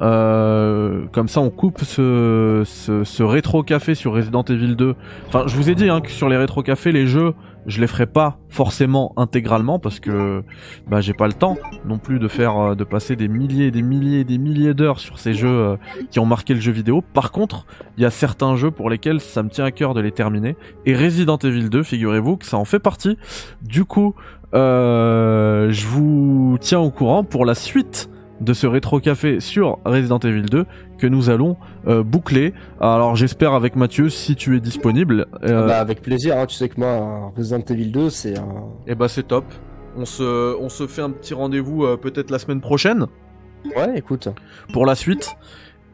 [0.00, 4.94] Euh, comme ça on coupe ce, ce, ce rétro café sur Resident Evil 2.
[5.26, 7.34] Enfin je vous ai dit hein, que sur les rétro cafés les jeux
[7.68, 10.42] je les ferai pas forcément intégralement parce que
[10.88, 13.70] bah j'ai pas le temps non plus de faire euh, de passer des milliers et
[13.70, 15.76] des milliers et des milliers d'heures sur ces jeux euh,
[16.10, 17.02] qui ont marqué le jeu vidéo.
[17.12, 17.66] Par contre,
[17.96, 20.56] il y a certains jeux pour lesquels ça me tient à cœur de les terminer
[20.86, 23.18] et Resident Evil 2, figurez-vous que ça en fait partie.
[23.62, 24.14] Du coup,
[24.54, 28.08] euh, je vous tiens au courant pour la suite
[28.40, 30.64] de ce rétro café sur Resident Evil 2
[30.98, 31.56] que nous allons
[31.86, 32.54] euh, boucler.
[32.80, 35.26] Alors j'espère avec Mathieu si tu es disponible.
[35.44, 38.46] Euh, Bah, avec plaisir, hein, tu sais que moi, Resident Evil 2, c'est un.
[38.86, 39.44] et bah c'est top.
[39.96, 43.06] On se, on se fait un petit rendez-vous euh, peut-être la semaine prochaine
[43.76, 44.28] Ouais, écoute.
[44.72, 45.36] pour la suite.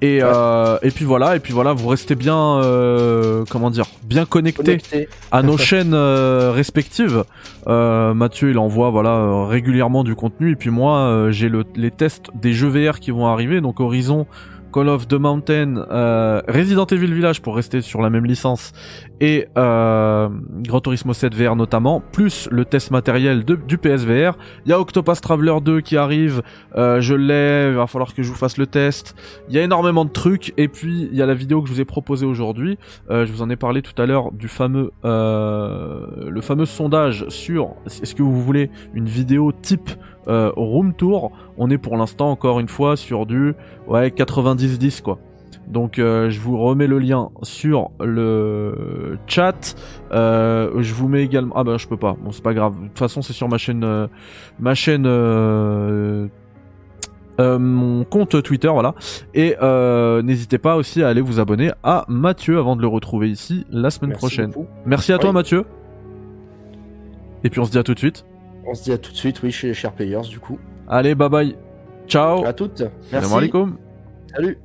[0.05, 4.27] Et, euh, et puis voilà, et puis voilà, vous restez bien, euh, comment dire, bien
[4.27, 5.09] connectés Connecté.
[5.33, 7.25] à nos chaînes euh, respectives.
[7.69, 12.27] Euh, Mathieu, il envoie voilà régulièrement du contenu, et puis moi, j'ai le, les tests
[12.35, 14.27] des jeux VR qui vont arriver, donc Horizon,
[14.75, 18.73] Call of the Mountain, euh, Resident Evil Village pour rester sur la même licence,
[19.21, 20.29] et euh,
[20.63, 24.37] Gran Turismo 7 VR notamment, plus le test matériel du PSVR.
[24.67, 26.43] Il y a Octopath Traveler 2 qui arrive,
[26.75, 29.15] euh, je l'ai, il va falloir que je vous fasse le test.
[29.49, 31.75] Il y a énormément de trucs, et puis il y a la vidéo que je
[31.75, 32.77] vous ai proposée aujourd'hui.
[33.11, 37.29] Euh, je vous en ai parlé tout à l'heure du fameux, euh, le fameux sondage
[37.29, 39.91] sur est-ce que vous voulez une vidéo type
[40.29, 41.33] euh, room tour.
[41.59, 43.55] On est pour l'instant encore une fois sur du
[43.89, 45.19] ouais 90-10 quoi.
[45.67, 49.75] Donc euh, je vous remets le lien sur le chat.
[50.13, 51.55] Euh, je vous mets également.
[51.57, 52.17] Ah bah je peux pas.
[52.23, 52.75] Bon c'est pas grave.
[52.81, 54.07] De toute façon c'est sur ma chaîne, euh,
[54.61, 56.27] ma chaîne, euh,
[57.41, 58.95] euh, mon compte Twitter voilà.
[59.33, 63.31] Et euh, n'hésitez pas aussi à aller vous abonner à Mathieu avant de le retrouver
[63.31, 64.51] ici la semaine Merci prochaine.
[64.51, 64.67] beaucoup.
[64.85, 65.33] Merci à toi.
[65.33, 65.65] Mathieu.
[67.43, 68.25] Et puis on se dit à tout de suite.
[68.67, 70.59] On se dit à tout de suite, oui, chez les Players, du coup.
[70.89, 71.57] Allez bye bye.
[72.07, 72.45] Ciao.
[72.45, 72.79] À toutes.
[72.79, 73.35] Salam Merci.
[73.35, 73.77] alaikum.
[74.35, 74.59] Salut.